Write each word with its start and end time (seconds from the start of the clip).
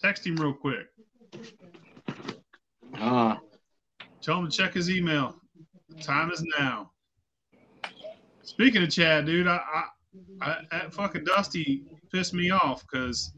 Text 0.00 0.26
him 0.26 0.36
real 0.36 0.52
quick. 0.52 0.86
Uh, 2.98 3.36
Tell 4.22 4.38
him 4.38 4.50
to 4.50 4.56
check 4.56 4.74
his 4.74 4.90
email. 4.90 5.36
The 5.88 6.02
time 6.02 6.30
is 6.30 6.42
now. 6.58 6.90
Speaking 8.42 8.82
of 8.82 8.90
Chad, 8.90 9.26
dude, 9.26 9.46
I, 9.46 9.60
I, 9.72 9.84
I 10.40 10.56
that 10.70 10.92
fucking 10.92 11.24
Dusty 11.24 11.84
pissed 12.12 12.34
me 12.34 12.50
off 12.50 12.84
because 12.90 13.32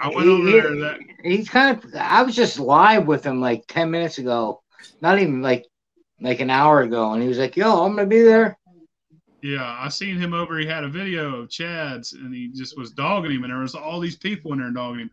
I 0.00 0.08
went 0.08 0.28
over 0.28 0.50
there. 0.50 0.76
That 0.76 0.98
he's 1.22 1.48
kind 1.48 1.76
of. 1.76 1.94
I 1.94 2.22
was 2.22 2.34
just 2.34 2.58
live 2.58 3.06
with 3.06 3.24
him 3.24 3.40
like 3.40 3.64
ten 3.68 3.90
minutes 3.90 4.18
ago, 4.18 4.62
not 5.00 5.18
even 5.18 5.42
like 5.42 5.66
like 6.20 6.40
an 6.40 6.50
hour 6.50 6.82
ago, 6.82 7.12
and 7.12 7.22
he 7.22 7.28
was 7.28 7.38
like, 7.38 7.56
"Yo, 7.56 7.84
I'm 7.84 7.94
gonna 7.96 8.06
be 8.06 8.22
there." 8.22 8.58
yeah, 9.42 9.76
I 9.78 9.88
seen 9.88 10.18
him 10.18 10.34
over. 10.34 10.58
He 10.58 10.66
had 10.66 10.84
a 10.84 10.88
video 10.88 11.36
of 11.36 11.50
Chad's, 11.50 12.12
and 12.14 12.34
he 12.34 12.48
just 12.48 12.76
was 12.76 12.90
dogging 12.90 13.30
him, 13.30 13.44
and 13.44 13.52
there 13.52 13.60
was 13.60 13.74
all 13.74 14.00
these 14.00 14.16
people 14.16 14.52
in 14.52 14.58
there 14.58 14.70
dogging 14.70 15.02
him, 15.02 15.10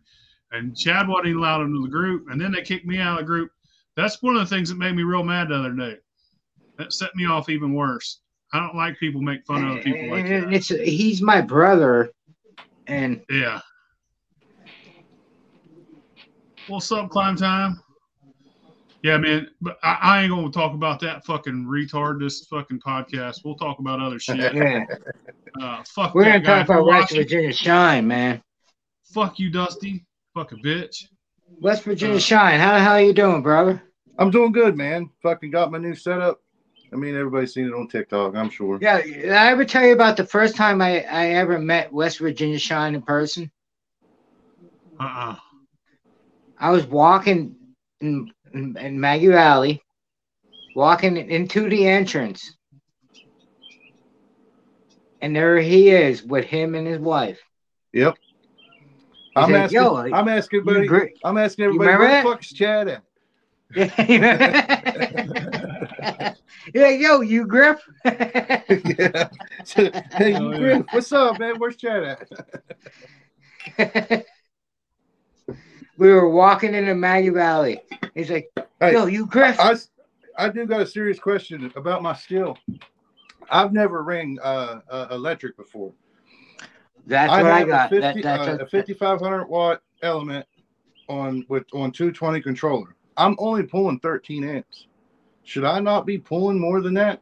and 0.54 0.76
Chad 0.76 1.08
wasn't 1.08 1.36
allowed 1.36 1.62
into 1.62 1.82
the 1.82 1.88
group, 1.88 2.28
and 2.30 2.40
then 2.40 2.52
they 2.52 2.62
kicked 2.62 2.86
me 2.86 2.98
out 2.98 3.14
of 3.14 3.18
the 3.18 3.24
group. 3.26 3.50
That's 3.96 4.22
one 4.22 4.36
of 4.36 4.48
the 4.48 4.54
things 4.54 4.68
that 4.68 4.76
made 4.78 4.94
me 4.96 5.02
real 5.02 5.22
mad 5.24 5.48
the 5.48 5.54
other 5.56 5.72
day. 5.72 5.96
That 6.78 6.92
set 6.92 7.14
me 7.14 7.26
off 7.26 7.48
even 7.48 7.74
worse. 7.74 8.20
I 8.52 8.60
don't 8.60 8.74
like 8.76 8.98
people 8.98 9.20
make 9.20 9.44
fun 9.46 9.64
of 9.64 9.70
other 9.72 9.82
people 9.82 10.10
like 10.10 10.26
that. 10.28 10.52
it's 10.52 10.68
he's 10.68 11.20
my 11.22 11.40
brother, 11.40 12.10
and 12.86 13.20
Yeah. 13.30 13.60
What's 16.66 16.90
up, 16.92 17.10
climb 17.10 17.36
time? 17.36 17.80
Yeah, 19.02 19.18
man. 19.18 19.48
But 19.60 19.78
I, 19.82 19.98
I 20.00 20.22
ain't 20.22 20.30
gonna 20.30 20.50
talk 20.50 20.72
about 20.72 20.98
that 21.00 21.24
fucking 21.26 21.66
retard. 21.66 22.20
This 22.20 22.46
fucking 22.46 22.80
podcast. 22.80 23.40
We'll 23.44 23.54
talk 23.56 23.78
about 23.78 24.00
other 24.00 24.18
shit. 24.18 24.38
yeah, 24.54 24.84
Uh, 25.60 25.82
fuck 25.86 26.14
we're 26.14 26.24
that 26.24 26.42
gonna 26.42 26.44
guy. 26.44 26.58
talk 26.60 26.68
about 26.70 26.86
West 26.86 27.00
watching, 27.02 27.16
Virginia 27.18 27.52
Shine, 27.52 28.06
man. 28.06 28.42
Fuck 29.12 29.38
you, 29.38 29.50
Dusty. 29.50 30.06
Fucking 30.34 30.62
bitch. 30.62 31.04
West 31.60 31.84
Virginia 31.84 32.16
Uh, 32.16 32.20
Shine. 32.20 32.58
How 32.58 32.74
the 32.74 32.80
hell 32.80 33.00
you 33.00 33.12
doing, 33.12 33.42
brother? 33.42 33.82
I'm 34.18 34.30
doing 34.30 34.52
good, 34.52 34.76
man. 34.76 35.10
Fucking 35.22 35.50
got 35.50 35.70
my 35.70 35.78
new 35.78 35.94
setup. 35.94 36.40
I 36.92 36.96
mean, 36.96 37.14
everybody's 37.16 37.54
seen 37.54 37.66
it 37.66 37.74
on 37.74 37.88
TikTok, 37.88 38.36
I'm 38.36 38.50
sure. 38.50 38.78
Yeah, 38.80 39.00
did 39.02 39.32
I 39.32 39.50
ever 39.50 39.64
tell 39.64 39.84
you 39.84 39.92
about 39.92 40.16
the 40.16 40.26
first 40.26 40.54
time 40.54 40.80
I, 40.80 41.02
I 41.04 41.28
ever 41.30 41.58
met 41.58 41.92
West 41.92 42.18
Virginia 42.18 42.58
Shine 42.58 42.94
in 42.94 43.02
person? 43.02 43.50
Uh 45.00 45.02
uh 45.02 45.36
I 46.58 46.70
was 46.70 46.86
walking 46.86 47.56
in, 48.00 48.32
in, 48.52 48.76
in 48.76 49.00
Maggie 49.00 49.26
Valley, 49.26 49.82
walking 50.76 51.16
into 51.16 51.68
the 51.68 51.86
entrance. 51.88 52.56
And 55.20 55.34
there 55.34 55.58
he 55.58 55.90
is 55.90 56.22
with 56.22 56.44
him 56.44 56.74
and 56.76 56.86
his 56.86 56.98
wife. 57.00 57.40
Yep. 57.92 58.14
He's 59.36 59.44
I'm 59.44 59.52
like, 59.52 59.62
asking. 59.62 59.80
"Yo, 59.80 59.96
I'm 59.96 60.28
asking 60.28 60.60
You 60.64 60.70
everybody. 60.76 60.86
agree- 60.86 61.14
I'm 61.24 61.38
asking 61.38 61.64
everybody. 61.64 61.88
Where 61.88 61.98
the 61.98 62.04
that? 62.06 62.24
fuck 62.24 62.42
is 62.42 62.52
Chad 62.52 62.88
at? 62.88 63.02
You're 66.74 66.88
yo, 66.90 67.20
you 67.20 67.46
grip? 67.46 67.80
yeah. 68.04 69.28
So, 69.64 69.90
hey, 70.16 70.34
Oh, 70.34 70.52
yeah. 70.52 70.58
Griff, 70.58 70.86
what's 70.92 71.10
up, 71.12 71.38
man? 71.40 71.58
Where's 71.58 71.76
Chad 71.76 72.16
at? 73.78 74.24
we 75.98 76.12
were 76.12 76.28
walking 76.30 76.74
into 76.74 76.94
Maggie 76.94 77.30
Valley. 77.30 77.80
He's 78.14 78.30
like, 78.30 78.50
Hey, 78.80 78.92
yo, 78.92 79.06
you 79.06 79.26
Griff? 79.26 79.58
I, 79.58 79.74
I 80.38 80.48
do 80.48 80.64
got 80.66 80.80
a 80.82 80.86
serious 80.86 81.18
question 81.18 81.72
about 81.76 82.02
my 82.02 82.14
skill. 82.14 82.56
I've 83.50 83.72
never 83.72 84.02
ring 84.04 84.38
uh, 84.42 84.80
uh, 84.88 85.08
electric 85.10 85.56
before. 85.56 85.92
That's 87.06 87.30
what 87.30 87.46
I 87.46 87.58
have 87.60 87.68
got. 87.68 87.92
A, 87.92 88.00
that, 88.00 88.14
50, 88.14 88.22
that's 88.22 88.48
uh, 88.48 88.56
a- 88.60 88.64
a 88.64 88.66
5500 88.66 89.44
watt 89.46 89.82
element 90.02 90.46
on 91.08 91.44
with 91.48 91.64
on 91.74 91.92
220 91.92 92.40
controller. 92.40 92.96
I'm 93.16 93.36
only 93.38 93.62
pulling 93.62 93.98
13 94.00 94.44
amps. 94.44 94.86
Should 95.44 95.64
I 95.64 95.78
not 95.80 96.06
be 96.06 96.18
pulling 96.18 96.58
more 96.58 96.80
than 96.80 96.94
that? 96.94 97.20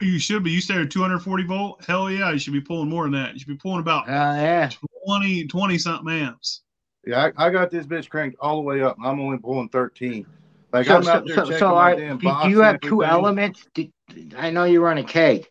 You 0.00 0.18
should 0.18 0.44
be. 0.44 0.50
You 0.50 0.60
said 0.60 0.90
240 0.90 1.44
volt. 1.44 1.84
Hell 1.84 2.10
yeah, 2.10 2.30
you 2.30 2.38
should 2.38 2.52
be 2.52 2.60
pulling 2.60 2.88
more 2.88 3.04
than 3.04 3.12
that. 3.12 3.32
You 3.32 3.38
should 3.38 3.48
be 3.48 3.56
pulling 3.56 3.80
about 3.80 4.04
Oh, 4.06 4.10
yeah. 4.10 4.70
20, 5.06 5.46
20 5.46 5.78
something 5.78 6.12
amps. 6.12 6.62
Yeah, 7.06 7.30
I, 7.36 7.46
I 7.46 7.50
got 7.50 7.70
this 7.70 7.86
bitch 7.86 8.08
cranked 8.08 8.36
all 8.40 8.56
the 8.56 8.62
way 8.62 8.82
up. 8.82 8.96
I'm 9.02 9.20
only 9.20 9.38
pulling 9.38 9.68
13. 9.68 10.26
Like 10.72 10.86
So, 10.86 10.96
I'm 10.96 11.02
so, 11.04 11.10
out 11.10 11.26
there 11.26 11.36
so, 11.36 11.42
checking 11.44 11.58
so 11.58 11.74
my 11.74 11.92
are, 11.92 11.96
damn 11.96 12.18
do, 12.18 12.24
box 12.26 12.44
do 12.44 12.50
you 12.50 12.60
have 12.60 12.80
two 12.80 13.04
everything. 13.04 13.14
elements? 13.14 13.66
Do, 13.74 13.88
I 14.36 14.50
know 14.50 14.64
you 14.64 14.82
run 14.82 14.98
a 14.98 15.04
keg. 15.04 15.46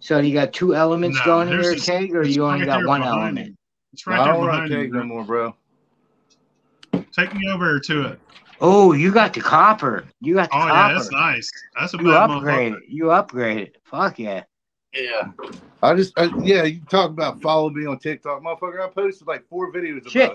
So 0.00 0.18
you 0.18 0.32
got 0.34 0.52
two 0.52 0.74
elements 0.74 1.18
No, 1.20 1.24
going 1.24 1.48
in 1.48 1.54
there's 1.54 1.66
your 1.66 1.74
this- 1.74 1.86
keg, 1.86 2.14
or 2.14 2.22
you 2.24 2.44
only 2.44 2.60
right 2.66 2.80
got 2.80 2.86
one 2.86 3.02
element? 3.02 3.48
you. 3.48 3.56
It's 3.92 4.06
I 4.06 4.10
right 4.12 4.24
there 4.24 4.32
don't 4.34 4.46
run 4.46 4.54
behind 4.68 4.70
you. 4.70 4.76
keg 4.78 4.92
no 4.94 5.02
more, 5.04 5.24
bro. 5.24 5.54
Take 7.12 7.34
me 7.34 7.48
over 7.50 7.78
to 7.80 8.02
it. 8.06 8.20
Oh, 8.62 8.92
you 8.92 9.10
got 9.12 9.32
the 9.34 9.40
copper. 9.40 10.04
You 10.20 10.34
got 10.34 10.44
the 10.44 10.52
copper. 10.52 10.70
Oh 10.70 10.74
yeah, 10.74 10.92
that's 10.94 11.10
nice. 11.10 11.50
That's 11.78 11.94
a 11.94 11.96
you 11.98 12.04
bad 12.04 12.30
upgraded. 12.30 12.72
motherfucker. 12.72 12.78
You 12.88 13.04
upgraded. 13.04 13.70
Fuck 13.84 14.18
yeah. 14.18 14.42
Yeah. 14.94 15.30
I 15.82 15.94
just, 15.94 16.18
I, 16.18 16.30
yeah, 16.42 16.64
you 16.64 16.80
talk 16.90 17.10
about 17.10 17.40
follow 17.40 17.70
me 17.70 17.86
on 17.86 17.98
TikTok, 17.98 18.42
motherfucker. 18.42 18.80
I 18.84 18.88
posted 18.90 19.26
like 19.26 19.46
four 19.48 19.72
videos 19.72 20.00
about 20.00 20.12
Shit. 20.12 20.32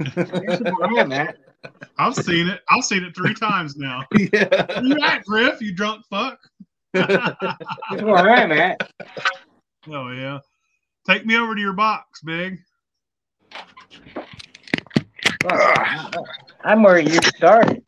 it. 0.00 0.92
yeah, 0.94 1.04
man. 1.04 1.34
I've 1.98 2.14
seen 2.14 2.48
it. 2.48 2.60
I've 2.68 2.84
seen 2.84 3.04
it 3.04 3.14
three 3.16 3.34
times 3.34 3.76
now. 3.76 4.02
yeah. 4.32 4.80
Where 4.80 4.84
you 4.84 4.98
at, 5.02 5.24
Griff? 5.24 5.62
You 5.62 5.72
drunk 5.72 6.04
fuck? 6.10 6.38
That's 6.94 8.02
all 8.02 8.24
right, 8.24 8.48
man. 8.48 8.76
oh 9.90 10.10
yeah. 10.10 10.38
Take 11.06 11.26
me 11.26 11.36
over 11.36 11.54
to 11.54 11.60
your 11.60 11.72
box, 11.72 12.22
big. 12.22 12.60
Fuck. 15.42 15.88
I'm 16.64 16.82
where 16.82 17.00
you 17.00 17.20
started. 17.36 17.82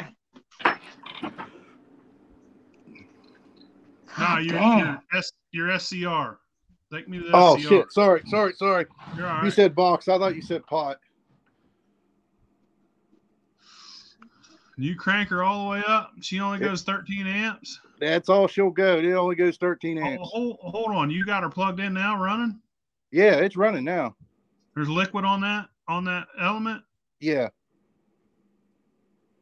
No, 4.19 4.25
God 4.25 4.45
you're, 4.45 4.61
you're, 4.61 5.03
S, 5.15 5.33
you're 5.53 5.79
SCR. 5.79 6.39
Take 6.93 7.09
me 7.09 7.19
to 7.19 7.25
the 7.25 7.31
Oh 7.33 7.57
SCR. 7.57 7.69
shit! 7.69 7.93
Sorry, 7.93 8.23
sorry, 8.27 8.55
sorry. 8.55 8.87
You're 9.17 9.29
all 9.29 9.45
You 9.45 9.51
said 9.51 9.75
box. 9.75 10.09
I 10.09 10.19
thought 10.19 10.35
you 10.35 10.43
said 10.43 10.67
pot. 10.67 10.99
You 14.77 14.97
crank 14.97 15.31
her 15.31 15.43
all 15.43 15.65
the 15.65 15.71
way 15.71 15.83
up. 15.87 16.11
She 16.21 16.41
only 16.41 16.59
goes 16.59 16.83
13 16.83 17.27
amps. 17.27 17.81
That's 18.01 18.29
all 18.29 18.47
she'll 18.47 18.71
go. 18.71 18.99
It 18.99 19.13
only 19.13 19.37
goes 19.37 19.57
13 19.57 19.99
Oh, 19.99 20.07
amps. 20.07 20.29
hold, 20.33 20.59
hold 20.61 20.91
on. 20.93 21.11
You 21.11 21.25
got 21.25 21.43
her 21.43 21.49
plugged 21.49 21.81
in 21.81 21.95
now, 21.95 22.23
running. 22.23 22.61
Yeah, 23.11 23.37
it's 23.37 23.57
running 23.57 23.85
now. 23.85 24.15
There's 24.75 24.89
liquid 24.89 25.25
on 25.25 25.41
that 25.41 25.69
on 25.89 26.05
that 26.05 26.27
element. 26.41 26.83
Yeah. 27.21 27.49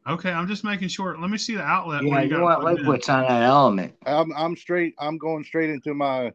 Okay, 0.07 0.31
I'm 0.31 0.47
just 0.47 0.63
making 0.63 0.87
sure. 0.87 1.17
Let 1.17 1.29
me 1.31 1.37
see 1.37 1.55
the 1.55 1.63
outlet. 1.63 2.03
Yeah, 2.03 2.11
where 2.11 2.23
you 2.23 2.29
got 2.29 2.39
it 2.39 2.43
want 2.43 2.61
plugged 2.61 2.79
in. 2.79 2.85
liquids 2.85 3.09
on 3.09 3.23
that 3.23 3.41
element. 3.41 3.95
I'm 4.05 4.31
I'm 4.33 4.55
straight. 4.55 4.93
I'm 4.99 5.17
going 5.17 5.43
straight 5.43 5.71
into 5.71 5.93
my 5.93 6.27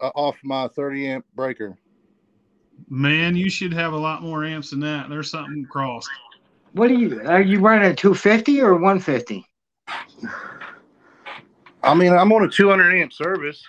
uh, 0.00 0.10
off 0.16 0.36
my 0.42 0.68
30 0.74 1.08
amp 1.08 1.24
breaker. 1.34 1.78
Man, 2.88 3.36
you 3.36 3.48
should 3.48 3.72
have 3.72 3.92
a 3.92 3.96
lot 3.96 4.22
more 4.22 4.44
amps 4.44 4.70
than 4.70 4.80
that. 4.80 5.08
There's 5.08 5.30
something 5.30 5.64
crossed. 5.70 6.10
What 6.72 6.90
are 6.90 6.94
you? 6.94 7.22
Are 7.26 7.40
you 7.40 7.60
running 7.60 7.90
a 7.90 7.94
250 7.94 8.60
or 8.60 8.72
150? 8.74 9.46
I 11.82 11.94
mean, 11.94 12.12
I'm 12.12 12.32
on 12.32 12.44
a 12.44 12.48
200 12.48 13.00
amp 13.00 13.12
service. 13.12 13.62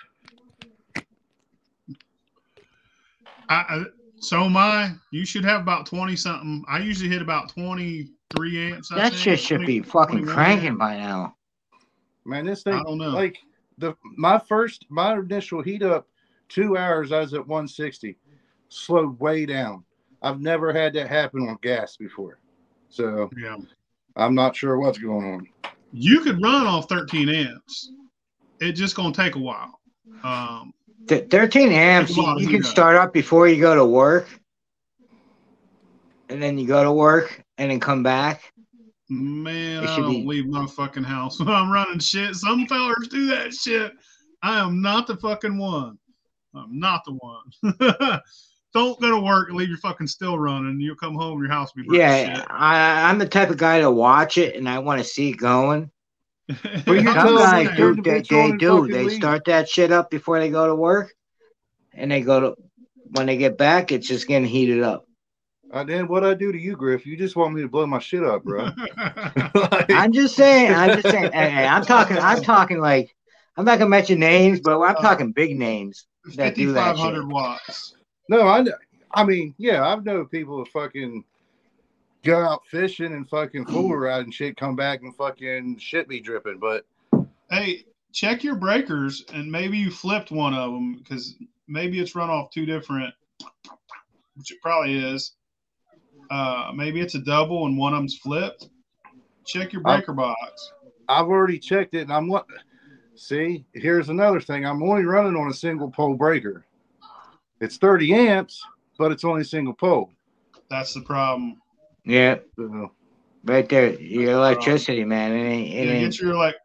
I, 3.48 3.54
I 3.56 3.84
so 4.18 4.48
my 4.48 4.92
you 5.10 5.26
should 5.26 5.44
have 5.44 5.60
about 5.62 5.86
20 5.86 6.16
something. 6.16 6.64
I 6.68 6.78
usually 6.78 7.10
hit 7.10 7.20
about 7.20 7.50
23 7.50 8.72
amps. 8.72 8.90
I 8.92 8.96
That 8.96 9.10
think. 9.10 9.22
shit 9.22 9.40
should 9.40 9.58
20 9.58 9.66
be 9.66 9.80
fucking 9.82 10.26
cranking 10.26 10.68
amps. 10.68 10.78
by 10.78 10.96
now. 10.96 11.36
Man, 12.24 12.46
this 12.46 12.62
thing, 12.62 12.72
I 12.74 12.76
thing 12.78 12.86
don't 12.86 12.98
know. 12.98 13.10
like 13.10 13.38
the 13.78 13.94
my 14.16 14.38
first 14.38 14.86
my 14.88 15.14
initial 15.14 15.60
heat 15.62 15.82
up 15.82 16.06
two 16.48 16.76
hours 16.78 17.12
I 17.12 17.20
was 17.20 17.34
at 17.34 17.46
160 17.46 18.16
slowed 18.68 19.18
way 19.20 19.44
down. 19.44 19.84
I've 20.22 20.40
never 20.40 20.72
had 20.72 20.94
that 20.94 21.08
happen 21.08 21.46
on 21.48 21.58
gas 21.60 21.96
before. 21.96 22.38
So 22.88 23.28
yeah. 23.36 23.56
I'm 24.16 24.34
not 24.34 24.56
sure 24.56 24.78
what's 24.78 24.98
going 24.98 25.34
on. 25.34 25.48
You 25.92 26.20
could 26.20 26.40
run 26.42 26.66
off 26.66 26.88
13 26.88 27.28
amps. 27.28 27.92
It's 28.60 28.78
just 28.78 28.96
gonna 28.96 29.12
take 29.14 29.34
a 29.34 29.38
while. 29.38 29.80
Um, 30.22 30.72
Th- 31.08 31.28
13 31.28 31.70
amps, 31.72 32.16
you 32.16 32.38
you 32.38 32.48
can 32.48 32.62
start 32.62 32.96
up 32.96 33.12
before 33.12 33.46
you 33.48 33.60
go 33.60 33.74
to 33.74 33.84
work. 33.84 34.28
And 36.28 36.42
then 36.42 36.56
you 36.56 36.66
go 36.66 36.82
to 36.82 36.92
work 36.92 37.42
and 37.58 37.70
then 37.70 37.80
come 37.80 38.02
back. 38.02 38.52
man, 39.10 39.84
I 39.84 39.96
don't 39.96 40.08
be- 40.08 40.26
leave 40.26 40.46
my 40.46 40.66
fucking 40.66 41.04
house 41.04 41.38
when 41.38 41.48
I'm 41.48 41.70
running 41.70 41.98
shit. 41.98 42.34
Some 42.34 42.66
fellers 42.66 43.08
do 43.08 43.26
that 43.26 43.52
shit. 43.52 43.92
I 44.42 44.58
am 44.60 44.80
not 44.80 45.06
the 45.06 45.16
fucking 45.16 45.58
one. 45.58 45.98
I'm 46.54 46.78
not 46.78 47.02
the 47.04 47.12
one. 47.12 48.20
don't 48.74 49.00
go 49.00 49.10
to 49.10 49.20
work 49.20 49.48
and 49.48 49.56
leave 49.56 49.68
your 49.68 49.78
fucking 49.78 50.06
still 50.06 50.38
running. 50.38 50.80
You'll 50.80 50.96
come 50.96 51.14
home, 51.14 51.40
your 51.40 51.50
house 51.50 51.72
will 51.74 51.84
be 51.84 51.98
Yeah, 51.98 52.44
I, 52.48 53.08
I'm 53.08 53.18
the 53.18 53.28
type 53.28 53.50
of 53.50 53.56
guy 53.56 53.80
to 53.80 53.90
watch 53.90 54.38
it 54.38 54.56
and 54.56 54.68
I 54.68 54.78
want 54.80 55.00
to 55.00 55.06
see 55.06 55.30
it 55.30 55.36
going. 55.36 55.90
shit. 56.62 56.86
Well, 56.86 57.14
Some 57.14 57.36
guys 57.36 57.76
do, 57.76 57.94
they, 57.96 58.20
they 58.20 58.52
do. 58.52 58.88
They 58.88 59.04
leave. 59.04 59.12
start 59.12 59.44
that 59.46 59.68
shit 59.68 59.92
up 59.92 60.10
before 60.10 60.38
they 60.38 60.50
go 60.50 60.66
to 60.66 60.74
work. 60.74 61.12
And 61.94 62.10
they 62.10 62.22
go 62.22 62.40
to, 62.40 62.54
when 63.12 63.26
they 63.26 63.36
get 63.36 63.56
back, 63.56 63.92
it's 63.92 64.08
just 64.08 64.26
getting 64.26 64.48
heated 64.48 64.82
up. 64.82 65.06
I 65.72 65.82
did 65.82 66.08
what 66.08 66.24
I 66.24 66.34
do 66.34 66.52
to 66.52 66.58
you, 66.58 66.76
Griff. 66.76 67.04
You 67.04 67.16
just 67.16 67.34
want 67.34 67.54
me 67.54 67.62
to 67.62 67.68
blow 67.68 67.86
my 67.86 67.98
shit 67.98 68.22
up, 68.22 68.44
bro. 68.44 68.70
Like, 69.54 69.90
I'm 69.90 70.12
just 70.12 70.36
saying. 70.36 70.72
I'm 70.72 71.00
just 71.00 71.10
saying. 71.10 71.32
Hey, 71.32 71.50
hey, 71.50 71.66
I'm 71.66 71.84
talking. 71.84 72.18
I'm 72.18 72.42
talking 72.42 72.78
like. 72.80 73.14
I'm 73.56 73.64
not 73.64 73.78
gonna 73.78 73.90
mention 73.90 74.18
names, 74.18 74.60
but 74.60 74.80
I'm 74.80 74.96
uh, 74.96 75.00
talking 75.00 75.32
big 75.32 75.56
names 75.56 76.06
that 76.34 76.56
do 76.56 76.72
that 76.72 76.96
5500 76.96 77.20
shit. 77.20 77.28
watts. 77.28 77.94
no, 78.28 78.46
I. 78.46 78.64
I 79.12 79.24
mean, 79.24 79.54
yeah, 79.58 79.86
I've 79.86 80.04
known 80.04 80.26
people 80.26 80.58
who 80.58 80.64
fucking 80.66 81.24
go 82.24 82.40
out 82.40 82.66
fishing 82.66 83.12
and 83.12 83.28
fucking 83.28 83.66
fool 83.66 83.92
around 83.92 84.22
and 84.24 84.34
shit, 84.34 84.56
come 84.56 84.74
back 84.74 85.02
and 85.02 85.14
fucking 85.14 85.78
shit 85.78 86.08
be 86.08 86.20
dripping. 86.20 86.58
But 86.58 86.86
Hey, 87.50 87.84
check 88.12 88.42
your 88.42 88.56
breakers 88.56 89.24
and 89.32 89.50
maybe 89.50 89.76
you 89.78 89.90
flipped 89.90 90.30
one 90.30 90.54
of 90.54 90.72
them 90.72 90.96
because 90.98 91.36
maybe 91.68 92.00
it's 92.00 92.14
run 92.14 92.30
off 92.30 92.50
two 92.50 92.66
different, 92.66 93.14
which 94.34 94.50
it 94.50 94.60
probably 94.62 94.96
is. 94.96 95.32
Uh, 96.30 96.72
maybe 96.74 97.00
it's 97.00 97.14
a 97.14 97.20
double 97.20 97.66
and 97.66 97.76
one 97.76 97.92
of 97.92 97.98
them's 97.98 98.16
flipped. 98.18 98.68
Check 99.46 99.72
your 99.72 99.82
I- 99.84 99.96
breaker 99.96 100.14
box. 100.14 100.72
I've 101.06 101.26
already 101.26 101.58
checked 101.58 101.92
it, 101.94 102.00
and 102.00 102.12
I'm 102.12 102.28
what. 102.28 102.46
See, 103.14 103.66
here's 103.74 104.08
another 104.08 104.40
thing. 104.40 104.64
I'm 104.64 104.82
only 104.82 105.04
running 105.04 105.36
on 105.36 105.50
a 105.50 105.52
single 105.52 105.90
pole 105.90 106.14
breaker. 106.14 106.64
It's 107.60 107.76
30 107.76 108.14
amps, 108.14 108.64
but 108.98 109.12
it's 109.12 109.22
only 109.22 109.44
single 109.44 109.74
pole. 109.74 110.10
That's 110.70 110.94
the 110.94 111.02
problem. 111.02 111.60
Yeah, 112.04 112.36
right 113.44 113.68
there. 113.68 113.94
Your 113.98 114.32
electricity, 114.32 115.04
man. 115.04 115.32
It 115.32 115.44
ain't. 115.44 115.74
It 115.74 115.86
Yeah, 115.86 115.92
ain't. 115.92 116.12
get 116.12 116.20
your 116.20 116.34
like, 116.34 116.56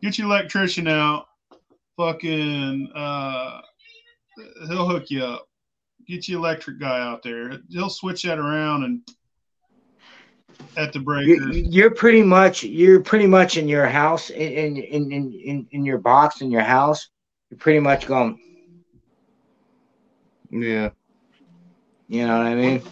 get 0.00 0.18
your 0.18 0.28
electrician 0.28 0.86
out. 0.86 1.26
Fucking, 1.96 2.90
uh, 2.94 3.60
he'll 4.68 4.88
hook 4.88 5.10
you 5.10 5.22
up. 5.22 5.48
Get 6.06 6.28
your 6.28 6.38
electric 6.38 6.78
guy 6.80 7.00
out 7.00 7.22
there. 7.22 7.58
He'll 7.68 7.90
switch 7.90 8.22
that 8.22 8.38
around 8.38 8.84
and 8.84 9.02
at 10.76 10.92
the 10.92 11.00
breaker. 11.00 11.50
You're 11.50 11.90
pretty 11.90 12.22
much. 12.22 12.62
You're 12.62 13.00
pretty 13.00 13.26
much 13.26 13.56
in 13.56 13.68
your 13.68 13.86
house, 13.86 14.30
in 14.30 14.76
in 14.76 15.12
in 15.12 15.32
in, 15.32 15.66
in 15.72 15.84
your 15.84 15.98
box 15.98 16.40
in 16.40 16.50
your 16.50 16.62
house. 16.62 17.08
You're 17.50 17.58
pretty 17.58 17.80
much 17.80 18.06
going. 18.06 18.38
yeah. 20.50 20.90
You 22.08 22.26
know 22.26 22.38
what 22.38 22.46
I 22.46 22.54
mean? 22.54 22.82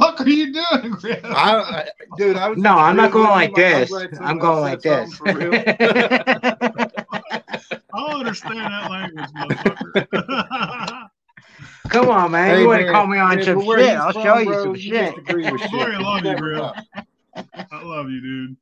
Fuck 0.00 0.20
are 0.20 0.28
you 0.28 0.52
doing, 0.52 0.92
Griff? 0.92 1.24
I, 1.24 1.58
I, 1.58 1.88
dude, 2.16 2.36
I 2.36 2.48
was. 2.48 2.58
No, 2.58 2.76
I'm 2.76 2.96
not 2.96 3.12
going 3.12 3.30
like 3.30 3.54
this. 3.54 3.92
I'm 4.20 4.38
going 4.38 4.60
like 4.60 4.80
this. 4.80 5.16
something 5.16 5.34
for 5.34 5.50
real. 5.50 5.54
I 7.94 8.10
don't 8.10 8.20
understand 8.20 8.58
that 8.58 8.90
language, 8.90 9.30
motherfucker. 9.30 11.08
Come 11.88 12.10
on, 12.10 12.32
man. 12.32 12.50
Hey, 12.50 12.62
you 12.62 12.68
want 12.68 12.82
to 12.82 12.90
call 12.90 13.06
me 13.06 13.18
on 13.18 13.36
man, 13.36 13.44
some 13.44 13.62
shit? 13.62 13.96
I'll 13.96 14.12
from, 14.12 14.22
show 14.22 14.38
you 14.38 14.46
bro, 14.46 14.62
some 14.64 14.76
you 14.76 14.80
shit. 14.80 15.14
just 15.14 15.28
agree 15.30 15.50
with 15.50 15.62
I'm 15.62 15.68
shit. 15.68 15.80
sorry, 15.80 15.94
I 15.94 15.98
love 15.98 16.24
you, 16.24 16.36
bro. 16.36 16.72
I 17.70 17.82
love 17.82 18.10
you, 18.10 18.20
dude. 18.20 18.56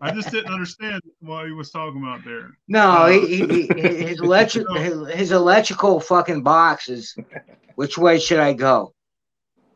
I 0.00 0.12
just 0.12 0.30
didn't 0.30 0.52
understand 0.52 1.02
what 1.20 1.46
he 1.46 1.52
was 1.52 1.70
talking 1.70 2.02
about 2.02 2.24
there. 2.24 2.56
No, 2.68 2.80
uh, 2.80 3.08
he, 3.08 3.46
he, 3.46 3.66
he, 3.66 4.06
his 4.06 4.20
electric 4.22 4.66
his, 4.76 5.08
his 5.12 5.32
electrical 5.32 6.00
fucking 6.00 6.42
box 6.42 6.88
is. 6.88 7.14
Which 7.74 7.98
way 7.98 8.18
should 8.18 8.38
I 8.38 8.52
go? 8.52 8.94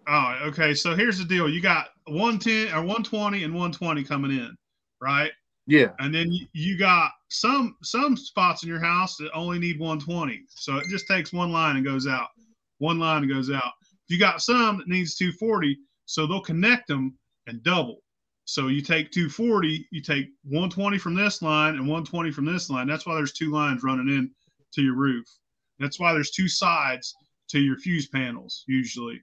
Oh, 0.09 0.39
okay. 0.47 0.75
So 0.75 0.97
here's 0.97 1.19
the 1.19 1.25
deal: 1.25 1.49
you 1.49 1.61
got 1.61 1.89
110 2.07 2.75
or 2.75 2.81
120 2.81 3.45
and 3.45 3.53
120 3.53 4.05
coming 4.05 4.31
in, 4.31 4.57
right? 5.01 5.31
Yeah. 5.67 5.89
And 5.99 6.15
then 6.15 6.33
you, 6.55 6.79
got 6.79 7.11
some 7.29 7.77
some 7.83 8.17
spots 8.17 8.63
in 8.63 8.71
your 8.71 8.81
house 8.81 9.17
that 9.19 9.31
only 9.35 9.59
need 9.59 9.79
120. 9.79 10.45
So 10.49 10.79
it 10.79 10.87
just 10.89 11.07
takes 11.07 11.31
one 11.31 11.53
line 11.53 11.77
and 11.77 11.85
goes 11.85 12.07
out. 12.07 12.29
One 12.79 12.99
line 12.99 13.23
and 13.23 13.31
goes 13.31 13.51
out. 13.51 13.73
You 14.09 14.19
got 14.19 14.41
some 14.41 14.79
that 14.79 14.89
needs 14.89 15.15
240, 15.17 15.77
so 16.07 16.27
they'll 16.27 16.41
connect 16.41 16.89
them 16.89 17.19
and 17.47 17.63
double. 17.63 17.99
So 18.47 18.69
you 18.69 18.81
take 18.81 19.11
240, 19.11 19.87
you 19.93 20.01
take 20.01 20.29
120 20.45 20.97
from 20.97 21.15
this 21.15 21.43
line 21.43 21.75
and 21.75 21.83
120 21.83 22.31
from 22.31 22.47
this 22.47 22.71
line. 22.71 22.87
That's 22.87 23.07
why 23.07 23.15
there's 23.17 23.35
two 23.35 23.51
lines 23.51 23.83
running 23.83 24.09
in 24.09 24.31
to 24.73 24.81
your 24.81 24.95
roof. 24.95 25.27
That's 25.79 26.01
why 26.01 26.15
there's 26.15 26.31
two 26.31 26.49
sides 26.49 27.15
to 27.51 27.61
your 27.61 27.77
fuse 27.77 28.09
panels 28.09 28.65
usually. 28.67 29.21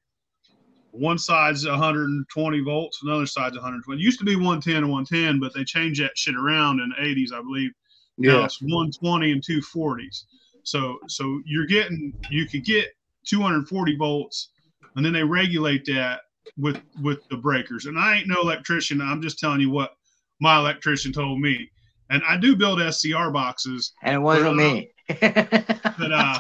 One 0.98 1.18
side's 1.18 1.66
120 1.66 2.60
volts, 2.62 3.02
another 3.04 3.26
side's 3.26 3.56
120. 3.56 4.02
It 4.02 4.04
used 4.04 4.20
to 4.20 4.26
be 4.26 4.36
110 4.36 4.78
and 4.78 4.90
110, 4.92 5.40
but 5.40 5.54
they 5.54 5.64
changed 5.64 6.02
that 6.02 6.18
shit 6.18 6.36
around 6.36 6.80
in 6.80 6.90
the 6.90 6.96
80s, 6.96 7.34
I 7.34 7.42
believe. 7.42 7.72
Now 8.18 8.40
Yeah. 8.40 8.46
it's 8.46 8.62
120 8.62 9.32
and 9.32 9.42
240s. 9.44 10.24
So 10.64 10.98
so 11.08 11.42
you're 11.46 11.66
getting 11.66 12.14
you 12.30 12.48
could 12.48 12.64
get 12.66 12.90
240 13.26 13.96
volts, 13.98 14.50
and 14.96 15.06
then 15.06 15.14
they 15.14 15.24
regulate 15.24 15.86
that 15.86 16.22
with 16.58 16.82
with 17.02 17.20
the 17.30 17.38
breakers. 17.38 17.86
And 17.88 18.00
I 18.00 18.16
ain't 18.18 18.28
no 18.28 18.42
electrician. 18.42 19.02
I'm 19.02 19.22
just 19.22 19.38
telling 19.40 19.62
you 19.62 19.70
what 19.70 19.96
my 20.40 20.58
electrician 20.58 21.12
told 21.12 21.40
me. 21.40 21.70
And 22.10 22.22
I 22.28 22.38
do 22.38 22.56
build 22.56 22.80
SCR 22.82 23.32
boxes, 23.32 23.94
And 24.04 24.16
it 24.16 24.20
wasn't 24.20 24.56
me. 24.58 24.92
but 25.20 26.12
uh, 26.12 26.40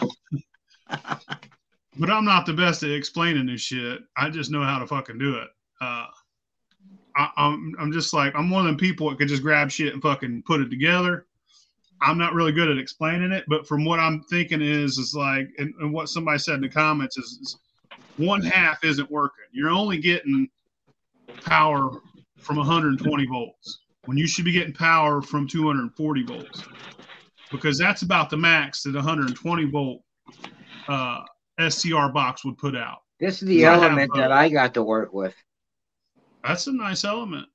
but 1.97 2.09
I'm 2.09 2.25
not 2.25 2.45
the 2.45 2.53
best 2.53 2.83
at 2.83 2.91
explaining 2.91 3.47
this 3.47 3.61
shit. 3.61 4.01
I 4.17 4.29
just 4.29 4.51
know 4.51 4.63
how 4.63 4.79
to 4.79 4.87
fucking 4.87 5.17
do 5.17 5.35
it. 5.35 5.47
Uh, 5.81 6.07
I, 7.15 7.29
I'm 7.37 7.73
I'm 7.79 7.91
just 7.91 8.13
like 8.13 8.35
I'm 8.35 8.49
one 8.49 8.61
of 8.61 8.67
them 8.67 8.77
people 8.77 9.09
that 9.09 9.17
could 9.17 9.27
just 9.27 9.43
grab 9.43 9.71
shit 9.71 9.93
and 9.93 10.01
fucking 10.01 10.43
put 10.45 10.61
it 10.61 10.69
together. 10.69 11.25
I'm 12.01 12.17
not 12.17 12.33
really 12.33 12.51
good 12.51 12.69
at 12.69 12.77
explaining 12.77 13.31
it, 13.31 13.45
but 13.47 13.65
from 13.65 13.85
what 13.85 13.99
I'm 13.99 14.21
thinking 14.23 14.61
is 14.61 14.97
is 14.97 15.15
like, 15.15 15.47
and, 15.57 15.73
and 15.79 15.93
what 15.93 16.09
somebody 16.09 16.39
said 16.39 16.55
in 16.55 16.61
the 16.61 16.69
comments 16.69 17.17
is, 17.17 17.39
is 17.41 17.57
one 18.17 18.41
half 18.41 18.83
isn't 18.83 19.09
working. 19.09 19.45
You're 19.51 19.69
only 19.69 19.97
getting 19.97 20.49
power 21.45 22.01
from 22.37 22.57
120 22.57 23.25
volts 23.25 23.79
when 24.05 24.17
you 24.17 24.27
should 24.27 24.45
be 24.45 24.51
getting 24.51 24.73
power 24.73 25.21
from 25.21 25.47
240 25.47 26.23
volts 26.23 26.63
because 27.51 27.77
that's 27.77 28.01
about 28.01 28.29
the 28.29 28.37
max 28.37 28.83
that 28.83 28.93
120 28.93 29.65
volt 29.65 30.01
uh, 30.87 31.21
SCR 31.59 32.09
box 32.09 32.43
would 32.45 32.57
put 32.57 32.75
out. 32.75 32.99
this 33.19 33.41
is 33.41 33.47
the 33.47 33.55
Yeah, 33.55 33.71
I 33.71 33.73
have 33.75 33.83
element 33.83 34.11
that 34.15 34.31
I 34.31 34.49
got 34.49 34.73
to 34.73 34.83
work 34.83 35.13
with. 35.13 35.33
That's 36.43 36.67
a 36.67 36.73
nice 36.73 37.03
element. 37.05 37.47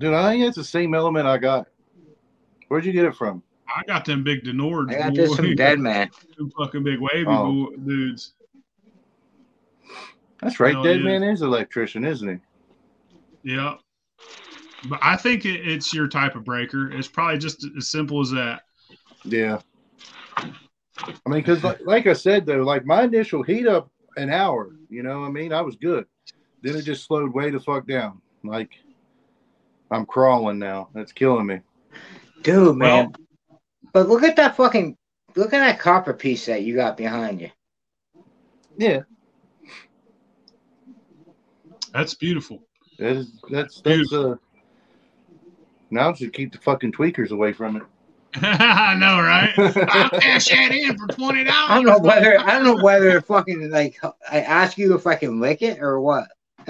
Dude, 0.00 0.14
I 0.14 0.30
think 0.30 0.44
it's 0.44 0.56
the 0.56 0.64
same 0.64 0.94
element 0.94 1.26
I 1.26 1.38
got. 1.38 1.66
Where'd 2.68 2.84
you 2.84 2.92
get 2.92 3.04
it 3.04 3.14
from? 3.16 3.42
I 3.68 3.82
got 3.86 4.04
them 4.04 4.22
big 4.24 4.44
Denord. 4.44 4.94
I 4.94 4.98
got 4.98 5.14
this 5.14 5.34
from 5.34 5.54
Dead 5.54 5.78
Man. 5.78 6.08
Them 6.38 6.50
fucking 6.56 6.82
big 6.84 7.00
wavy 7.00 7.26
Oh. 7.28 7.66
bo- 7.70 7.76
dudes. 7.76 8.32
That's 10.40 10.60
right. 10.60 10.72
Hell 10.74 10.82
Dead 10.84 10.98
yeah. 11.00 11.04
Man 11.04 11.22
is 11.24 11.42
electrician, 11.42 12.04
isn't 12.04 12.28
he? 13.42 13.52
Yeah. 13.54 13.74
But 14.88 15.00
I 15.02 15.16
think 15.16 15.44
it, 15.44 15.66
it's 15.68 15.92
your 15.92 16.06
type 16.08 16.36
of 16.36 16.44
breaker. 16.44 16.90
It's 16.92 17.08
probably 17.08 17.38
just 17.38 17.66
as 17.76 17.88
simple 17.88 18.20
as 18.20 18.30
that. 18.30 18.62
Yeah. 19.24 19.60
I 21.00 21.12
mean, 21.26 21.40
because 21.40 21.62
like, 21.62 21.78
like 21.84 22.06
I 22.06 22.12
said 22.12 22.46
though, 22.46 22.62
like 22.62 22.84
my 22.84 23.02
initial 23.02 23.42
heat 23.42 23.66
up 23.66 23.90
an 24.16 24.30
hour, 24.30 24.70
you 24.88 25.02
know, 25.02 25.20
what 25.20 25.26
I 25.26 25.30
mean, 25.30 25.52
I 25.52 25.60
was 25.60 25.76
good. 25.76 26.06
Then 26.62 26.76
it 26.76 26.82
just 26.82 27.04
slowed 27.04 27.32
way 27.32 27.50
the 27.50 27.60
fuck 27.60 27.86
down. 27.86 28.20
Like 28.42 28.70
I'm 29.90 30.06
crawling 30.06 30.58
now. 30.58 30.88
That's 30.94 31.12
killing 31.12 31.46
me. 31.46 31.60
Dude, 32.42 32.76
man. 32.76 33.12
but 33.92 34.08
look 34.08 34.22
at 34.22 34.36
that 34.36 34.56
fucking 34.56 34.96
look 35.36 35.52
at 35.52 35.58
that 35.58 35.78
copper 35.78 36.12
piece 36.14 36.46
that 36.46 36.62
you 36.62 36.74
got 36.74 36.96
behind 36.96 37.40
you. 37.40 37.50
Yeah, 38.76 39.00
That's 41.92 42.14
beautiful. 42.14 42.62
that's 42.98 43.26
that's 43.50 43.80
that's 43.80 44.12
uh. 44.12 44.36
Now 45.90 46.10
I 46.10 46.14
should 46.14 46.32
keep 46.32 46.52
the 46.52 46.58
fucking 46.58 46.92
tweakers 46.92 47.30
away 47.30 47.52
from 47.52 47.76
it. 47.76 47.82
I 48.42 48.94
know, 48.94 49.20
right? 49.20 49.52
I'll 49.88 50.10
cash 50.20 50.48
that 50.48 50.72
in 50.72 50.98
for 50.98 51.06
twenty 51.06 51.44
dollars. 51.44 51.66
I 51.70 51.74
don't 51.76 51.86
know 51.86 51.98
whether 51.98 52.38
I 52.38 52.58
don't 52.58 52.64
know 52.64 52.82
whether 52.82 53.20
fucking 53.22 53.70
like 53.70 53.98
I 54.30 54.40
ask 54.40 54.76
you 54.76 54.94
if 54.94 55.06
I 55.06 55.14
can 55.14 55.40
lick 55.40 55.62
it 55.62 55.80
or 55.80 56.00
what. 56.00 56.28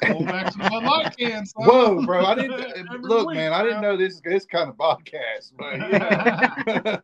Go 0.00 0.24
back 0.24 0.52
to 0.52 0.58
the 0.58 0.80
Light 0.84 1.16
can. 1.18 1.44
son. 1.44 1.64
Whoa, 1.66 2.06
bro! 2.06 2.24
I 2.24 2.34
didn't 2.36 2.52
uh, 2.88 2.96
look, 3.00 3.28
week, 3.28 3.36
man. 3.36 3.52
I 3.52 3.62
didn't 3.62 3.82
know 3.82 3.96
this 3.96 4.20
this 4.24 4.44
kind 4.44 4.70
of 4.70 4.76
podcast, 4.76 5.52
but 5.58 7.02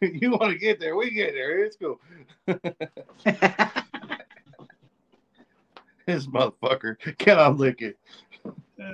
you, 0.00 0.08
you 0.20 0.30
want 0.30 0.52
to 0.52 0.58
get 0.58 0.80
there, 0.80 0.96
we 0.96 1.10
get 1.10 1.32
there. 1.32 1.64
It's 1.64 1.76
cool. 1.76 2.00
This 6.06 6.26
motherfucker, 6.26 6.96
can 7.18 7.38
I 7.38 7.48
lick 7.48 7.80
it? 7.82 7.96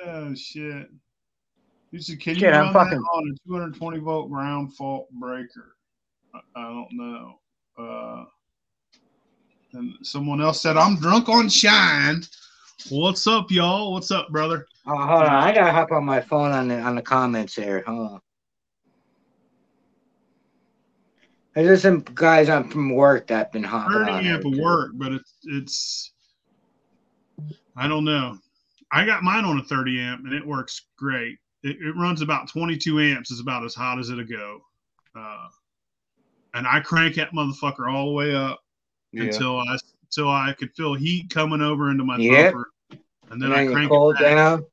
Oh 0.04 0.34
shit! 0.34 0.90
You 1.96 2.02
said, 2.02 2.20
can 2.20 2.34
you 2.34 2.40
Shit, 2.40 2.52
I'm 2.52 2.64
run 2.64 2.72
that 2.74 2.84
fucking- 2.84 2.98
on 2.98 3.34
a 3.34 3.48
220 3.48 3.98
volt 4.00 4.28
ground 4.30 4.76
fault 4.76 5.08
breaker? 5.12 5.76
I, 6.34 6.40
I 6.54 6.62
don't 6.64 6.92
know. 6.92 7.40
Uh, 7.78 8.24
and 9.72 9.94
someone 10.02 10.42
else 10.42 10.60
said, 10.60 10.76
"I'm 10.76 10.96
drunk 11.00 11.30
on 11.30 11.48
shine." 11.48 12.22
What's 12.90 13.26
up, 13.26 13.50
y'all? 13.50 13.94
What's 13.94 14.10
up, 14.10 14.28
brother? 14.28 14.66
Oh, 14.86 14.94
hold 14.94 15.22
on, 15.22 15.30
I 15.30 15.54
gotta 15.54 15.72
hop 15.72 15.90
on 15.90 16.04
my 16.04 16.20
phone 16.20 16.52
on 16.52 16.68
the 16.68 16.78
on 16.80 16.96
the 16.96 17.02
comments 17.02 17.54
here. 17.54 17.82
Hold 17.86 18.12
on. 18.12 18.20
There's 21.54 21.80
some 21.80 22.00
guys 22.14 22.50
on 22.50 22.68
from 22.68 22.90
work 22.94 23.26
that 23.28 23.52
been 23.52 23.64
hopping 23.64 23.94
30 24.04 24.10
on 24.12 24.26
amp 24.26 24.40
it, 24.40 24.44
will 24.44 24.52
too. 24.52 24.62
work, 24.62 24.90
but 24.96 25.12
it's 25.12 25.32
it's 25.44 26.12
I 27.74 27.88
don't 27.88 28.04
know. 28.04 28.36
I 28.92 29.06
got 29.06 29.22
mine 29.22 29.46
on 29.46 29.56
a 29.58 29.64
30 29.64 29.98
amp 29.98 30.24
and 30.26 30.34
it 30.34 30.46
works 30.46 30.82
great. 30.98 31.38
It, 31.66 31.76
it 31.80 31.96
runs 31.96 32.22
about 32.22 32.48
22 32.48 33.00
amps, 33.00 33.30
is 33.30 33.40
about 33.40 33.64
as 33.64 33.74
hot 33.74 33.98
as 33.98 34.10
it'll 34.10 34.24
go. 34.24 34.60
Uh, 35.18 35.48
and 36.54 36.66
I 36.66 36.80
crank 36.80 37.16
that 37.16 37.32
motherfucker 37.32 37.92
all 37.92 38.06
the 38.06 38.12
way 38.12 38.34
up 38.34 38.60
Yeah. 39.12 39.24
until 39.24 39.58
I 39.58 39.76
until 40.04 40.30
I 40.30 40.52
could 40.56 40.72
feel 40.74 40.94
heat 40.94 41.28
coming 41.30 41.60
over 41.60 41.90
into 41.90 42.04
my 42.04 42.16
Yep. 42.18 42.52
buffer, 42.54 42.70
and 42.90 43.00
And 43.32 43.42
then 43.42 43.50
then 43.50 43.58
I 43.58 43.66
crank 43.72 43.90
it 43.92 44.18
down. 44.22 44.64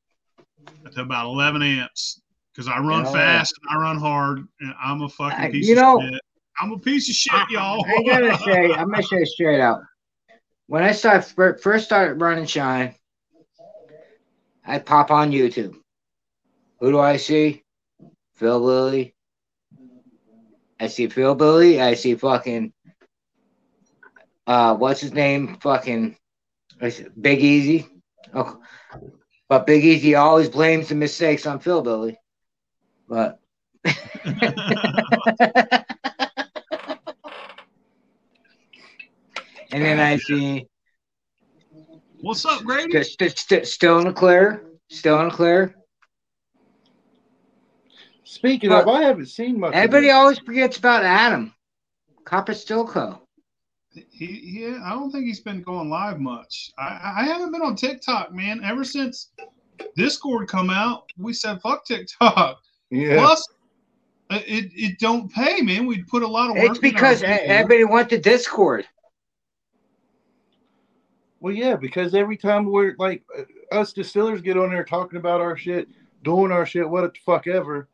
to 0.93 1.01
about 1.01 1.25
11 1.25 1.63
amps 1.63 2.21
because 2.53 2.67
I 2.67 2.77
run 2.79 3.03
fast 3.05 3.53
and 3.61 3.75
I 3.77 3.81
run 3.81 3.97
hard 3.97 4.47
and 4.59 4.73
I'm 4.81 5.01
a 5.01 5.09
fucking 5.09 5.39
I- 5.45 5.51
piece 5.51 5.67
you 5.67 5.73
of 5.73 5.81
know, 5.81 6.01
shit. 6.01 6.21
I'm 6.61 6.71
a 6.71 6.77
piece 6.77 7.09
of 7.09 7.15
shit, 7.15 7.33
I, 7.33 7.45
y'all. 7.49 7.83
I 7.83 8.03
gotta 8.03 8.37
say, 8.45 8.71
I'm 8.71 8.91
gonna 8.91 9.01
say 9.01 9.25
straight 9.25 9.59
out. 9.59 9.81
When 10.67 10.83
I 10.83 10.91
started 10.91 11.23
fir- 11.23 11.57
first 11.57 11.85
started 11.85 12.21
running 12.21 12.45
shine, 12.45 12.93
I 14.65 14.77
pop 14.79 15.09
on 15.09 15.31
YouTube. 15.31 15.75
Who 16.79 16.91
do 16.91 16.99
I 16.99 17.17
see? 17.17 17.63
Phil 18.35 18.59
Lilly. 18.59 19.15
I 20.79 20.87
see 20.87 21.07
Phil 21.07 21.35
Billy. 21.35 21.79
I 21.81 21.93
see 21.93 22.15
fucking 22.15 22.73
uh 24.45 24.75
what's 24.75 24.99
his 25.01 25.13
name? 25.13 25.57
Fucking 25.61 26.17
Big 27.19 27.41
Easy. 27.41 27.87
Oh, 28.33 28.59
but 29.47 29.65
Big 29.65 29.85
Easy 29.85 30.15
always 30.15 30.49
blames 30.49 30.89
the 30.89 30.95
mistakes 30.95 31.45
on 31.45 31.59
Phil 31.59 31.81
Billy. 31.81 32.17
But 33.07 33.39
and 33.85 33.95
then 39.71 39.99
I 39.99 40.17
see 40.17 40.67
What's 42.21 42.45
up, 42.45 42.63
Grady? 42.63 42.91
st- 43.03 43.05
st- 43.05 43.37
st- 43.37 43.67
still 43.67 43.99
in 43.99 44.05
the 44.05 44.13
clear, 44.13 44.63
still 44.89 45.19
in 45.19 45.27
the 45.27 45.35
clear. 45.35 45.75
Speaking 48.23 48.69
But- 48.69 48.83
of, 48.83 48.87
I 48.89 49.01
haven't 49.03 49.27
seen 49.27 49.59
much. 49.59 49.73
Everybody 49.73 50.07
this. 50.07 50.15
always 50.15 50.39
forgets 50.39 50.77
about 50.77 51.03
Adam, 51.03 51.53
Copper 52.25 52.53
Stilco. 52.53 53.19
He, 53.91 54.61
yeah, 54.61 54.79
I 54.83 54.91
don't 54.91 55.11
think 55.11 55.25
he's 55.25 55.41
been 55.41 55.61
going 55.61 55.89
live 55.89 56.19
much. 56.19 56.71
I, 56.79 57.15
I 57.17 57.23
haven't 57.25 57.51
been 57.51 57.61
on 57.61 57.75
TikTok, 57.75 58.33
man. 58.33 58.63
Ever 58.63 58.83
since 58.83 59.29
Discord 59.95 60.47
come 60.47 60.71
out, 60.71 61.03
we 61.17 61.31
said 61.33 61.61
fuck 61.61 61.85
TikTok. 61.85 62.59
Yeah. 62.89 63.17
Plus, 63.17 63.47
it 64.31 64.71
it 64.73 64.99
don't 64.99 65.31
pay, 65.31 65.61
man. 65.61 65.85
We 65.85 66.01
put 66.03 66.23
a 66.23 66.27
lot 66.27 66.49
of 66.49 66.55
work. 66.55 66.71
It's 66.71 66.79
because 66.79 67.21
in 67.21 67.29
our 67.31 67.39
everybody 67.39 67.83
went 67.83 68.09
to 68.09 68.19
Discord. 68.19 68.85
Well, 71.39 71.53
yeah, 71.53 71.75
because 71.75 72.15
every 72.15 72.37
time 72.37 72.65
we're 72.65 72.95
like 72.97 73.23
uh, 73.37 73.43
us 73.75 73.93
distillers 73.93 74.41
get 74.41 74.57
on 74.57 74.69
there 74.69 74.83
talking 74.83 75.19
about 75.19 75.41
our 75.41 75.57
shit, 75.57 75.87
doing 76.23 76.51
our 76.51 76.65
shit, 76.65 76.89
what 76.89 77.01
the 77.13 77.19
fuck 77.25 77.47
ever, 77.47 77.89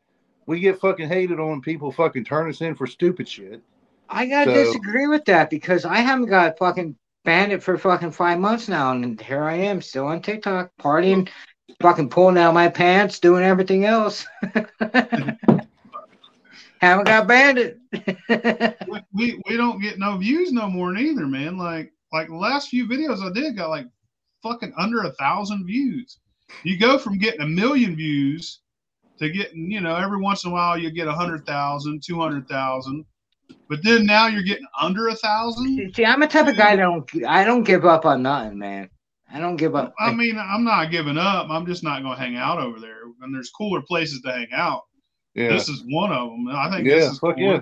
we 0.50 0.58
get 0.58 0.80
fucking 0.80 1.06
hated 1.08 1.38
on. 1.38 1.60
People 1.60 1.92
fucking 1.92 2.24
turn 2.24 2.50
us 2.50 2.60
in 2.60 2.74
for 2.74 2.84
stupid 2.88 3.28
shit. 3.28 3.62
I 4.08 4.26
gotta 4.26 4.52
So- 4.52 4.64
disagree 4.64 5.06
with 5.06 5.24
that 5.26 5.48
because 5.48 5.84
I 5.84 5.98
haven't 5.98 6.26
got 6.26 6.58
fucking 6.58 6.96
banned 7.24 7.52
it 7.52 7.62
for 7.62 7.78
fucking 7.78 8.10
five 8.10 8.40
months 8.40 8.68
now, 8.68 8.90
and 8.90 9.20
here 9.20 9.44
I 9.44 9.54
am 9.54 9.80
still 9.80 10.08
on 10.08 10.20
TikTok 10.20 10.72
partying, 10.80 11.28
fucking 11.80 12.08
pulling 12.08 12.36
out 12.36 12.52
my 12.52 12.66
pants, 12.66 13.20
doing 13.20 13.44
everything 13.44 13.84
else. 13.84 14.26
haven't 16.80 17.06
got 17.06 17.28
banned 17.28 17.58
it. 17.58 17.78
we, 18.88 19.00
we 19.12 19.40
we 19.46 19.56
don't 19.56 19.80
get 19.80 20.00
no 20.00 20.16
views 20.16 20.50
no 20.50 20.68
more 20.68 20.90
neither, 20.92 21.28
man. 21.28 21.58
Like 21.58 21.92
like 22.12 22.26
the 22.26 22.34
last 22.34 22.70
few 22.70 22.88
videos 22.88 23.22
I 23.22 23.32
did 23.32 23.56
got 23.56 23.70
like 23.70 23.86
fucking 24.42 24.72
under 24.76 25.02
a 25.02 25.12
thousand 25.12 25.64
views. 25.64 26.18
You 26.64 26.76
go 26.76 26.98
from 26.98 27.18
getting 27.18 27.42
a 27.42 27.46
million 27.46 27.94
views 27.94 28.58
to 29.20 29.30
getting, 29.30 29.70
you 29.70 29.80
know, 29.80 29.94
every 29.96 30.20
once 30.20 30.44
in 30.44 30.50
a 30.50 30.54
while 30.54 30.76
you 30.76 30.90
get 30.90 31.06
a 31.06 31.12
hundred 31.12 31.46
thousand, 31.46 32.02
two 32.02 32.20
hundred 32.20 32.48
thousand, 32.48 33.04
but 33.68 33.82
then 33.84 34.04
now 34.06 34.26
you're 34.26 34.42
getting 34.42 34.66
under 34.80 35.08
a 35.08 35.14
thousand. 35.14 35.94
See, 35.94 36.04
I'm 36.04 36.22
a 36.22 36.26
type 36.26 36.48
of 36.48 36.56
guy 36.56 36.76
that 36.76 36.82
don't 36.82 37.08
I 37.26 37.44
don't 37.44 37.62
give 37.62 37.84
up 37.84 38.04
on 38.04 38.22
nothing, 38.22 38.58
man. 38.58 38.90
I 39.32 39.38
don't 39.38 39.56
give 39.56 39.76
up. 39.76 39.94
I 39.98 40.12
mean, 40.12 40.36
I'm 40.38 40.64
not 40.64 40.90
giving 40.90 41.16
up. 41.16 41.48
I'm 41.50 41.64
just 41.64 41.84
not 41.84 42.02
going 42.02 42.16
to 42.16 42.20
hang 42.20 42.36
out 42.36 42.58
over 42.58 42.80
there. 42.80 43.02
And 43.22 43.32
there's 43.32 43.50
cooler 43.50 43.80
places 43.80 44.20
to 44.22 44.32
hang 44.32 44.48
out. 44.52 44.82
Yeah. 45.34 45.50
This 45.50 45.68
is 45.68 45.84
one 45.88 46.10
of 46.10 46.30
them. 46.30 46.48
I 46.48 46.68
think 46.68 46.88
yeah. 46.88 46.96
this 46.96 47.12
is 47.12 47.18
Fuck 47.20 47.36
cool. 47.36 47.44
yeah. 47.44 47.60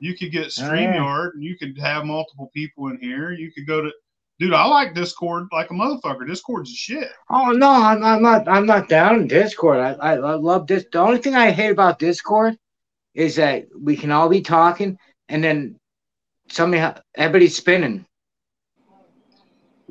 You 0.00 0.16
could 0.16 0.32
get 0.32 0.58
yeah. 0.58 0.68
StreamYard 0.68 1.34
and 1.34 1.44
you 1.44 1.56
could 1.56 1.78
have 1.78 2.04
multiple 2.04 2.50
people 2.52 2.88
in 2.88 2.98
here. 3.00 3.30
You 3.30 3.52
could 3.52 3.66
go 3.66 3.80
to, 3.80 3.92
dude, 4.38 4.54
I 4.54 4.64
like 4.66 4.94
Discord 4.94 5.48
like 5.52 5.70
a 5.70 5.74
motherfucker. 5.74 6.26
Discord's 6.26 6.70
a 6.70 6.74
shit. 6.74 7.08
Oh 7.30 7.52
no, 7.52 7.70
I'm, 7.70 8.02
I'm 8.02 8.22
not. 8.22 8.48
I'm 8.48 8.66
not 8.66 8.88
down 8.88 9.22
in 9.22 9.28
Discord. 9.28 9.78
I, 9.78 9.92
I, 9.94 10.12
I 10.14 10.34
love 10.34 10.66
this. 10.66 10.84
The 10.90 11.00
only 11.00 11.18
thing 11.18 11.34
I 11.34 11.50
hate 11.50 11.70
about 11.70 11.98
Discord 11.98 12.56
is 13.14 13.36
that 13.36 13.66
we 13.78 13.96
can 13.96 14.10
all 14.12 14.28
be 14.28 14.40
talking 14.40 14.98
and 15.28 15.42
then 15.42 15.78
somebody, 16.48 17.00
everybody's 17.16 17.56
spinning. 17.56 18.06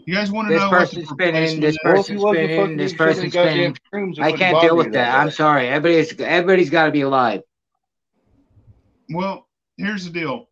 You 0.06 0.16
guys 0.16 0.32
want 0.32 0.48
to 0.48 0.54
This 0.54 0.64
know 0.64 0.70
person's 0.70 1.10
spinning, 1.10 1.60
this? 1.60 1.78
Well, 1.84 1.96
person's 1.96 2.22
spinning, 2.22 2.78
this 2.78 2.94
person's 2.94 3.34
spinning. 3.34 3.76
I 4.22 4.32
can't 4.32 4.62
deal 4.62 4.78
with 4.78 4.94
that. 4.94 5.20
I'm 5.20 5.32
sorry. 5.32 5.68
Everybody's 5.68 6.18
everybody's 6.20 6.70
got 6.70 6.86
to 6.86 6.92
be 6.92 7.02
alive. 7.02 7.42
Well, 9.10 9.48
here's 9.76 10.06
the 10.06 10.12
deal. 10.12 10.48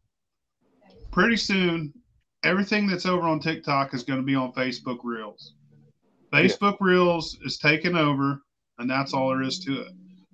Pretty 1.12 1.38
soon, 1.38 1.94
everything 2.46 2.88
that's 2.88 3.06
over 3.06 3.24
on 3.28 3.40
TikTok 3.40 3.94
is 3.94 4.04
going 4.04 4.20
to 4.20 4.26
be 4.26 4.36
on 4.36 4.54
Facebook 4.54 5.00
Reels. 5.04 5.54
Facebook 6.32 6.78
Reels 6.80 7.38
is 7.44 7.58
taking 7.58 7.96
over, 7.96 8.42
and 8.80 8.90
that's 8.90 9.14
all 9.14 9.30
there 9.30 9.42
is 9.42 9.60
to 9.60 9.82
it. 9.82 9.88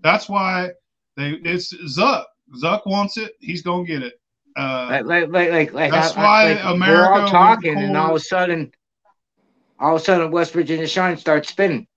That's 0.04 0.28
why 0.30 0.70
they 1.18 1.32
it's 1.44 1.74
Zuck. 1.98 2.26
Zuck 2.62 2.86
wants 2.86 3.18
it. 3.18 3.34
He's 3.40 3.62
gonna 3.62 3.86
get 3.86 4.02
it. 4.04 4.14
Uh, 4.58 5.02
Like 5.06 5.06
like 5.06 5.30
like 5.30 5.52
like, 5.52 5.74
like 5.74 5.92
That's 5.92 6.16
I- 6.18 6.22
I- 6.22 6.24
why 6.24 6.72
like, 6.74 6.90
we're 6.90 7.06
all 7.06 7.28
talking, 7.30 7.78
and 7.78 7.96
all 7.96 8.10
of 8.12 8.16
a 8.16 8.20
sudden, 8.20 8.72
all 9.80 9.96
of 9.96 10.02
a 10.02 10.04
sudden, 10.04 10.32
West 10.32 10.54
Virginia 10.54 10.88
Shine 10.88 11.18
starts 11.18 11.50
spinning. 11.50 11.88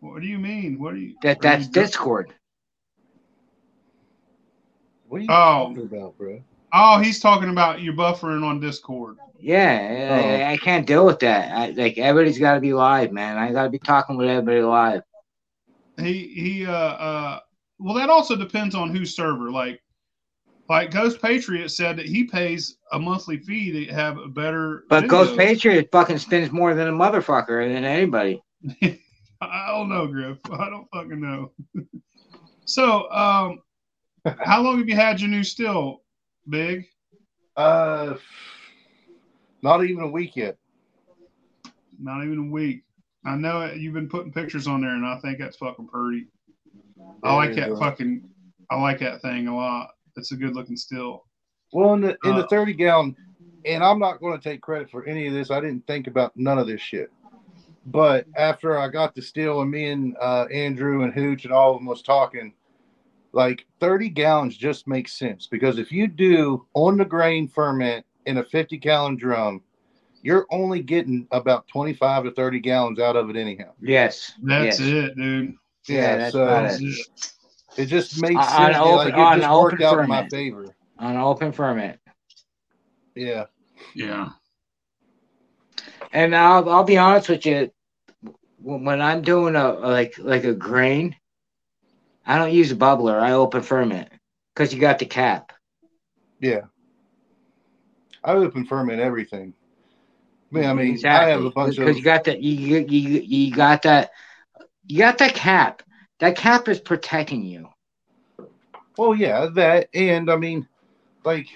what 0.00 0.20
do 0.20 0.28
you 0.28 0.38
mean? 0.38 0.78
What 0.78 0.94
do 0.94 1.00
you? 1.00 1.14
That 1.22 1.40
that's 1.40 1.66
you- 1.66 1.72
Discord. 1.72 2.34
What 5.08 5.18
are 5.18 5.20
you 5.24 5.28
Oh. 5.30 5.68
talking 5.74 5.82
about, 5.84 6.18
bro? 6.18 6.40
Oh, 6.72 6.98
he's 6.98 7.20
talking 7.20 7.48
about 7.48 7.80
you 7.80 7.92
buffering 7.92 8.44
on 8.44 8.60
Discord. 8.60 9.16
Yeah, 9.38 10.10
Oh. 10.10 10.14
I, 10.14 10.52
I 10.52 10.56
can't 10.56 10.86
deal 10.86 11.06
with 11.06 11.20
that. 11.20 11.52
I, 11.56 11.70
like 11.70 11.96
everybody's 11.98 12.38
got 12.38 12.54
to 12.54 12.60
be 12.60 12.72
live, 12.72 13.12
man. 13.12 13.38
I 13.38 13.52
got 13.52 13.64
to 13.64 13.70
be 13.70 13.78
talking 13.78 14.16
with 14.16 14.28
everybody 14.28 14.62
live. 14.62 15.02
He 15.98 16.28
he 16.28 16.66
uh 16.66 16.72
uh. 16.72 17.40
Well, 17.78 17.94
that 17.94 18.10
also 18.10 18.36
depends 18.36 18.74
on 18.74 18.94
whose 18.94 19.14
server. 19.14 19.50
Like 19.50 19.80
like 20.68 20.90
Ghost 20.90 21.22
Patriot 21.22 21.70
said 21.70 21.96
that 21.96 22.06
he 22.06 22.24
pays 22.24 22.76
a 22.92 22.98
monthly 22.98 23.38
fee 23.38 23.86
to 23.86 23.92
have 23.92 24.18
a 24.18 24.28
better. 24.28 24.84
But 24.88 25.02
video. 25.02 25.24
Ghost 25.24 25.36
Patriot 25.36 25.88
fucking 25.90 26.18
spends 26.18 26.52
more 26.52 26.74
than 26.74 26.88
a 26.88 26.92
motherfucker 26.92 27.72
than 27.72 27.84
anybody. 27.84 28.42
I 29.40 29.68
don't 29.68 29.88
know, 29.88 30.06
Griff. 30.06 30.38
I 30.50 30.68
don't 30.68 30.86
fucking 30.92 31.20
know. 31.20 31.52
so, 32.64 33.10
um, 33.10 33.62
how 34.40 34.60
long 34.60 34.78
have 34.78 34.88
you 34.88 34.96
had 34.96 35.20
your 35.20 35.30
new 35.30 35.44
still, 35.44 36.02
Big? 36.48 36.86
Uh, 37.56 38.14
not 39.62 39.84
even 39.84 40.02
a 40.02 40.08
week 40.08 40.36
yet. 40.36 40.56
Not 42.00 42.24
even 42.24 42.38
a 42.38 42.50
week. 42.50 42.84
I 43.24 43.34
know 43.34 43.62
it, 43.62 43.78
you've 43.78 43.94
been 43.94 44.08
putting 44.08 44.32
pictures 44.32 44.66
on 44.66 44.80
there, 44.80 44.94
and 44.94 45.04
I 45.04 45.18
think 45.18 45.38
that's 45.38 45.56
fucking 45.56 45.88
pretty. 45.88 46.26
I 47.22 47.34
like 47.34 47.54
that 47.56 47.76
fucking. 47.78 48.22
I 48.70 48.80
like 48.80 49.00
that 49.00 49.20
thing 49.22 49.48
a 49.48 49.56
lot. 49.56 49.90
It's 50.16 50.32
a 50.32 50.36
good 50.36 50.54
looking 50.54 50.76
still. 50.76 51.24
Well, 51.72 51.94
in 51.94 52.00
the 52.00 52.16
in 52.24 52.36
the 52.36 52.44
Uh, 52.44 52.48
thirty 52.48 52.72
gallon, 52.72 53.16
and 53.64 53.82
I'm 53.82 53.98
not 53.98 54.20
going 54.20 54.38
to 54.38 54.42
take 54.42 54.60
credit 54.60 54.90
for 54.90 55.04
any 55.04 55.26
of 55.26 55.34
this. 55.34 55.50
I 55.50 55.60
didn't 55.60 55.86
think 55.86 56.06
about 56.06 56.36
none 56.36 56.58
of 56.58 56.66
this 56.66 56.80
shit. 56.80 57.10
But 57.86 58.26
after 58.36 58.78
I 58.78 58.88
got 58.88 59.14
the 59.14 59.22
steel, 59.22 59.62
and 59.62 59.70
me 59.70 59.88
and 59.90 60.16
uh, 60.20 60.46
Andrew 60.52 61.02
and 61.02 61.12
Hooch 61.12 61.44
and 61.44 61.52
all 61.52 61.72
of 61.72 61.78
them 61.78 61.86
was 61.86 62.02
talking, 62.02 62.52
like 63.32 63.66
thirty 63.80 64.08
gallons 64.08 64.56
just 64.56 64.86
makes 64.88 65.12
sense 65.18 65.46
because 65.46 65.78
if 65.78 65.92
you 65.92 66.06
do 66.06 66.66
on 66.74 66.96
the 66.96 67.04
grain 67.04 67.48
ferment 67.48 68.04
in 68.26 68.38
a 68.38 68.44
fifty 68.44 68.76
gallon 68.76 69.16
drum, 69.16 69.62
you're 70.22 70.46
only 70.50 70.82
getting 70.82 71.26
about 71.30 71.66
twenty 71.68 71.92
five 71.92 72.24
to 72.24 72.30
thirty 72.32 72.60
gallons 72.60 72.98
out 72.98 73.16
of 73.16 73.30
it 73.30 73.36
anyhow. 73.36 73.72
Yes. 73.80 74.32
That's 74.42 74.80
yes. 74.80 74.88
it, 74.88 75.16
dude. 75.16 75.54
Yeah, 75.86 76.16
that's 76.16 76.32
so 76.32 76.42
about 76.44 76.66
it. 76.72 76.82
it. 76.82 77.32
it 77.76 77.86
just 77.86 78.20
makes 78.20 78.36
On- 78.36 78.44
sense. 78.44 78.76
on 78.76 78.82
open- 78.82 78.96
like 78.96 79.14
on 79.14 79.38
it 79.38 79.40
just 79.42 79.50
open 79.50 79.62
worked 79.62 79.82
out 79.82 79.98
in 80.00 80.08
my 80.08 80.16
ferment. 80.16 80.30
favor. 80.30 80.74
On 80.98 81.16
open 81.16 81.52
ferment. 81.52 81.98
Yeah. 83.14 83.44
Yeah. 83.94 84.30
And 86.12 86.34
I'll 86.34 86.68
I'll 86.68 86.84
be 86.84 86.96
honest 86.98 87.28
with 87.28 87.44
you, 87.46 87.70
when 88.58 88.84
when 88.84 89.00
I'm 89.00 89.22
doing 89.22 89.54
a 89.56 89.72
like 89.72 90.14
like 90.18 90.44
a 90.44 90.54
grain, 90.54 91.14
I 92.28 92.36
don't 92.36 92.52
use 92.52 92.70
a 92.70 92.76
bubbler. 92.76 93.18
I 93.18 93.32
open 93.32 93.62
ferment 93.62 94.10
because 94.54 94.72
you 94.74 94.80
got 94.80 94.98
the 94.98 95.06
cap. 95.06 95.52
Yeah. 96.40 96.62
I 98.22 98.32
open 98.32 98.66
ferment 98.66 99.00
everything. 99.00 99.54
I 100.52 100.54
mean, 100.54 100.64
I 100.64 100.74
mean, 100.74 101.06
I 101.06 101.28
have 101.30 101.42
a 101.42 101.50
bunch 101.50 101.78
because 101.78 101.96
of 101.96 101.98
you 101.98 102.04
got 102.04 102.24
that 102.24 102.42
you, 102.42 102.78
you 102.88 103.20
you 103.20 103.54
got 103.54 103.82
that 103.82 104.10
you 104.86 104.98
got 104.98 105.18
that 105.18 105.34
cap. 105.34 105.82
That 106.20 106.36
cap 106.36 106.68
is 106.68 106.80
protecting 106.80 107.44
you. 107.44 107.68
Oh 108.98 109.14
yeah, 109.14 109.46
that 109.54 109.88
and 109.94 110.30
I 110.30 110.36
mean, 110.36 110.68
like 111.24 111.46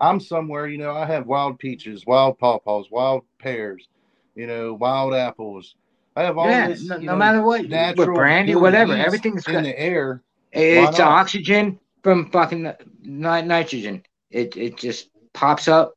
I'm 0.00 0.20
somewhere, 0.20 0.68
you 0.68 0.78
know, 0.78 0.92
I 0.92 1.06
have 1.06 1.26
wild 1.26 1.58
peaches, 1.58 2.04
wild 2.06 2.38
pawpaws, 2.38 2.90
wild 2.90 3.24
pears, 3.38 3.88
you 4.34 4.46
know, 4.46 4.74
wild 4.74 5.14
apples. 5.14 5.74
I 6.16 6.22
have 6.22 6.38
all 6.38 6.48
yeah, 6.48 6.68
this, 6.68 6.84
no, 6.84 6.96
you 6.96 7.06
no 7.06 7.12
know, 7.12 7.18
matter 7.18 7.42
what, 7.42 7.68
natural 7.68 8.08
with 8.08 8.16
brandy, 8.16 8.52
pure 8.52 8.60
whatever, 8.62 8.94
everything's 8.94 9.46
in 9.48 9.52
got 9.54 9.62
the 9.64 9.78
air. 9.80 10.22
it's 10.52 11.00
oxygen 11.00 11.78
from 12.02 12.30
fucking 12.30 12.62
ni- 13.02 13.42
nitrogen. 13.42 14.02
It 14.30 14.56
it 14.56 14.76
just 14.76 15.10
pops 15.32 15.66
up. 15.68 15.94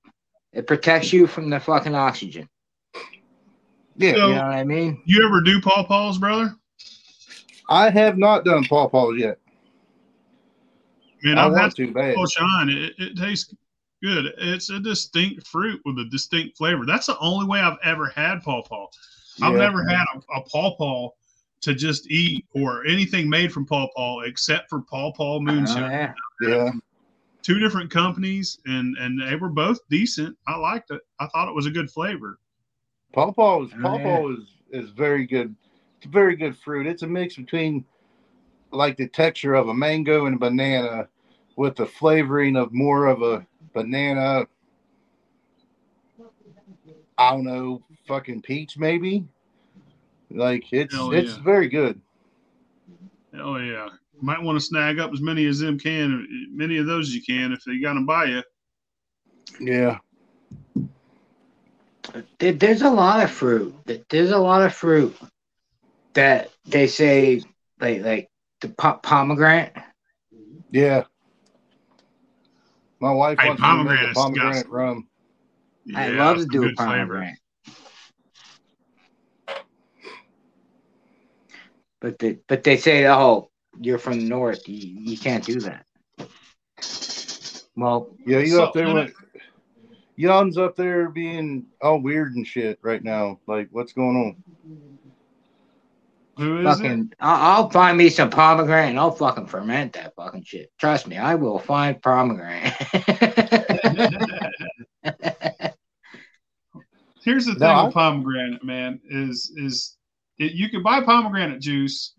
It 0.54 0.66
protects 0.66 1.14
you 1.14 1.28
from 1.28 1.50
the 1.52 1.60
fucking 1.60 1.94
oxygen. 1.94 2.50
Yeah, 3.98 4.14
So- 4.14 4.28
You 4.30 4.36
know 4.36 4.42
what 4.44 4.54
I 4.54 4.64
mean? 4.64 5.02
You 5.06 5.26
ever 5.26 5.42
do 5.42 5.62
pawpaws, 5.62 6.20
brother? 6.20 6.56
I 7.70 7.90
have 7.90 8.18
not 8.18 8.44
done 8.46 8.64
pawpaws 8.64 9.20
yet. 9.20 9.38
Man, 11.24 11.38
I 11.38 11.46
I've 11.48 11.54
had 11.54 11.62
want 11.62 11.76
to 11.76 11.94
bad. 11.94 12.16
pawpaw 12.16 12.28
shine. 12.28 12.70
It, 12.70 12.94
it 12.98 13.18
tastes 13.18 13.54
good. 14.02 14.34
It's 14.38 14.70
a 14.70 14.80
distinct 14.80 15.46
fruit 15.48 15.82
with 15.86 15.98
a 16.00 16.06
distinct 16.06 16.58
flavor. 16.58 16.86
That's 16.86 17.08
the 17.08 17.18
only 17.20 17.46
way 17.48 17.60
I've 17.60 17.78
ever 17.84 18.08
had 18.08 18.42
pawpaw. 18.44 18.88
I've 19.41 19.53
Yeah. 19.53 19.60
never 19.60 19.84
had 19.88 20.06
a, 20.15 20.39
a 20.39 20.44
pawpaw 20.44 21.10
to 21.62 21.74
just 21.74 22.10
eat 22.10 22.46
or 22.53 22.86
anything 22.86 23.29
made 23.29 23.51
from 23.51 23.65
pawpaw 23.65 24.20
except 24.22 24.70
for 24.70 24.82
pawpaw 24.82 25.38
Oh, 25.38 25.41
moonshine. 25.41 25.89
yeah. 25.91 26.13
Yeah, 26.41 26.72
Two 27.41 27.60
different 27.60 27.89
companies, 27.89 28.60
and 28.65 28.96
and 28.98 29.20
they 29.22 29.36
were 29.36 29.50
both 29.50 29.79
decent. 29.89 30.38
I 30.48 30.58
liked 30.58 30.91
it. 30.91 31.01
I 31.20 31.27
thought 31.27 31.48
it 31.48 31.56
was 31.56 31.65
a 31.65 31.72
good 31.72 31.89
flavor. 31.89 32.39
pawpaw 33.13 33.63
is 33.63 33.72
Oh, 33.74 33.82
pawpaw 33.82 34.29
is 34.34 34.53
is 34.72 34.89
very 34.91 35.25
good. 35.25 35.56
It's 35.98 36.06
a 36.06 36.10
very 36.10 36.36
good 36.36 36.56
fruit. 36.58 36.86
It's 36.88 37.01
a 37.03 37.08
mix 37.08 37.36
between 37.38 37.86
like 38.72 38.98
the 38.98 39.08
texture 39.08 39.56
of 39.56 39.70
a 39.70 39.74
mango 39.74 40.25
and 40.25 40.36
a 40.36 40.39
banana, 40.39 41.08
with 41.56 41.75
the 41.75 41.86
flavoring 41.86 42.56
of 42.56 42.74
more 42.74 43.08
of 43.08 43.22
a 43.24 43.48
banana. 43.74 44.46
I 47.17 47.32
don't 47.32 47.46
know, 47.46 47.82
fucking 48.08 48.42
peach 48.42 48.78
maybe. 48.78 49.26
Like 50.32 50.66
it's 50.72 50.94
Hell 50.94 51.14
it's 51.14 51.34
yeah. 51.34 51.44
very 51.44 51.70
good. 51.70 52.02
Oh 53.34 53.58
yeah, 53.58 53.90
might 54.22 54.42
want 54.42 54.58
to 54.60 54.66
snag 54.66 55.00
up 55.00 55.12
as 55.14 55.22
many 55.22 55.46
as 55.46 55.60
them 55.60 55.78
can, 55.78 56.28
many 56.52 56.78
of 56.78 56.86
those 56.86 57.14
you 57.14 57.22
can 57.22 57.52
if 57.54 57.64
they 57.66 57.80
got 57.80 57.94
them 57.94 58.06
by 58.06 58.26
you. 58.26 58.44
Yeah, 59.60 60.00
There's 62.40 62.82
a 62.82 62.90
lot 62.90 63.24
of 63.24 63.32
fruit. 63.32 63.76
There's 64.10 64.32
a 64.32 64.38
lot 64.38 64.64
of 64.64 64.74
fruit 64.74 65.16
that 66.14 66.50
they 66.66 66.88
say 66.88 67.42
like 67.80 68.02
like 68.02 68.30
the 68.62 68.70
pomegranate. 68.70 69.74
yeah. 70.72 71.04
My 73.00 73.12
wife 73.12 73.38
Hey, 73.40 73.48
wants 73.50 73.62
me 73.62 73.68
to 73.68 73.84
make 73.84 74.02
a 74.02 74.14
pomegranate 74.14 74.54
disgusting. 74.54 74.72
rum. 74.72 75.08
I 75.96 76.10
Yeah, 76.10 76.24
love 76.26 76.38
to 76.38 76.46
do 76.46 76.68
a 76.68 76.74
pomegranate. 76.74 77.08
flavor. 77.10 77.38
But 82.00 82.20
they, 82.20 82.38
but 82.48 82.63
they 82.63 82.77
say, 82.77 83.08
oh, 83.08 83.50
you're 83.80 83.98
from 83.98 84.20
the 84.20 84.25
north, 84.30 84.68
you, 84.68 85.00
you 85.01 85.18
can't 85.18 85.44
do 85.44 85.60
that. 85.62 85.86
Well, 87.75 88.16
Yeah, 88.25 88.39
you 88.39 88.48
So- 88.48 88.63
up 88.66 88.74
there 88.74 88.94
with 88.94 89.13
Jan's 90.20 90.58
up 90.58 90.75
there 90.75 91.10
being 91.10 91.68
all 91.80 92.01
weird 92.01 92.34
and 92.36 92.46
shit 92.46 92.80
right 92.82 93.04
now. 93.04 93.39
Like, 93.48 93.68
what's 93.72 93.94
going 93.94 94.16
on? 94.18 94.44
Who 96.38 96.60
is 96.60 96.65
fucking, 96.65 97.13
I'll, 97.19 97.63
I'll 97.63 97.69
find 97.69 97.98
me 97.98 98.10
some 98.10 98.30
pomegranate 98.30 98.89
and 98.89 99.00
I'll 99.00 99.12
fucking 99.12 99.48
ferment 99.48 99.93
that 99.93 100.15
fucking 100.15 100.43
shit. 100.43 100.72
Trust 100.80 101.08
me, 101.08 101.17
I 101.17 101.36
will 101.36 101.58
find 101.60 102.00
pomegranate. 102.02 102.74
Here's 107.24 107.45
the 107.45 107.54
thing 107.56 107.60
No, 107.60 107.86
with 107.86 107.93
pomegranate, 107.93 108.63
man, 108.63 109.00
is 109.10 109.52
is 109.56 109.97
it, 110.39 110.54
you 110.54 110.69
can 110.69 110.84
buy 110.84 111.02
pomegranate 111.02 111.62
juice. 111.62 112.13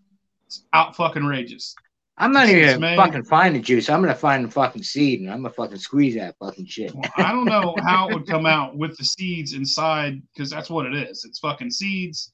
It's 0.45 0.65
out 0.73 0.95
fucking 0.95 1.23
rageous. 1.25 1.75
I'm 2.17 2.33
not 2.33 2.49
even 2.49 2.65
gonna 2.65 2.79
made- 2.79 2.97
fucking 2.97 3.23
find 3.23 3.55
the 3.55 3.59
juice. 3.59 3.89
I'm 3.89 4.01
gonna 4.01 4.13
find 4.13 4.43
the 4.43 4.51
fucking 4.51 4.83
seed 4.83 5.21
and 5.21 5.29
I'm 5.31 5.41
gonna 5.41 5.53
fucking 5.53 5.77
squeeze 5.77 6.15
that 6.15 6.35
fucking 6.37 6.65
shit. 6.65 6.93
Well, 6.93 7.09
I 7.17 7.31
don't 7.31 7.45
know 7.45 7.75
how 7.83 8.09
it 8.09 8.13
would 8.13 8.27
come 8.27 8.45
out 8.45 8.75
with 8.75 8.97
the 8.97 9.05
seeds 9.05 9.53
inside 9.53 10.21
because 10.33 10.49
that's 10.49 10.69
what 10.69 10.85
it 10.85 10.93
is. 10.93 11.23
It's 11.23 11.39
fucking 11.39 11.71
seeds, 11.71 12.33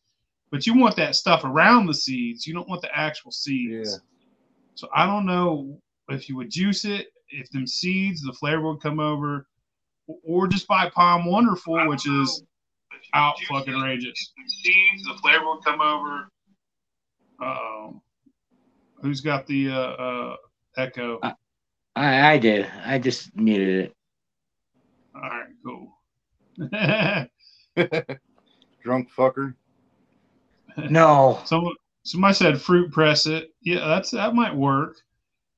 but 0.49 0.65
you 0.65 0.75
want 0.75 0.95
that 0.95 1.15
stuff 1.15 1.43
around 1.43 1.85
the 1.85 1.93
seeds. 1.93 2.47
You 2.47 2.53
don't 2.55 2.67
want 2.67 2.81
the 2.81 2.97
actual 2.97 3.31
seeds. 3.31 3.91
Yeah. 3.91 3.97
So 4.73 4.87
I 4.95 5.05
don't 5.05 5.25
know 5.25 5.77
if 6.09 6.27
you 6.29 6.35
would 6.37 6.49
juice 6.49 6.83
it, 6.85 7.07
if 7.29 7.49
them 7.51 7.67
seeds, 7.67 8.21
the 8.21 8.33
flavor 8.33 8.63
would 8.71 8.81
come 8.81 8.99
over, 8.99 9.45
or 10.23 10.47
just 10.47 10.67
buy 10.67 10.89
POM 10.89 11.25
Wonderful, 11.25 11.87
which 11.87 12.07
is 12.07 12.43
out 13.15 13.39
fucking 13.47 13.73
rageous. 13.73 14.33
Seeds, 14.47 15.05
the 15.05 15.15
flavor 15.21 15.45
would 15.45 15.63
come 15.63 15.81
over. 15.81 16.29
Um, 17.41 18.01
who's 19.01 19.21
got 19.21 19.47
the 19.47 19.69
uh, 19.69 19.73
uh, 19.73 20.35
echo? 20.77 21.19
I, 21.23 22.33
I 22.33 22.37
did. 22.37 22.67
I 22.85 22.99
just 22.99 23.35
muted 23.35 23.85
it. 23.85 23.95
All 25.15 25.21
right, 25.21 25.47
cool. 25.63 25.91
Drunk 28.83 29.09
fucker. 29.17 29.55
No. 30.89 31.39
So 31.45 31.71
somebody 32.03 32.33
said 32.33 32.61
fruit 32.61 32.91
press 32.91 33.27
it. 33.27 33.51
Yeah, 33.61 33.87
that's 33.87 34.11
that 34.11 34.35
might 34.35 34.53
work. 34.53 34.97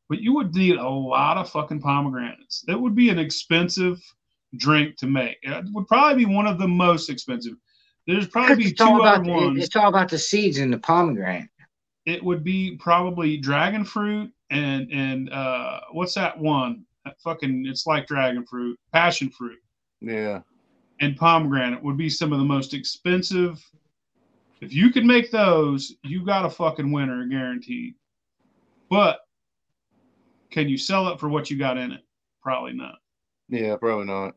But 0.10 0.22
you 0.22 0.32
would 0.36 0.54
need 0.54 0.76
a 0.76 0.88
lot 0.88 1.38
of 1.38 1.50
fucking 1.50 1.82
pomegranates. 1.82 2.62
That 2.68 2.80
would 2.80 2.94
be 2.94 3.10
an 3.10 3.18
expensive 3.18 4.00
drink 4.56 4.96
to 4.98 5.08
make. 5.08 5.38
It 5.44 5.66
would 5.74 5.88
probably 5.88 6.26
be 6.26 6.34
one 6.34 6.48
of 6.48 6.58
the 6.58 6.68
most 6.68 7.10
expensive. 7.10 7.54
There's 8.08 8.28
probably 8.28 8.56
be 8.56 8.66
It's 8.70 8.78
two 8.80 8.86
about 8.96 9.16
other 9.16 9.24
the, 9.26 9.32
ones. 9.32 9.64
it's 9.64 9.76
all 9.76 9.90
about 9.90 10.10
the 10.10 10.18
seeds 10.18 10.58
in 10.60 10.72
the 10.72 10.78
pomegranate. 10.80 11.50
It 12.06 12.24
would 12.24 12.44
be 12.44 12.78
probably 12.78 13.38
dragon 13.38 13.84
fruit 13.84 14.32
and 14.50 14.90
and 14.92 15.30
uh 15.32 15.82
what's 15.92 16.14
that 16.14 16.38
one? 16.40 16.86
That 17.04 17.20
fucking 17.22 17.66
it's 17.68 17.86
like 17.86 18.08
dragon 18.08 18.46
fruit, 18.46 18.80
passion 18.94 19.30
fruit. 19.30 19.60
Yeah. 20.00 20.42
and 21.02 21.18
pomegranate 21.18 21.84
would 21.84 21.98
be 21.98 22.10
some 22.10 22.32
of 22.32 22.40
the 22.40 22.46
most 22.46 22.74
expensive. 22.74 23.62
If 24.62 24.74
you 24.74 24.90
could 24.92 25.06
make 25.06 25.30
those, 25.30 25.94
you 26.04 26.26
got 26.26 26.46
a 26.46 26.50
fucking 26.50 26.92
winner 26.92 27.26
guaranteed. 27.28 27.96
But 28.90 29.20
can 30.50 30.70
you 30.70 30.78
sell 30.78 31.10
it 31.10 31.20
for 31.20 31.28
what 31.30 31.50
you 31.52 31.58
got 31.58 31.78
in 31.78 31.92
it? 31.92 32.02
Probably 32.42 32.74
not. 32.74 32.96
Yeah, 33.50 33.76
probably 33.78 34.06
not. 34.06 34.36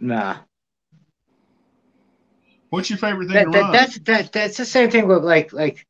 Nah. 0.00 0.38
What's 2.70 2.90
your 2.90 2.98
favorite 2.98 3.28
thing 3.28 3.34
That, 3.34 3.44
to 3.44 3.50
that, 3.50 3.60
run? 3.60 3.72
that's 3.72 3.98
that, 4.00 4.32
that's 4.32 4.56
the 4.56 4.64
same 4.64 4.90
thing 4.90 5.06
with 5.06 5.22
like 5.24 5.52
like 5.52 5.86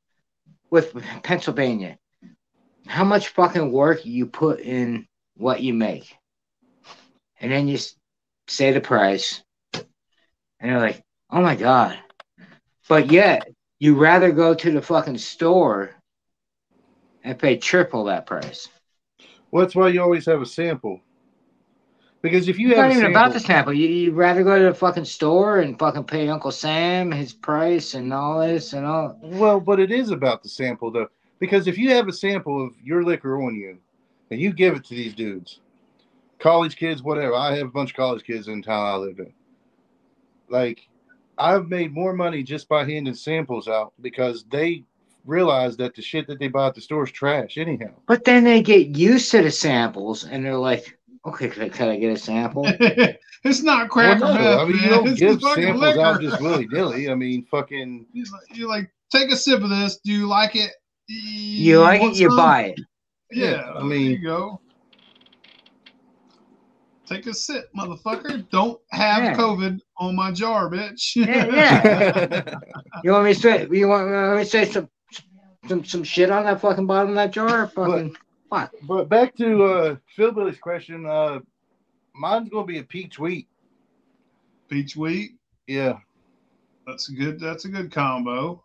with 0.71 0.95
Pennsylvania. 1.23 1.99
How 2.87 3.05
much 3.05 3.29
fucking 3.29 3.73
work 3.73 4.05
you 4.05 4.27
put 4.27 4.61
in 4.61 5.07
what 5.37 5.61
you 5.61 5.75
make, 5.75 6.17
and 7.41 7.51
then 7.51 7.67
you 7.67 7.79
say 8.47 8.73
the 8.73 8.81
price, 8.81 9.43
and 9.75 10.71
you're 10.71 10.79
like, 10.81 11.03
oh 11.31 11.41
my 11.41 11.57
god, 11.57 11.99
but 12.89 13.11
yet 13.11 13.49
you 13.79 13.97
rather 13.97 14.31
go 14.33 14.55
to 14.55 14.71
the 14.71 14.83
fucking 14.83 15.19
store 15.19 15.91
and 17.25 17.39
pay 17.39 17.57
triple 17.57 18.05
that 18.05 18.27
price. 18.27 18.69
Well, 19.51 19.65
that's 19.65 19.75
why 19.75 19.89
you 19.89 20.03
always 20.03 20.27
have 20.27 20.41
a 20.43 20.47
sample. 20.47 21.01
Because 22.31 22.49
if 22.49 22.59
you 22.59 22.69
It's 22.69 22.77
have 22.77 22.85
not 22.85 22.91
a 22.91 22.93
even 22.93 23.03
sample, 23.05 23.21
about 23.23 23.33
the 23.33 23.41
sample. 23.41 23.73
You, 23.73 23.89
you'd 23.89 24.15
rather 24.15 24.43
go 24.43 24.59
to 24.59 24.65
the 24.67 24.75
fucking 24.75 25.05
store 25.05 25.61
and 25.61 25.79
fucking 25.79 26.05
pay 26.05 26.29
Uncle 26.29 26.51
Sam 26.51 27.11
his 27.13 27.33
price 27.33 27.95
and 27.95 28.13
all 28.13 28.41
this 28.41 28.73
and 28.73 28.85
all. 28.85 29.19
well, 29.23 29.61
but 29.61 29.81
it 29.81 29.91
is 29.93 30.11
about 30.11 30.43
the 30.43 30.49
sample 30.49 30.91
though. 30.91 31.09
Because 31.39 31.67
if 31.67 31.77
you 31.79 31.91
have 31.91 32.09
a 32.09 32.13
sample 32.13 32.65
of 32.65 32.73
your 32.83 33.05
liquor 33.05 33.43
on 33.43 33.55
you, 33.55 33.79
and 34.31 34.41
you 34.41 34.53
give 34.53 34.75
it 34.75 34.85
to 34.85 34.95
these 34.95 35.15
dudes, 35.15 35.61
college 36.39 36.77
kids, 36.77 37.03
whatever. 37.03 37.35
I 37.35 37.55
have 37.57 37.67
a 37.69 37.71
bunch 37.71 37.91
of 37.91 37.97
college 37.97 38.25
kids 38.25 38.49
in 38.49 38.63
town 38.63 38.87
I 38.87 38.97
live 38.97 39.19
in. 39.19 39.33
Like, 40.49 40.89
I've 41.39 41.69
made 41.69 41.93
more 41.93 42.13
money 42.13 42.43
just 42.43 42.69
by 42.69 42.85
handing 42.85 43.15
samples 43.15 43.69
out 43.69 43.93
because 44.01 44.45
they 44.51 44.85
realize 45.25 45.77
that 45.77 45.95
the 45.95 46.03
shit 46.03 46.27
that 46.29 46.39
they 46.39 46.49
buy 46.49 46.69
at 46.69 46.75
the 46.75 46.81
store 46.81 47.05
is 47.05 47.11
trash 47.11 47.59
anyhow. 47.59 47.91
But 48.07 48.25
then 48.25 48.45
they 48.45 48.63
get 48.63 48.97
used 48.97 49.31
to 49.33 49.43
the 49.43 49.51
samples 49.51 50.25
and 50.25 50.45
they're 50.45 50.55
like, 50.55 50.96
okay, 51.27 51.49
can 51.49 51.63
I, 51.65 51.69
can 51.69 51.89
I 51.89 51.97
get 51.99 52.13
a 52.13 52.19
sample? 52.19 52.65
it's 53.45 53.63
not 53.63 53.89
cracker 53.89 54.21
Well, 54.21 54.35
no, 54.35 54.41
meth, 54.41 54.59
I 54.59 54.65
mean, 54.65 54.83
you 54.83 54.89
don't 54.91 55.09
It's 55.09 55.21
give 55.21 55.41
fucking 55.41 55.65
samples 55.65 55.97
out 55.99 56.21
just 56.21 56.41
willy 56.41 56.67
nilly. 56.71 57.11
I 57.11 57.15
mean, 57.15 57.45
fucking. 57.51 58.07
You're 58.13 58.27
like, 58.27 58.57
you're 58.59 58.69
like, 58.69 58.91
take 59.13 59.31
a 59.31 59.37
sip 59.37 59.63
of 59.63 59.71
this. 59.71 59.99
Do 60.05 60.13
you 60.13 60.27
like 60.27 60.57
it? 60.57 60.71
You 61.09 61.81
like 61.81 62.01
it, 62.01 62.05
want 62.05 62.17
you 62.17 62.29
buy 62.37 62.63
it. 62.77 62.81
Yeah, 63.31 63.51
Yeah, 63.51 63.71
I 63.71 63.73
there 63.75 63.85
mean- 63.85 64.11
you 64.13 64.23
go. 64.23 64.61
Take 67.07 67.27
a 67.27 67.35
sip, 67.35 67.71
motherfucker. 67.77 68.49
Don't 68.51 68.81
have 68.91 69.23
Yeah. 69.23 69.37
COVID 69.37 69.79
on 69.99 70.17
my 70.17 70.33
jar, 70.33 70.69
bitch. 70.69 71.15
Yeah, 71.15 71.47
yeah. 71.47 72.55
You 73.05 73.13
want 73.13 73.27
me 73.27 73.35
to 73.35 73.39
say? 73.41 73.69
You 73.71 73.87
want, 73.87 74.11
want 74.11 74.39
me 74.39 74.43
to 74.43 74.51
say 74.51 74.65
some 74.65 74.89
some 75.69 75.85
some 75.85 76.03
shit 76.03 76.31
on 76.33 76.45
that 76.47 76.61
fucking 76.61 76.87
bottom 76.89 77.11
of 77.11 77.15
that 77.15 77.31
jar? 77.31 77.69
Fucking 77.69 78.09
but 78.13 78.21
back 78.51 79.35
to 79.37 79.65
uh 79.65 79.97
Philbilly's 80.15 80.59
question, 80.59 81.07
uh 81.07 81.41
mine's 82.15 82.49
gonna 82.49 82.67
be 82.67 82.79
a 82.79 82.83
peach 82.83 83.19
wheat. 83.19 83.49
Peach 84.69 84.97
wheat. 84.97 85.33
Yeah. 85.67 85.99
That's 86.87 87.09
a 87.09 87.13
good. 87.13 87.41
That's 87.41 87.65
a 87.65 87.69
good 87.69 87.91
combo. 87.93 88.63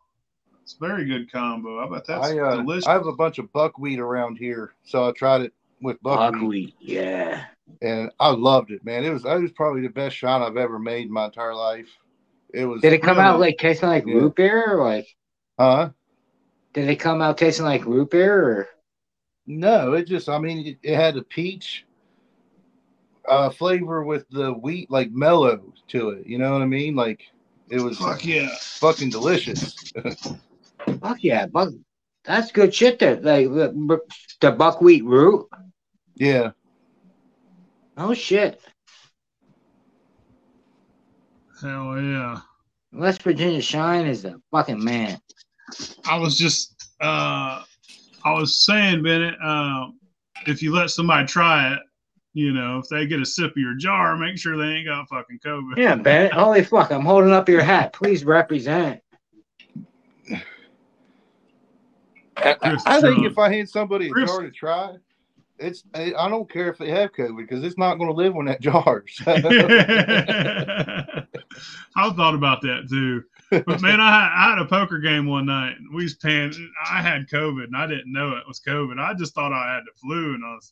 It's 0.64 0.76
a 0.80 0.86
very 0.86 1.06
good 1.06 1.32
combo. 1.32 1.80
I 1.80 1.90
bet 1.92 2.06
that's 2.06 2.28
I 2.28 2.38
uh, 2.38 2.58
delicious. 2.58 2.86
I 2.86 2.94
have 2.94 3.08
a 3.08 3.14
bunch 3.16 3.40
of 3.40 3.52
buckwheat 3.52 4.00
around 4.00 4.38
here, 4.38 4.74
so 4.84 5.08
I 5.08 5.12
tried 5.12 5.42
it 5.42 5.54
with 5.82 6.00
buckwheat, 6.04 6.34
buckwheat. 6.42 6.76
Yeah. 6.80 7.46
and 7.82 8.12
I 8.20 8.30
loved 8.30 8.70
it, 8.70 8.86
man. 8.86 9.04
It 9.04 9.10
was 9.10 9.24
that 9.24 9.42
was 9.42 9.52
probably 9.52 9.82
the 9.82 9.90
best 9.90 10.16
shot 10.16 10.44
I've 10.44 10.58
ever 10.58 10.78
made 10.78 11.08
in 11.08 11.12
my 11.12 11.26
entire 11.26 11.56
life. 11.56 11.88
It 12.54 12.66
was. 12.66 12.82
Did 12.82 12.94
it 12.94 13.02
come 13.02 13.18
really- 13.18 13.28
out 13.28 13.40
like 13.40 13.58
tasting 13.58 13.90
like 13.90 14.06
Yeah. 14.06 14.14
root 14.14 14.36
beer 14.36 14.76
or 14.78 14.84
like? 14.84 15.08
Huh? 15.60 15.90
Did 16.74 16.90
it 16.90 16.98
come 16.98 17.22
out 17.22 17.38
tasting 17.40 17.66
like 17.66 17.86
root 17.86 18.12
beer 18.12 18.36
or? 18.44 18.70
No, 19.48 19.94
it 19.94 20.08
just. 20.08 20.30
I 20.30 20.38
mean, 20.40 20.66
it, 20.66 20.78
it 20.84 20.96
had 20.96 21.18
a 21.18 21.24
peach 21.24 21.86
uh 23.28 23.50
flavor 23.50 24.04
with 24.04 24.26
the 24.30 24.52
wheat, 24.52 24.90
like 24.90 25.12
mellow 25.12 25.74
to 25.90 26.10
it. 26.10 26.28
You 26.28 26.38
know 26.38 26.52
what 26.54 26.62
I 26.62 26.66
mean? 26.66 26.96
Like 26.96 27.22
it 27.70 27.80
was 27.80 27.98
Fuck 27.98 28.26
yeah. 28.26 28.50
fucking 28.60 29.10
delicious. 29.10 29.92
Fuck 31.02 31.24
yeah, 31.24 31.48
buck. 31.48 31.70
That's 32.24 32.52
good 32.52 32.74
shit. 32.74 33.00
There, 33.00 33.16
like 33.16 33.48
the, 33.48 34.00
the 34.42 34.52
buckwheat 34.52 35.04
root. 35.06 35.48
yeah. 36.16 36.52
Oh 37.98 38.14
shit. 38.14 38.62
Hell 41.62 42.02
yeah. 42.02 42.40
West 42.94 43.24
Virginia 43.24 43.62
Shine 43.62 44.06
is 44.08 44.24
the 44.24 44.42
fucking 44.52 44.84
man. 44.84 45.20
I 46.06 46.18
was 46.18 46.38
just 46.38 46.90
uh 47.00 47.64
I 48.24 48.34
was 48.34 48.64
saying, 48.66 49.04
Bennett, 49.04 49.36
uh, 49.44 49.88
if 50.48 50.62
you 50.62 50.74
let 50.74 50.90
somebody 50.92 51.26
try 51.28 51.74
it, 51.74 51.80
you 52.34 52.54
know, 52.54 52.78
if 52.80 52.88
they 52.90 53.06
get 53.08 53.20
a 53.22 53.26
sip 53.26 53.52
of 53.52 53.58
your 53.58 53.74
jar, 53.76 54.16
make 54.18 54.38
sure 54.38 54.58
they 54.58 54.74
ain't 54.76 54.88
got 54.88 55.08
fucking 55.10 55.40
COVID. 55.46 55.78
Yeah, 55.78 55.96
Bennett. 55.96 56.32
Holy 56.34 56.64
fuck! 56.64 56.92
I'm 56.92 57.02
holding 57.06 57.32
up 57.32 57.50
your 57.50 57.62
hat. 57.62 57.92
Please 57.94 58.24
represent. 58.24 59.02
I, 62.38 62.54
Chris, 62.54 62.84
I 62.86 63.02
think 63.02 63.20
uh, 63.20 63.24
if 63.30 63.38
I 63.38 63.54
had 63.54 63.70
somebody 63.70 64.10
a 64.10 64.26
jar 64.26 64.42
to 64.42 64.50
try, 64.52 64.96
it's 65.60 65.84
I 65.94 66.14
I 66.18 66.30
don't 66.30 66.50
care 66.50 66.70
if 66.70 66.78
they 66.78 66.90
have 66.90 67.12
COVID 67.12 67.38
because 67.38 67.64
it's 67.64 67.78
not 67.78 67.96
going 67.96 68.10
to 68.10 68.16
live 68.16 68.36
on 68.36 68.46
that 68.46 68.62
jar. 68.62 69.04
So- 69.08 69.24
I 71.96 72.10
thought 72.14 72.34
about 72.34 72.62
that 72.62 72.88
too. 72.90 73.24
But 73.52 73.82
man, 73.82 74.00
I 74.00 74.12
had, 74.12 74.32
I 74.34 74.50
had 74.52 74.60
a 74.60 74.66
poker 74.66 75.00
game 75.00 75.28
one 75.28 75.46
night. 75.46 75.76
We 75.94 76.04
was 76.04 76.16
paying. 76.16 76.54
I 76.90 77.02
had 77.02 77.28
COVID, 77.28 77.66
and 77.66 77.76
I 77.76 77.86
didn't 77.86 78.12
know 78.12 78.32
it 78.38 78.48
was 78.48 78.62
COVID. 78.62 78.98
I 78.98 79.14
just 79.14 79.36
thought 79.36 79.52
I 79.52 79.76
had 79.76 79.84
the 79.84 79.92
flu, 80.00 80.34
and 80.34 80.44
I 80.44 80.56
was 80.56 80.72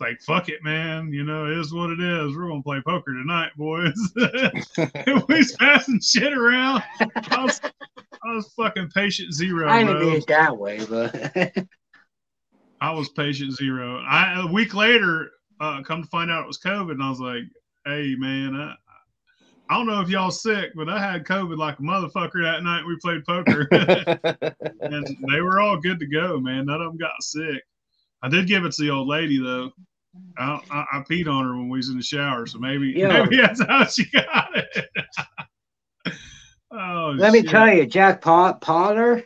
like, 0.00 0.20
"Fuck 0.22 0.48
it, 0.48 0.64
man. 0.64 1.12
You 1.12 1.24
know, 1.24 1.46
it 1.46 1.58
is 1.58 1.74
what 1.74 1.90
it 1.90 2.00
is. 2.00 2.34
We're 2.34 2.48
gonna 2.48 2.62
play 2.62 2.80
poker 2.84 3.12
tonight, 3.12 3.50
boys." 3.58 3.92
and 4.16 5.22
we 5.28 5.38
was 5.38 5.52
passing 5.58 6.00
shit 6.00 6.32
around. 6.32 6.82
I 6.98 7.44
was, 7.44 7.60
I 7.62 8.34
was 8.34 8.52
fucking 8.56 8.90
patient 8.94 9.34
zero, 9.34 9.68
I 9.68 9.84
didn't 9.84 9.98
bro. 9.98 10.12
it 10.14 10.26
that 10.28 10.56
way, 10.56 10.84
but 10.88 11.54
I 12.80 12.92
was 12.92 13.10
patient 13.10 13.52
zero. 13.52 13.98
I 14.00 14.40
a 14.42 14.46
week 14.50 14.72
later, 14.72 15.30
uh, 15.60 15.82
come 15.82 16.02
to 16.02 16.08
find 16.08 16.30
out 16.30 16.44
it 16.44 16.48
was 16.48 16.58
COVID, 16.58 16.92
and 16.92 17.02
I 17.02 17.10
was 17.10 17.20
like, 17.20 17.42
"Hey, 17.84 18.14
man, 18.16 18.56
I, 18.56 18.74
I 19.70 19.76
don't 19.76 19.86
know 19.86 20.00
if 20.00 20.10
y'all 20.10 20.30
sick, 20.30 20.72
but 20.74 20.88
I 20.90 20.98
had 20.98 21.24
COVID 21.24 21.56
like 21.56 21.78
a 21.78 21.82
motherfucker 21.82 22.42
that 22.42 22.62
night 22.62 22.84
we 22.86 22.96
played 23.00 23.24
poker, 23.24 23.66
and 24.80 25.16
they 25.30 25.40
were 25.40 25.60
all 25.60 25.78
good 25.78 25.98
to 26.00 26.06
go, 26.06 26.38
man. 26.38 26.66
None 26.66 26.82
of 26.82 26.88
them 26.88 26.98
got 26.98 27.22
sick. 27.22 27.62
I 28.22 28.28
did 28.28 28.46
give 28.46 28.64
it 28.64 28.72
to 28.72 28.82
the 28.82 28.90
old 28.90 29.08
lady 29.08 29.38
though. 29.38 29.70
I, 30.38 30.60
I, 30.70 30.84
I 30.92 30.98
peed 31.00 31.28
on 31.28 31.44
her 31.44 31.56
when 31.56 31.68
we 31.68 31.78
was 31.78 31.88
in 31.88 31.96
the 31.96 32.02
shower, 32.02 32.46
so 32.46 32.58
maybe 32.58 32.88
Yo. 32.88 33.08
maybe 33.08 33.38
that's 33.38 33.62
how 33.62 33.84
she 33.86 34.04
got 34.10 34.50
it. 34.54 34.88
oh, 36.70 37.14
let 37.16 37.32
me 37.32 37.42
tell 37.42 37.72
you, 37.72 37.86
Jack 37.86 38.20
Pot- 38.20 38.60
Potter. 38.60 39.24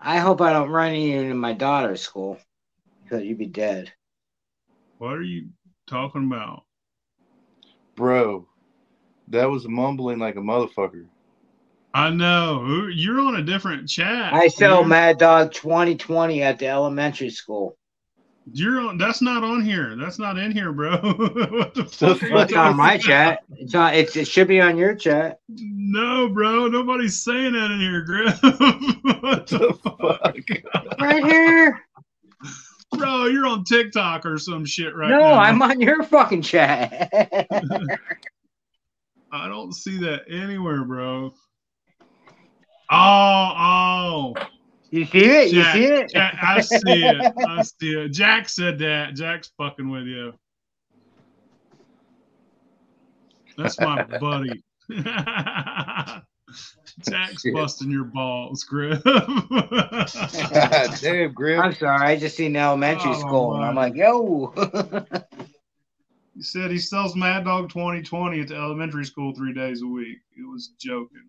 I 0.00 0.18
hope 0.18 0.40
I 0.40 0.52
don't 0.52 0.70
run 0.70 0.94
you 0.94 1.20
into 1.20 1.34
my 1.34 1.52
daughter's 1.52 2.00
school 2.00 2.38
because 3.02 3.22
you'd 3.24 3.38
be 3.38 3.46
dead. 3.46 3.92
what 4.98 5.14
are 5.14 5.22
you 5.22 5.50
talking 5.86 6.26
about? 6.26 6.64
Bro, 7.96 8.46
that 9.28 9.48
was 9.48 9.68
mumbling 9.68 10.18
like 10.18 10.36
a 10.36 10.40
motherfucker. 10.40 11.06
I 11.92 12.10
know 12.10 12.86
you're 12.92 13.20
on 13.20 13.36
a 13.36 13.42
different 13.42 13.88
chat. 13.88 14.32
I 14.32 14.48
sell 14.48 14.82
dude. 14.82 14.90
Mad 14.90 15.18
Dog 15.18 15.52
2020 15.52 16.42
at 16.42 16.58
the 16.58 16.68
elementary 16.68 17.30
school. 17.30 17.76
You're 18.52 18.80
on. 18.80 18.98
That's 18.98 19.20
not 19.22 19.44
on 19.44 19.62
here. 19.62 19.94
That's 19.96 20.18
not 20.18 20.38
in 20.38 20.50
here, 20.52 20.72
bro. 20.72 20.96
what 20.98 21.74
the 21.74 21.84
fuck? 21.84 22.22
are 22.22 22.42
It's 22.42 22.52
on 22.54 22.76
my 22.76 22.94
about? 22.94 23.00
chat. 23.04 23.38
It's 23.56 23.74
on. 23.74 23.94
It's, 23.94 24.16
it 24.16 24.26
should 24.26 24.48
be 24.48 24.60
on 24.60 24.76
your 24.76 24.94
chat. 24.94 25.40
No, 25.48 26.28
bro. 26.28 26.66
Nobody's 26.68 27.20
saying 27.20 27.52
that 27.52 27.70
in 27.70 27.80
here, 27.80 28.02
Griff. 28.02 28.42
what 28.42 29.46
the 29.46 29.74
fuck, 29.82 31.00
Right 31.00 31.24
here. 31.24 31.80
Bro? 32.90 33.26
You're 33.26 33.46
on 33.46 33.64
TikTok 33.64 34.26
or 34.26 34.38
some 34.38 34.64
shit 34.64 34.94
right 34.94 35.10
no, 35.10 35.18
now. 35.18 35.28
No, 35.28 35.34
I'm 35.34 35.62
on 35.62 35.80
your 35.80 36.02
fucking 36.02 36.42
chat. 36.42 37.08
I 39.32 39.48
don't 39.48 39.72
see 39.72 39.98
that 39.98 40.22
anywhere, 40.28 40.84
bro. 40.84 41.32
Oh, 42.90 43.52
oh. 43.56 44.34
you 44.90 45.04
see 45.06 45.24
it? 45.24 45.52
You 45.52 45.62
see 45.64 45.84
it? 45.84 46.10
Jack, 46.10 46.36
I 46.42 46.60
see 46.60 47.04
it. 47.04 47.32
I 47.46 47.62
see 47.62 47.90
it. 47.90 48.08
Jack 48.08 48.48
said 48.48 48.78
that. 48.80 49.14
Jack's 49.14 49.52
fucking 49.56 49.88
with 49.88 50.06
you. 50.06 50.34
That's 53.56 53.78
my 53.78 54.02
buddy. 54.02 54.64
Jack's 57.08 57.42
busting 57.54 57.90
your 57.90 58.04
balls, 58.04 58.64
Griff. 58.64 59.02
Damn, 61.02 61.32
Grim. 61.32 61.60
I'm 61.60 61.74
sorry. 61.74 62.06
I 62.06 62.16
just 62.16 62.36
seen 62.36 62.56
elementary 62.56 63.12
Oh, 63.14 63.20
school, 63.20 63.54
and 63.54 63.64
I'm 63.64 63.74
like, 63.74 63.94
yo. 63.94 64.52
he 66.34 66.42
said 66.42 66.70
he 66.70 66.78
sells 66.78 67.16
Mad 67.16 67.44
Dog 67.44 67.68
2020 67.70 68.40
at 68.40 68.48
the 68.48 68.56
elementary 68.56 69.04
school 69.04 69.34
three 69.34 69.52
days 69.54 69.82
a 69.82 69.86
week. 69.86 70.18
It 70.36 70.48
was 70.50 70.68
joking. 70.78 71.26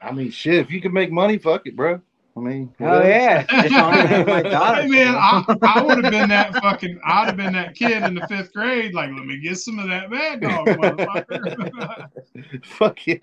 I 0.00 0.12
mean, 0.12 0.30
shit. 0.30 0.54
If 0.56 0.70
you 0.70 0.80
can 0.80 0.92
make 0.92 1.12
money, 1.12 1.38
fuck 1.38 1.66
it, 1.66 1.76
bro. 1.76 2.00
I 2.34 2.40
mean, 2.40 2.74
oh 2.80 2.84
whatever. 2.84 3.08
yeah. 3.08 3.42
Just 3.62 3.74
wanted 3.74 4.02
to 4.02 4.08
have 4.08 4.26
my 4.26 4.42
daughter. 4.42 4.82
hey 4.82 4.88
man, 4.88 5.14
I, 5.14 5.44
I 5.62 5.82
would 5.82 6.02
have 6.02 6.10
been 6.10 6.30
that 6.30 6.54
fucking. 6.54 6.98
I'd 7.04 7.26
have 7.26 7.36
been 7.36 7.52
that 7.52 7.74
kid 7.74 8.02
in 8.04 8.14
the 8.14 8.26
fifth 8.26 8.54
grade. 8.54 8.94
Like, 8.94 9.10
let 9.10 9.26
me 9.26 9.38
get 9.38 9.58
some 9.58 9.78
of 9.78 9.86
that 9.88 10.10
Mad 10.10 10.40
Dog, 10.40 10.66
motherfucker. 10.66 12.64
fuck 12.64 13.06
yeah. 13.06 13.18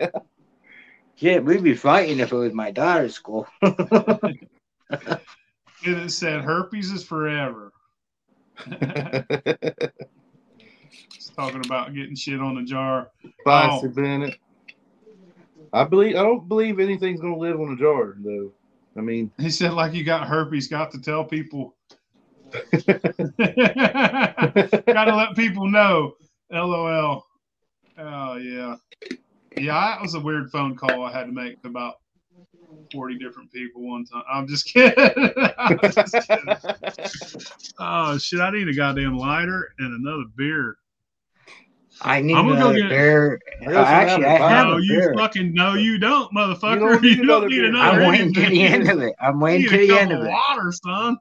Shit, 1.20 1.44
we'd 1.44 1.62
be 1.62 1.74
fighting 1.74 2.18
if 2.18 2.32
it 2.32 2.36
was 2.36 2.54
my 2.54 2.70
daughter's 2.70 3.14
school. 3.14 3.46
and 3.60 4.38
it 5.82 6.10
said 6.10 6.40
herpes 6.40 6.90
is 6.90 7.04
forever. 7.04 7.72
It's 11.14 11.28
talking 11.36 11.60
about 11.64 11.94
getting 11.94 12.14
shit 12.16 12.40
on 12.40 12.54
the 12.54 12.62
jar. 12.62 13.10
Spicy 13.42 13.86
Oh. 13.86 13.88
Bennett. 13.90 14.38
I 15.74 15.84
believe. 15.84 16.16
I 16.16 16.22
don't 16.22 16.48
believe 16.48 16.80
anything's 16.80 17.20
gonna 17.20 17.36
live 17.36 17.60
on 17.60 17.74
a 17.74 17.76
jar, 17.76 18.14
though. 18.18 18.50
I 18.96 19.02
mean, 19.02 19.30
He 19.38 19.50
said, 19.50 19.74
like 19.74 19.92
you 19.92 20.04
got 20.04 20.26
herpes, 20.26 20.68
got 20.68 20.90
to 20.92 21.00
tell 21.00 21.24
people. 21.24 21.76
Gotta 22.72 23.34
let 25.14 25.36
people 25.36 25.68
know. 25.70 26.14
LOL. 26.50 27.26
Oh 27.98 28.36
yeah. 28.36 28.76
Yeah, 29.60 29.72
that 29.80 30.00
was 30.00 30.14
a 30.14 30.20
weird 30.20 30.50
phone 30.50 30.76
call 30.76 31.04
I 31.04 31.12
had 31.12 31.24
to 31.26 31.32
make 31.32 31.56
about 31.64 31.94
40 32.92 33.18
different 33.18 33.52
people 33.52 33.82
one 33.88 34.04
time. 34.04 34.22
I'm 34.30 34.46
just 34.46 34.64
kidding. 34.66 34.94
I'm 35.58 35.78
just 35.80 36.12
kidding. 36.12 37.72
Oh 37.78 38.18
shit, 38.18 38.40
I 38.40 38.50
need 38.50 38.68
a 38.68 38.74
goddamn 38.74 39.16
lighter 39.16 39.72
and 39.78 39.94
another 40.06 40.24
beer. 40.36 40.76
I 42.02 42.22
need 42.22 42.34
I'm 42.34 42.48
gonna 42.48 42.60
go 42.60 42.72
get- 42.74 42.88
beer. 42.88 43.38
I 43.62 43.66
also 43.74 43.78
actually, 43.90 44.24
I 44.26 44.30
have 44.30 44.40
a 44.40 44.48
have 44.48 44.66
no, 44.68 44.72
a 44.76 44.80
you 44.82 44.88
beer. 45.00 45.14
fucking 45.16 45.52
no, 45.52 45.74
you 45.74 45.98
don't, 45.98 46.32
motherfucker. 46.34 46.72
You 46.74 46.78
don't 46.80 47.02
need 47.02 47.16
You 47.18 47.26
don't 47.26 47.30
another 47.44 47.48
need 47.48 47.56
beer. 47.56 47.68
another 47.68 48.02
I'm 48.02 48.08
waiting 48.10 48.32
to 48.34 48.40
the 48.40 48.62
end 48.62 48.88
of 48.90 49.00
it. 49.02 49.14
I'm 49.20 49.40
waiting 49.40 49.68
to 49.70 49.76
the 49.76 49.98
end 49.98 50.10
couple 50.10 50.22
of 50.22 50.28
it. 50.28 50.30
water, 50.30 50.72
son. 50.72 51.16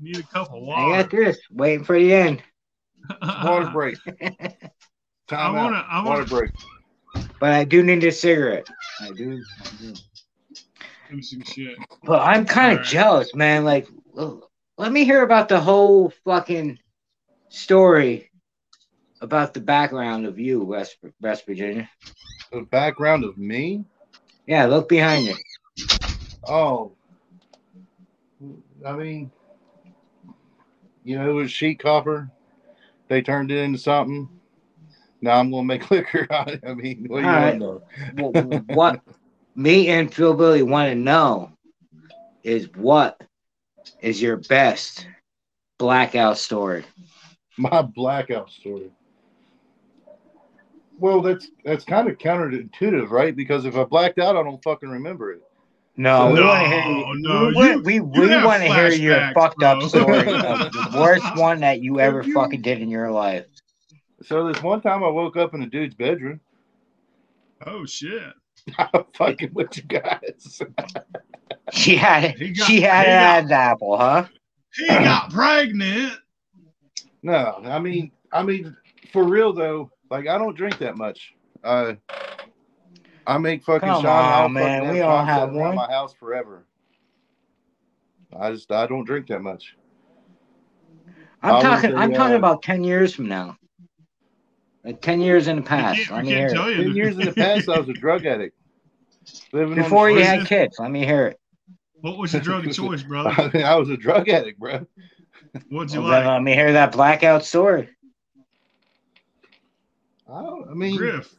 Need 0.00 0.18
a 0.18 0.22
cup 0.22 0.50
of 0.52 0.68
I 0.68 1.02
got 1.02 1.10
this. 1.10 1.38
Waiting 1.50 1.84
for 1.84 1.98
the 1.98 2.12
end. 2.12 2.42
water 3.22 3.70
break. 3.70 3.98
I 5.32 5.36
Time 5.36 5.54
wanna- 5.54 5.86
I 5.88 6.04
wanna- 6.04 6.24
break. 6.26 6.50
But 7.40 7.52
I 7.52 7.64
do 7.64 7.82
need 7.82 8.04
a 8.04 8.12
cigarette. 8.12 8.68
I 9.00 9.10
do. 9.10 9.42
I 9.60 9.68
do. 9.80 9.94
Give 11.08 11.16
me 11.16 11.22
some 11.22 11.42
shit. 11.42 11.76
But 12.04 12.20
I'm 12.22 12.44
kind 12.46 12.72
of 12.72 12.78
Alright. 12.78 12.90
jealous, 12.90 13.34
man. 13.34 13.64
Like, 13.64 13.86
let 14.14 14.92
me 14.92 15.04
hear 15.04 15.22
about 15.22 15.48
the 15.48 15.60
whole 15.60 16.10
fucking 16.24 16.78
story 17.48 18.30
about 19.20 19.54
the 19.54 19.60
background 19.60 20.26
of 20.26 20.38
you, 20.38 20.62
West 20.64 20.96
West 21.20 21.44
Virginia. 21.46 21.88
The 22.52 22.62
background 22.62 23.24
of 23.24 23.36
me? 23.38 23.84
Yeah, 24.46 24.66
look 24.66 24.88
behind 24.88 25.26
you. 25.26 25.36
Oh, 26.44 26.92
I 28.86 28.92
mean, 28.92 29.30
you 31.04 31.18
know, 31.18 31.28
it 31.30 31.32
was 31.32 31.50
sheet 31.52 31.78
copper. 31.78 32.30
They 33.08 33.22
turned 33.22 33.50
it 33.50 33.58
into 33.58 33.78
something. 33.78 34.28
Now 35.22 35.38
I'm 35.38 35.50
gonna 35.50 35.64
make 35.64 35.90
liquor 35.90 36.26
out 36.30 36.48
of 36.48 36.54
it. 36.54 36.60
I 36.66 36.74
mean, 36.74 37.06
what 37.08 37.18
do 37.20 37.24
you 37.24 37.28
right. 37.32 37.58
know? 37.58 37.82
What, 38.16 38.64
what 38.68 39.00
me 39.54 39.88
and 39.88 40.12
Phil 40.12 40.34
Billy 40.34 40.62
want 40.62 40.90
to 40.90 40.94
know 40.96 41.52
is 42.42 42.68
what 42.74 43.22
is 44.00 44.20
your 44.20 44.36
best 44.36 45.06
blackout 45.78 46.38
story? 46.38 46.84
My 47.56 47.82
blackout 47.82 48.50
story. 48.50 48.90
Well, 50.98 51.20
that's 51.22 51.48
that's 51.64 51.84
kind 51.84 52.08
of 52.08 52.18
counterintuitive, 52.18 53.10
right? 53.10 53.34
Because 53.34 53.64
if 53.64 53.76
I 53.76 53.84
blacked 53.84 54.18
out, 54.18 54.36
I 54.36 54.42
don't 54.42 54.62
fucking 54.62 54.88
remember 54.88 55.32
it. 55.32 55.42
No, 55.96 56.28
we 56.28 56.34
No, 56.40 56.46
want 56.46 56.62
to 56.62 56.68
hear 56.70 56.82
you. 56.96 57.04
no, 57.18 57.52
we 57.54 57.70
you- 57.70 57.82
we, 57.82 57.94
you 57.96 58.04
we 58.04 58.44
want 58.44 58.62
to 58.62 58.72
hear 58.72 58.88
your 58.88 59.16
flashbacks, 59.16 59.34
fucked 59.34 59.62
up 59.62 59.82
story 59.82 60.34
of 60.34 60.72
the 60.72 60.96
worst 60.98 61.36
one 61.36 61.60
that 61.60 61.80
you 61.80 62.00
ever 62.00 62.22
You- 62.22 62.32
fucking 62.34 62.62
did 62.62 62.80
in 62.80 62.88
your 62.88 63.10
life. 63.10 63.44
So 64.24 64.46
this 64.52 64.62
one 64.62 64.80
time 64.80 65.02
I 65.04 65.08
woke 65.08 65.36
up 65.36 65.54
in 65.54 65.62
a 65.62 65.66
dude's 65.66 65.94
bedroom. 65.94 66.40
Oh 67.66 67.84
shit. 67.86 68.32
I'm 68.78 69.04
fucking 69.14 69.52
with 69.54 69.76
you 69.76 69.82
guys. 69.84 70.60
She 71.72 71.96
had 71.96 72.36
He 72.38 72.50
got- 72.50 72.66
she 72.66 72.80
had 72.80 73.06
an 73.42 73.48
got- 73.48 73.54
apple, 73.54 73.96
huh? 73.98 74.26
He 74.74 74.86
got 74.86 75.30
pregnant. 75.32 76.14
No, 77.22 77.60
I 77.64 77.78
mean, 77.78 78.10
I 78.32 78.42
mean, 78.42 78.76
for 79.12 79.24
real 79.24 79.52
though, 79.52 79.90
like 80.10 80.26
I 80.28 80.38
don't 80.38 80.56
drink 80.56 80.78
that 80.78 80.96
much. 80.96 81.34
Uh, 81.62 81.94
I 83.26 83.38
make 83.38 83.62
fucking 83.64 83.88
Come 83.88 84.02
Sean. 84.02 84.10
I'll 84.10 84.44
on, 84.46 84.52
man, 84.54 84.80
fucking 84.82 84.94
we 84.94 85.00
all 85.02 85.24
have 85.24 85.42
sitting 85.48 85.60
around 85.60 85.76
one. 85.76 85.88
my 85.88 85.92
house 85.92 86.12
forever. 86.14 86.64
I 88.36 88.50
just 88.52 88.72
I 88.72 88.86
don't 88.86 89.04
drink 89.04 89.26
that 89.28 89.40
much. 89.40 89.76
I 91.42 91.48
I'm 91.50 91.54
would 91.56 91.62
talking. 91.62 91.90
say, 91.90 91.96
I'm 91.96 92.12
talking 92.12 92.34
uh, 92.34 92.38
about 92.38 92.62
ten 92.62 92.82
years 92.82 93.14
from 93.14 93.28
now. 93.28 93.56
Like 94.84 95.00
ten 95.00 95.20
years 95.20 95.46
in 95.46 95.56
the 95.56 95.62
I 95.62 95.66
past. 95.66 95.98
can't, 95.98 96.10
Let 96.10 96.24
me 96.24 96.30
hear 96.30 96.48
can't 96.50 96.68
it. 96.70 96.82
Ten 96.84 96.94
years 96.96 97.16
in 97.18 97.24
the 97.26 97.32
past, 97.36 97.68
I 97.68 97.78
was 97.78 97.88
a 97.88 97.92
drug 97.92 98.26
addict. 98.26 98.56
Living 99.52 99.76
Before 99.76 100.10
you 100.10 100.24
had 100.24 100.46
kids. 100.46 100.76
Let 100.78 100.90
me 100.90 101.04
hear 101.04 101.28
it. 101.28 101.40
What 102.00 102.18
was 102.18 102.32
your 102.32 102.42
drug 102.42 102.66
of 102.66 102.74
choice, 102.74 103.02
brother? 103.02 103.32
street. 103.48 103.62
I 103.62 103.76
was 103.76 103.88
a 103.90 103.96
drug 103.96 104.28
addict, 104.28 104.58
bro. 104.58 104.84
What'd 105.68 105.92
you 105.92 106.00
Well, 106.00 106.10
then 106.10 106.24
like? 106.24 106.32
let 106.34 106.42
me 106.42 106.54
hear 106.54 106.72
that 106.72 106.90
blackout 106.92 107.44
story. 107.44 107.88
I, 110.28 110.42
don't, 110.42 110.68
I 110.70 110.74
mean, 110.74 110.96
Griff. 110.96 111.32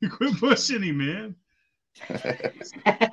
You 0.00 0.10
quit 0.10 0.36
pushing 0.38 0.82
him, 0.82 0.98
man. 0.98 1.36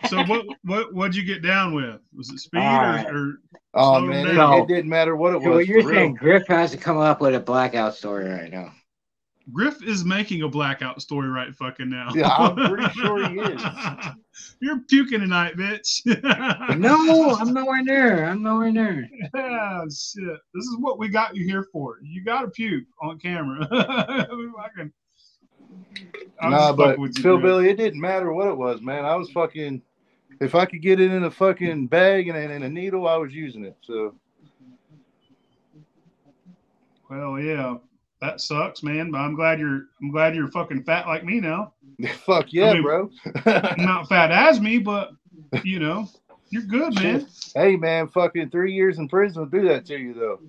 So 0.10 0.24
what 0.24 0.46
what 0.64 0.92
what'd 0.94 1.16
you 1.16 1.24
get 1.24 1.44
down 1.44 1.74
with? 1.76 2.02
Was 2.16 2.30
it 2.32 2.40
speed 2.40 2.58
Alright. 2.60 3.06
or, 3.08 3.18
or 3.18 3.34
oh 3.76 4.02
man, 4.02 4.26
it, 4.28 4.34
No. 4.34 4.64
it 4.64 4.68
didn't 4.68 4.90
matter 4.90 5.16
what 5.16 5.36
it 5.36 5.44
So 5.44 5.50
what 5.50 5.58
was. 5.58 5.68
you're 5.68 5.84
for 5.84 5.90
real. 5.90 5.98
saying, 6.00 6.16
Griff 6.16 6.48
has 6.48 6.72
to 6.72 6.78
come 6.78 6.98
up 6.98 7.22
with 7.22 7.36
a 7.36 7.40
blackout 7.40 7.96
story 7.96 8.28
right 8.28 8.52
now. 8.52 8.74
Griff 9.54 9.84
is 9.84 10.06
making 10.06 10.42
a 10.44 10.48
blackout 10.48 11.02
story 11.02 11.28
right 11.30 11.54
fucking 11.56 11.90
now. 11.90 12.10
Yeah, 12.14 12.30
I'm 12.30 12.56
pretty 12.70 12.90
sure 12.94 13.28
he 13.30 13.40
is. 13.40 13.62
You're 14.60 14.80
puking 14.90 15.20
tonight, 15.20 15.56
bitch. 15.58 16.02
No, 16.78 17.36
I'm 17.36 17.54
nowhere 17.54 17.84
near. 17.84 18.26
I'm 18.26 18.42
nowhere 18.42 18.72
near. 18.72 19.08
Yeah, 19.36 19.84
shit. 19.86 20.40
This 20.54 20.64
is 20.66 20.78
what 20.80 20.98
we 21.00 21.10
got 21.10 21.36
you 21.36 21.44
here 21.46 21.66
for. 21.72 21.98
You 22.02 22.24
got 22.24 22.42
to 22.42 22.48
puke 22.50 22.86
on 23.02 23.20
camera. 23.20 23.68
Fucking- 23.70 24.92
nah, 26.42 26.74
but 26.74 26.98
fucking 26.98 27.14
Phil 27.14 27.38
Billy, 27.38 27.70
it 27.70 27.78
didn't 27.78 28.00
matter 28.02 28.32
what 28.34 28.48
it 28.48 28.58
was, 28.58 28.82
man. 28.82 29.06
I 29.06 29.16
was 29.16 29.30
fucking. 29.32 29.82
If 30.40 30.56
I 30.56 30.66
could 30.66 30.82
get 30.82 31.00
it 31.00 31.12
in 31.12 31.24
a 31.26 31.32
fucking 31.32 31.88
bag 31.88 32.28
and 32.28 32.38
in 32.52 32.64
a 32.64 32.70
needle, 32.70 33.08
I 33.08 33.16
was 33.18 33.32
using 33.34 33.64
it. 33.64 33.78
So 33.82 34.16
Well, 37.10 37.40
yeah, 37.40 37.76
that 38.22 38.40
sucks, 38.42 38.84
man. 38.84 39.12
But 39.12 39.20
I'm 39.20 39.36
glad 39.36 39.60
you're. 39.60 39.86
I'm 40.02 40.12
glad 40.12 40.36
you're 40.36 40.48
fucking 40.52 40.84
fat 40.84 41.08
like 41.08 41.24
me 41.26 41.40
now. 41.40 41.74
fuck 42.26 42.54
yeah, 42.54 42.70
I 42.70 42.74
mean- 42.76 42.84
bro. 42.84 43.10
Not 43.78 44.08
fat 44.08 44.32
as 44.32 44.60
me, 44.62 44.78
but 44.80 45.12
you 45.64 45.80
know, 45.80 46.08
you're 46.50 46.64
good, 46.64 46.96
man. 46.96 47.28
hey 47.56 47.76
man, 47.76 48.08
fucking 48.08 48.50
three 48.50 48.74
years 48.74 48.98
in 49.00 49.08
prison 49.10 49.42
will 49.42 49.50
do 49.50 49.68
that 49.68 49.86
to 49.88 49.98
you 49.98 50.14
though. 50.14 50.40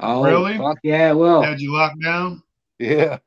Oh, 0.00 0.24
Really? 0.24 0.56
Fuck 0.58 0.78
yeah, 0.82 1.10
it 1.10 1.14
will. 1.16 1.42
Had 1.42 1.60
you 1.60 1.72
locked 1.72 2.02
down? 2.02 2.42
Yeah. 2.78 3.18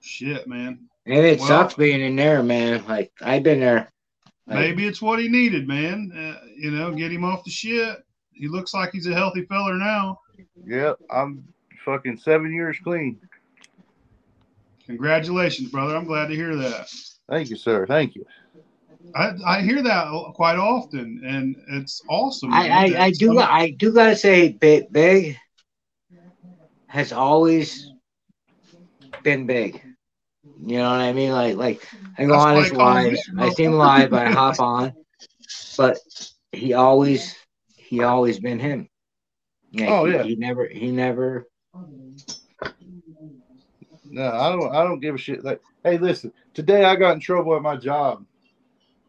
Shit, 0.00 0.46
man. 0.46 0.88
And 1.06 1.26
it 1.26 1.38
Well- 1.38 1.48
sucks 1.48 1.74
being 1.74 2.00
in 2.00 2.16
there, 2.16 2.42
man. 2.42 2.84
Like 2.86 3.12
I've 3.20 3.42
been 3.42 3.60
there. 3.60 3.90
Like, 4.46 4.58
Maybe 4.58 4.86
it's 4.86 5.00
what 5.02 5.20
he 5.20 5.28
needed, 5.28 5.68
man. 5.68 6.10
Uh, 6.12 6.44
you 6.56 6.70
know, 6.72 6.92
get 6.92 7.12
him 7.12 7.24
off 7.24 7.44
the 7.44 7.50
shit. 7.50 7.98
He 8.32 8.48
looks 8.48 8.74
like 8.74 8.90
he's 8.92 9.06
a 9.06 9.14
healthy 9.14 9.44
feller 9.44 9.74
now. 9.76 10.18
Yep. 10.66 10.96
I'm 11.10 11.44
fucking 11.84 12.16
seven 12.18 12.52
years 12.52 12.78
clean. 12.82 13.18
Congratulations, 14.86 15.70
brother. 15.70 15.96
I'm 15.96 16.04
glad 16.04 16.28
to 16.28 16.34
hear 16.34 16.56
that. 16.56 16.88
Thank 17.28 17.50
you, 17.50 17.56
sir. 17.56 17.86
Thank 17.86 18.14
you. 18.14 18.26
I, 19.14 19.32
I 19.46 19.62
hear 19.62 19.82
that 19.82 20.06
quite 20.34 20.56
often, 20.56 21.22
and 21.24 21.56
it's 21.78 22.02
awesome. 22.08 22.52
I, 22.52 22.68
I, 22.68 23.04
I 23.06 23.10
do 23.10 23.26
some- 23.28 23.38
I 23.38 23.70
do 23.70 23.92
gotta 23.92 24.16
say 24.16 24.52
big 24.52 24.90
big 24.92 25.36
has 26.86 27.12
always 27.12 27.90
been 29.22 29.46
big. 29.46 29.82
You 30.64 30.78
know 30.78 30.90
what 30.90 31.00
I 31.00 31.12
mean? 31.12 31.32
Like 31.32 31.56
like 31.56 31.86
I 32.18 32.24
go 32.24 32.32
That's 32.32 32.44
on 32.44 32.56
his 32.56 32.72
I 32.72 32.74
call 32.74 32.88
him 32.88 32.94
lives. 33.04 33.24
Big, 33.26 33.36
bro. 33.36 33.44
I 33.46 33.50
see 33.50 33.64
him 33.64 33.72
live, 33.72 34.12
I 34.12 34.24
hop 34.30 34.60
on. 34.60 34.92
But 35.76 35.98
he 36.52 36.72
always 36.74 37.36
he 37.76 38.02
always 38.02 38.38
been 38.38 38.58
him. 38.58 38.88
Like, 39.74 39.88
Oh, 39.88 40.04
he- 40.06 40.12
yeah. 40.12 40.22
He, 40.22 40.36
never 40.36 40.66
he 40.68 40.90
never 40.90 41.46
No, 41.74 41.84
I 44.30 44.50
don't. 44.50 44.74
I 44.74 44.84
don't 44.84 45.00
give 45.00 45.14
a 45.14 45.18
shit. 45.18 45.44
Like, 45.44 45.60
hey, 45.84 45.98
listen. 45.98 46.32
Today 46.54 46.84
I 46.84 46.96
got 46.96 47.14
in 47.14 47.20
trouble 47.20 47.56
at 47.56 47.62
my 47.62 47.76
job 47.76 48.24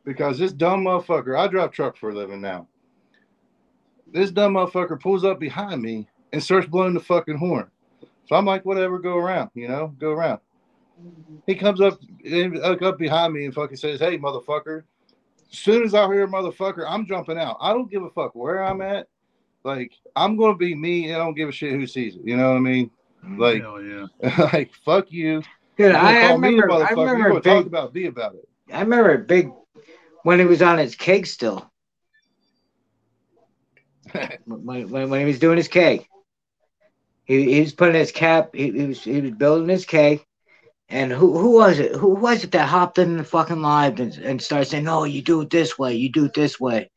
because 0.06 0.39
this 0.39 0.54
dumb 0.54 0.86
motherfucker. 0.86 1.38
I 1.38 1.47
drive 1.47 1.71
truck 1.71 1.97
for 1.97 2.10
a 2.10 2.13
living 2.13 2.41
now. 2.41 2.67
This 4.12 4.32
dumb 4.32 4.54
motherfucker 4.54 4.99
pulls 4.99 5.26
up 5.26 5.39
behind 5.39 5.82
me 5.82 6.08
and 6.32 6.41
starts 6.41 6.67
blowing 6.67 6.93
the 6.93 6.99
fucking 6.99 7.38
horn. 7.38 7.69
So 8.28 8.36
I'm 8.36 8.45
like, 8.45 8.63
whatever, 8.63 8.99
go 8.99 9.17
around. 9.17 9.49
You 9.56 9.67
know, 9.67 9.93
go 9.99 10.12
around. 10.12 10.39
He 11.45 11.56
comes 11.56 11.82
up 11.82 11.99
up 12.82 12.97
behind 12.97 13.34
me 13.34 13.45
and 13.45 13.54
fucking 13.54 13.78
says, 13.78 13.99
"Hey, 13.99 14.17
motherfucker." 14.17 14.84
As 15.52 15.60
soon 15.60 15.84
as 15.84 15.93
I 15.93 16.08
hear 16.08 16.28
motherfucker, 16.28 16.86
I'm 16.88 17.06
jumping 17.06 17.38
out. 17.38 17.58
I 17.60 17.73
don't 17.73 17.91
give 17.91 18.04
a 18.04 18.10
fuck 18.10 18.36
where 18.36 18.63
I'm 18.63 18.82
at. 18.82 19.08
Like, 19.63 19.93
I'm 20.15 20.36
gonna 20.36 20.58
be 20.58 20.76
me, 20.76 21.06
and 21.06 21.15
I 21.15 21.19
don't 21.19 21.36
give 21.36 21.49
a 21.49 21.52
shit 21.52 21.73
who 21.73 21.88
sees 21.88 22.15
it. 22.15 22.21
You 22.26 22.36
know 22.38 22.49
what 22.49 22.58
I 22.58 22.60
mean? 22.60 22.91
Like, 23.38 23.62
Hell 23.62 23.82
yeah. 23.82 24.08
like 24.54 24.71
fuck 24.86 25.12
you. 25.12 25.41
Dude, 25.78 25.95
I, 25.95 26.26
I 26.26 26.28
call 26.28 26.38
me 26.38 26.49
a 26.49 26.52
remember 26.52 26.73
I 26.73 26.89
remember 26.89 27.30
gonna 27.30 27.41
talk 27.41 27.63
big 27.63 27.67
about 27.67 27.93
me 27.93 28.06
about 28.08 28.36
it. 28.36 28.47
I 28.71 28.82
remember 28.82 29.17
big 29.19 29.49
when 30.23 30.39
he 30.39 30.45
was 30.45 30.62
on 30.62 30.78
his 30.78 30.95
cake 30.95 31.26
still. 31.26 31.71
when, 34.45 34.89
when, 34.89 35.10
when 35.10 35.19
he 35.19 35.26
was 35.26 35.39
doing 35.39 35.58
his 35.58 35.67
cake. 35.67 36.08
He, 37.26 37.54
he 37.54 37.62
was 37.62 37.73
putting 37.73 37.95
his 37.95 38.12
cap. 38.12 38.54
He, 38.54 38.71
he 38.71 38.86
was 38.86 39.04
he 39.04 39.21
was 39.21 39.32
building 39.32 39.69
his 39.69 39.86
cake, 39.86 40.26
and 40.89 41.12
who 41.12 41.38
who 41.38 41.52
was 41.52 41.80
it? 41.80 41.95
Who 41.95 42.10
was 42.10 42.43
it 42.43 42.52
that 42.52 42.67
hopped 42.67 42.97
in 42.97 43.15
the 43.15 43.23
fucking 43.23 43.62
live 43.62 43.99
and, 44.02 44.13
and 44.17 44.41
started 44.41 44.65
saying, 44.65 44.84
"No, 44.84 45.06
you 45.06 45.21
do 45.21 45.41
it 45.41 45.49
this 45.49 45.80
way. 45.80 45.95
You 45.95 46.12
do 46.12 46.26
it 46.26 46.34
this 46.34 46.60
way." 46.60 46.91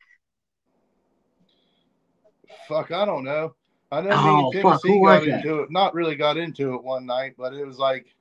Fuck, 2.67 2.91
I 2.91 3.05
don't 3.05 3.23
know. 3.23 3.55
I 3.91 4.01
know 4.01 4.11
Oh, 4.11 4.23
me 4.23 4.41
and 4.41 4.47
oh, 4.47 4.51
Tennessee 4.51 4.87
who 4.89 4.99
got 5.01 5.19
was 5.19 5.27
that? 5.27 5.45
into 5.45 5.59
it. 5.61 5.71
Not 5.71 5.93
really 5.93 6.15
got 6.15 6.37
into 6.37 6.73
it 6.75 6.83
one 6.83 7.05
night, 7.05 7.35
but 7.37 7.53
it 7.53 7.65
was 7.65 7.77
like, 7.79 8.13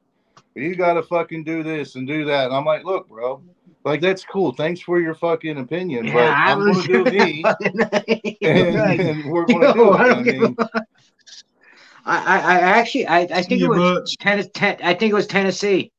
you 0.54 0.74
gotta 0.76 1.02
fucking 1.02 1.44
do 1.44 1.62
this 1.62 1.96
and 1.96 2.06
do 2.06 2.24
that. 2.26 2.46
And 2.46 2.54
I'm 2.54 2.64
like, 2.64 2.84
look, 2.84 3.08
bro, 3.08 3.42
like 3.84 4.00
that's 4.00 4.24
cool. 4.24 4.52
Thanks 4.52 4.80
for 4.80 5.00
your 5.00 5.14
fucking 5.14 5.58
opinion, 5.58 6.06
Yeah, 6.06 6.34
I 6.46 6.52
I'm 6.52 6.64
gonna 6.64 6.82
do 6.82 7.04
me, 7.04 7.44
and, 8.42 8.76
Right. 8.76 9.00
and 9.00 9.24
we're 9.24 9.46
gonna 9.46 9.72
do 9.74 9.92
it. 9.92 9.96
I 9.96 10.10
I 10.10 10.22
mean, 10.22 10.56
I, 12.04 12.16
I 12.16 12.38
I 12.38 12.58
actually 12.78 13.06
I, 13.06 13.18
I 13.20 13.42
think 13.42 13.60
See 13.60 13.62
it 13.64 13.68
was 13.68 13.78
Butch. 13.80 14.16
ten, 14.18 14.48
ten, 14.50 14.76
I 14.82 14.94
think 14.94 15.10
it 15.10 15.14
was 15.14 15.26
Tennessee. 15.26 15.90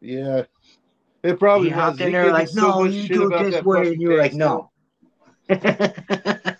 yeah, 0.00 0.42
it 1.24 1.38
probably 1.38 1.68
He 1.68 1.74
was. 1.74 1.82
hopped 1.84 1.98
He 1.98 2.04
there 2.04 2.12
gave 2.12 2.24
me 2.24 2.30
like, 2.30 2.54
"No, 2.54 2.84
much 2.84 2.92
you 2.92 3.08
do 3.08 3.32
it 3.32 3.44
this 3.50 3.64
way," 3.64 3.88
and 3.88 4.00
you 4.00 4.08
were 4.10 4.18
like, 4.18 4.30
cake 4.30 4.38
"No." 4.38 4.70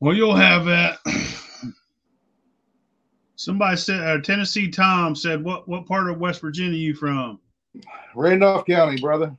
Well, 0.00 0.14
you'll 0.14 0.36
have 0.36 0.66
that. 0.66 0.98
Somebody 3.36 3.76
said, 3.76 4.00
uh, 4.00 4.20
Tennessee 4.20 4.68
Tom 4.70 5.14
said, 5.14 5.42
"What 5.42 5.68
what 5.68 5.86
part 5.86 6.10
of 6.10 6.18
West 6.18 6.40
Virginia 6.40 6.72
are 6.72 6.76
you 6.76 6.94
from?" 6.94 7.40
Randolph 8.14 8.66
County, 8.66 9.00
brother. 9.00 9.34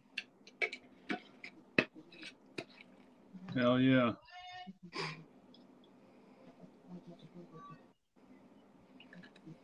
Hell 3.55 3.79
yeah. 3.79 4.13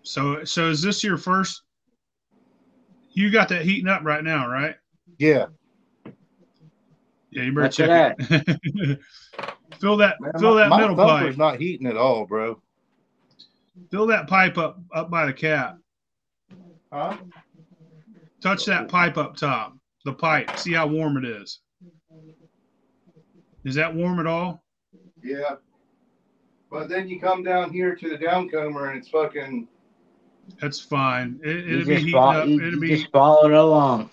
So 0.03 0.43
so 0.43 0.69
is 0.69 0.81
this 0.81 1.03
your 1.03 1.17
first? 1.17 1.61
You 3.13 3.31
got 3.31 3.49
that 3.49 3.63
heating 3.63 3.87
up 3.87 4.03
right 4.03 4.23
now, 4.23 4.47
right? 4.49 4.75
Yeah. 5.17 5.47
Yeah, 7.35 7.43
you 7.43 7.51
better 7.51 7.63
What's 7.63 7.77
check 7.77 8.15
it. 8.19 8.99
fill 9.79 9.97
that 9.97 10.21
Man, 10.21 10.31
fill 10.39 10.53
my, 10.55 10.61
that 10.61 10.69
my 10.69 10.81
middle 10.81 10.95
thumper's 10.95 11.29
pipe. 11.29 11.37
not 11.37 11.59
heating 11.59 11.87
at 11.87 11.97
all, 11.97 12.25
bro. 12.25 12.61
Fill 13.89 14.05
that 14.07 14.27
pipe 14.27 14.57
up 14.57 14.79
up 14.93 15.09
by 15.09 15.25
the 15.25 15.33
cap. 15.33 15.77
Huh? 16.91 17.17
Touch 18.41 18.65
that 18.65 18.87
pipe 18.87 19.17
up 19.17 19.35
top. 19.35 19.75
The 20.05 20.13
pipe. 20.13 20.57
See 20.59 20.73
how 20.73 20.85
warm 20.87 21.17
it 21.17 21.25
is. 21.25 21.59
Is 23.63 23.75
that 23.75 23.93
warm 23.93 24.19
at 24.19 24.27
all? 24.27 24.63
Yeah. 25.23 25.55
But 26.69 26.89
then 26.89 27.07
you 27.07 27.19
come 27.19 27.43
down 27.43 27.71
here 27.71 27.95
to 27.95 28.09
the 28.09 28.17
downcomer 28.17 28.89
and 28.89 28.97
it's 28.97 29.07
fucking 29.09 29.67
That's 30.59 30.79
fine. 30.79 31.39
It, 31.43 31.69
it'll 31.69 31.85
be 31.85 31.93
just, 31.93 32.05
heating 32.05 32.11
fo- 32.11 32.19
up. 32.19 32.47
It'll 32.47 32.59
you 32.59 32.79
be. 32.79 32.89
just 32.89 33.11
follow 33.11 33.45
it 33.47 33.53
along. 33.53 34.09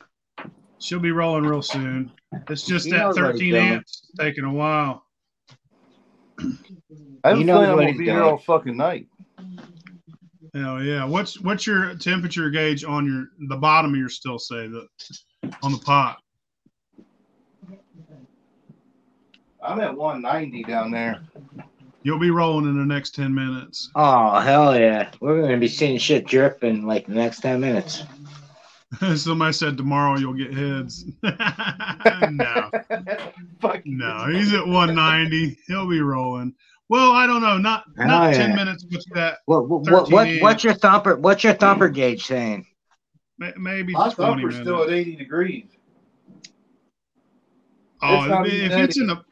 She'll 0.78 1.00
be 1.00 1.10
rolling 1.10 1.44
real 1.44 1.62
soon. 1.62 2.12
It's 2.48 2.64
just 2.64 2.86
He 2.86 2.92
that 2.92 2.98
knows 2.98 3.16
what 3.18 3.32
he's 3.32 3.40
13 3.40 3.50
doing. 3.52 3.68
amps 3.68 4.10
taking 4.18 4.44
a 4.44 4.52
while. 4.52 5.04
I 7.24 7.30
have 7.30 7.36
He 7.38 7.42
a 7.42 7.46
knows 7.46 7.66
feeling 7.66 7.70
I'm 7.70 7.76
what 7.76 7.84
gonna 7.86 7.98
be 7.98 8.04
here 8.04 8.22
all 8.22 8.38
fucking 8.38 8.76
night. 8.76 9.06
Hell 10.54 10.82
yeah. 10.82 11.04
What's 11.04 11.40
what's 11.40 11.66
your 11.66 11.94
temperature 11.96 12.50
gauge 12.50 12.84
on 12.84 13.06
your 13.06 13.48
the 13.48 13.56
bottom 13.56 13.92
of 13.92 13.98
your 13.98 14.08
still 14.08 14.38
say 14.38 14.66
the 14.68 14.86
on 15.62 15.72
the 15.72 15.78
pot? 15.78 16.18
I'm 19.62 19.80
at 19.80 19.94
190 19.96 20.64
down 20.64 20.90
there. 20.90 21.20
You'll 22.02 22.18
be 22.18 22.30
rolling 22.30 22.64
in 22.64 22.78
the 22.78 22.84
next 22.86 23.14
10 23.14 23.34
minutes. 23.34 23.90
Oh 23.94 24.38
hell 24.40 24.78
yeah! 24.78 25.10
We're 25.20 25.42
gonna 25.42 25.58
be 25.58 25.68
seeing 25.68 25.98
shit 25.98 26.26
drip 26.26 26.64
in 26.64 26.86
like 26.86 27.06
the 27.06 27.14
next 27.14 27.40
ten 27.40 27.60
minutes. 27.60 28.04
Somebody 29.16 29.52
said 29.52 29.76
tomorrow 29.76 30.18
you'll 30.18 30.34
get 30.34 30.52
heads. 30.52 31.04
no, 31.22 32.70
Fuck 33.60 33.82
no, 33.84 34.26
he's 34.32 34.52
at 34.52 34.66
190. 34.66 35.58
He'll 35.68 35.88
be 35.88 36.00
rolling. 36.00 36.54
Well, 36.88 37.12
I 37.12 37.26
don't 37.26 37.40
know. 37.40 37.56
Not 37.56 37.84
Hell 37.96 38.08
not 38.08 38.32
yeah. 38.32 38.46
10 38.48 38.56
minutes 38.56 38.84
with 38.90 39.04
that. 39.14 39.38
What 39.46 39.68
what 39.68 40.10
what, 40.10 40.28
what's 40.40 40.64
your 40.64 40.74
thumper? 40.74 41.16
What's 41.16 41.44
your 41.44 41.54
thumper 41.54 41.88
gauge 41.88 42.26
saying? 42.26 42.66
Maybe 43.38 43.92
My 43.92 44.10
20 44.10 44.14
thumper's 44.16 44.54
minutes. 44.54 44.68
still 44.68 44.82
at 44.82 44.90
80 44.90 45.16
degrees. 45.16 45.66
oh, 48.02 48.42
it's 48.42 48.52
if, 48.52 48.72
if 48.72 48.78
it's 48.78 48.98
in 48.98 49.06
the 49.06 49.22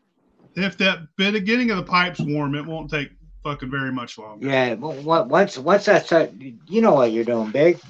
if 0.55 0.79
that 0.79 1.01
beginning 1.17 1.71
of 1.73 1.79
the 1.79 1.83
pipe's 1.83 2.21
warm, 2.21 2.55
it 2.55 2.65
won't 2.65 2.91
take 2.91 3.11
fucking 3.43 3.71
very 3.71 3.93
much 3.93 4.19
longer. 4.19 4.47
Yeah. 4.47 4.75
What 4.75 5.03
what 5.03 5.29
what's 5.29 5.59
what's 5.59 5.87
that? 5.87 6.07
set- 6.07 6.33
You 6.41 6.81
know 6.81 6.95
what 6.95 7.11
you're 7.11 7.25
doing, 7.25 7.51
big. 7.51 7.81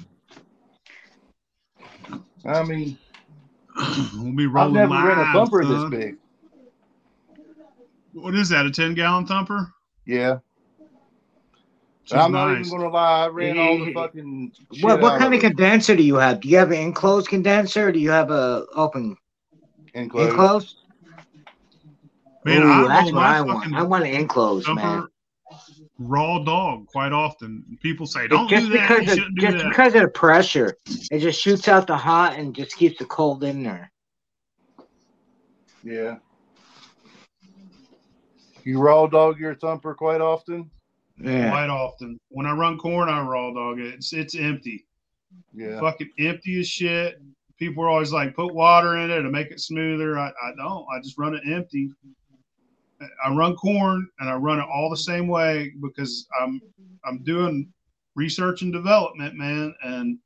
I 2.45 2.63
mean, 2.63 2.97
we'll 4.15 4.33
be 4.33 4.47
I've 4.55 4.71
never 4.71 4.93
live, 4.93 5.03
ran 5.03 5.19
a 5.19 5.33
thumper 5.33 5.63
son. 5.63 5.89
this 5.89 5.99
big. 5.99 6.17
What 8.13 8.35
is 8.35 8.49
that? 8.49 8.65
A 8.65 8.71
10 8.71 8.95
gallon 8.95 9.25
thumper? 9.25 9.73
Yeah. 10.05 10.39
I'm 12.11 12.31
not 12.31 12.51
even 12.57 12.69
gonna 12.69 12.89
lie. 12.89 13.25
I 13.25 13.27
ran 13.27 13.59
all 13.59 13.85
the 13.85 13.93
fucking. 13.93 14.51
Shit 14.73 14.83
What 14.83 14.99
what 14.99 15.13
out 15.13 15.19
kind 15.19 15.33
of 15.33 15.37
it. 15.37 15.41
condenser 15.41 15.95
do 15.95 16.01
you 16.01 16.15
have? 16.15 16.39
Do 16.39 16.49
you 16.49 16.57
have 16.57 16.71
an 16.71 16.79
enclosed 16.79 17.27
condenser? 17.27 17.89
Or 17.89 17.91
do 17.91 17.99
you 17.99 18.09
have 18.09 18.31
a 18.31 18.65
open 18.73 19.15
enclosed? 19.93 20.31
enclosed? 20.31 20.75
Man, 22.45 22.63
Ooh, 22.63 22.67
I 22.67 22.87
that's 22.87 23.11
what 23.11 23.25
I 23.25 23.41
want. 23.41 23.73
I 23.75 23.83
want 23.83 24.05
an 24.05 24.13
enclosed, 24.13 24.67
man. 24.73 25.07
Thumper 25.99 26.11
raw 26.11 26.39
dog 26.39 26.87
quite 26.87 27.11
often. 27.11 27.63
People 27.81 28.05
say, 28.05 28.27
"Don't 28.27 28.49
just 28.49 28.67
do 28.67 28.73
that. 28.73 28.89
because 28.89 29.05
You 29.05 29.11
of, 29.11 29.17
shouldn't 29.17 29.35
do 29.39 29.41
just 29.41 29.57
that." 29.57 29.69
because 29.69 29.95
of 29.95 30.01
the 30.01 30.07
pressure, 30.09 30.77
it 31.11 31.19
just 31.19 31.39
shoots 31.41 31.67
out 31.67 31.87
the 31.87 31.97
hot 31.97 32.37
and 32.37 32.55
just 32.55 32.75
keeps 32.75 32.97
the 32.99 33.05
cold 33.05 33.43
in 33.43 33.63
there. 33.63 33.91
Yeah. 35.83 36.17
You 38.63 38.79
raw 38.79 39.07
dog 39.07 39.39
your 39.39 39.55
thumper 39.55 39.93
quite 39.95 40.21
often. 40.21 40.69
Yeah. 41.17 41.49
Quite 41.49 41.69
often, 41.69 42.19
when 42.29 42.45
I 42.45 42.51
run 42.53 42.77
corn, 42.77 43.09
I 43.09 43.21
raw 43.21 43.51
dog 43.51 43.79
it. 43.79 43.93
It's 43.95 44.13
it's 44.13 44.35
empty, 44.35 44.85
Yeah. 45.53 45.79
fucking 45.79 46.09
empty 46.19 46.59
as 46.59 46.67
shit. 46.67 47.21
People 47.57 47.83
are 47.83 47.89
always 47.89 48.13
like, 48.13 48.35
"Put 48.35 48.53
water 48.53 48.97
in 48.97 49.11
it 49.11 49.21
to 49.21 49.29
make 49.29 49.51
it 49.51 49.59
smoother." 49.59 50.17
I, 50.17 50.27
I 50.29 50.51
don't. 50.57 50.85
I 50.93 50.99
just 51.01 51.17
run 51.17 51.35
it 51.35 51.43
empty. 51.45 51.91
I 53.23 53.33
run 53.33 53.55
corn 53.55 54.07
and 54.19 54.29
I 54.29 54.35
run 54.35 54.59
it 54.59 54.67
all 54.71 54.89
the 54.89 54.97
same 54.97 55.27
way 55.27 55.73
because 55.81 56.27
I'm 56.39 56.61
I'm 57.05 57.23
doing 57.23 57.71
research 58.15 58.61
and 58.61 58.73
development, 58.73 59.35
man, 59.35 59.73
and 59.83 60.17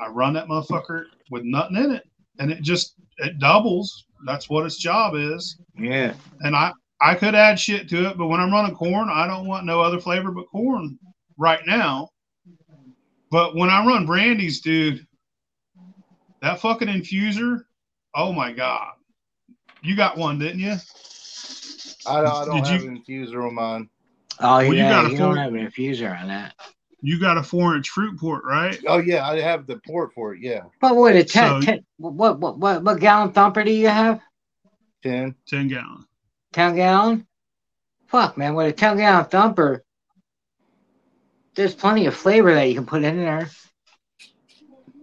I 0.00 0.08
run 0.08 0.32
that 0.34 0.46
motherfucker 0.46 1.04
with 1.30 1.44
nothing 1.44 1.76
in 1.76 1.92
it, 1.92 2.04
and 2.38 2.50
it 2.50 2.62
just 2.62 2.94
it 3.18 3.38
doubles. 3.38 4.06
That's 4.26 4.50
what 4.50 4.66
its 4.66 4.76
job 4.76 5.14
is. 5.14 5.58
Yeah. 5.76 6.14
And 6.40 6.56
I 6.56 6.72
I 7.00 7.14
could 7.14 7.34
add 7.34 7.60
shit 7.60 7.88
to 7.90 8.08
it, 8.08 8.18
but 8.18 8.26
when 8.26 8.40
I'm 8.40 8.52
running 8.52 8.74
corn, 8.74 9.08
I 9.10 9.26
don't 9.26 9.46
want 9.46 9.66
no 9.66 9.80
other 9.80 10.00
flavor 10.00 10.32
but 10.32 10.48
corn 10.48 10.98
right 11.36 11.64
now. 11.66 12.08
But 13.30 13.54
when 13.54 13.70
I 13.70 13.86
run 13.86 14.06
brandies, 14.06 14.60
dude, 14.60 15.06
that 16.42 16.60
fucking 16.60 16.88
infuser, 16.88 17.60
oh 18.14 18.32
my 18.32 18.52
god, 18.52 18.94
you 19.82 19.94
got 19.94 20.16
one, 20.16 20.38
didn't 20.38 20.60
you? 20.60 20.76
I, 22.06 22.20
I 22.20 22.44
don't 22.44 22.56
Did 22.56 22.66
have 22.66 22.82
you- 22.82 22.88
an 22.90 23.02
infuser 23.06 23.46
on 23.46 23.54
mine. 23.54 23.88
Oh 24.40 24.60
you 24.60 24.74
yeah, 24.74 24.90
gotta 24.90 25.10
you 25.10 25.18
don't 25.18 25.36
have 25.36 25.52
an 25.54 25.66
infuser 25.68 26.20
on 26.20 26.28
that. 26.28 26.54
You 27.00 27.18
got 27.20 27.36
a 27.38 27.42
four 27.42 27.74
inch 27.76 27.88
fruit 27.88 28.18
port, 28.18 28.44
right? 28.44 28.78
Oh 28.86 28.98
yeah, 28.98 29.26
I 29.26 29.40
have 29.40 29.66
the 29.66 29.80
port 29.86 30.12
for 30.14 30.34
it. 30.34 30.40
Yeah, 30.40 30.62
But 30.80 30.94
what 30.96 31.16
a 31.16 31.24
ten, 31.24 31.60
So- 31.62 31.66
10 31.66 31.84
what, 31.96 32.38
what 32.38 32.58
what 32.58 32.82
what 32.84 33.00
gallon 33.00 33.32
thumper 33.32 33.64
do 33.64 33.72
you 33.72 33.88
have? 33.88 34.20
ten. 35.02 35.34
Ten 35.46 35.68
gallon. 35.68 36.04
Ten 36.52 36.76
gallon? 36.76 37.26
Fuck 38.06 38.36
man, 38.38 38.54
with 38.54 38.66
a 38.68 38.72
ten 38.72 38.96
gallon 38.96 39.24
thumper, 39.26 39.84
there's 41.54 41.74
plenty 41.74 42.06
of 42.06 42.14
flavor 42.14 42.54
that 42.54 42.64
you 42.68 42.74
can 42.74 42.86
put 42.86 43.02
in 43.04 43.16
there. 43.16 43.48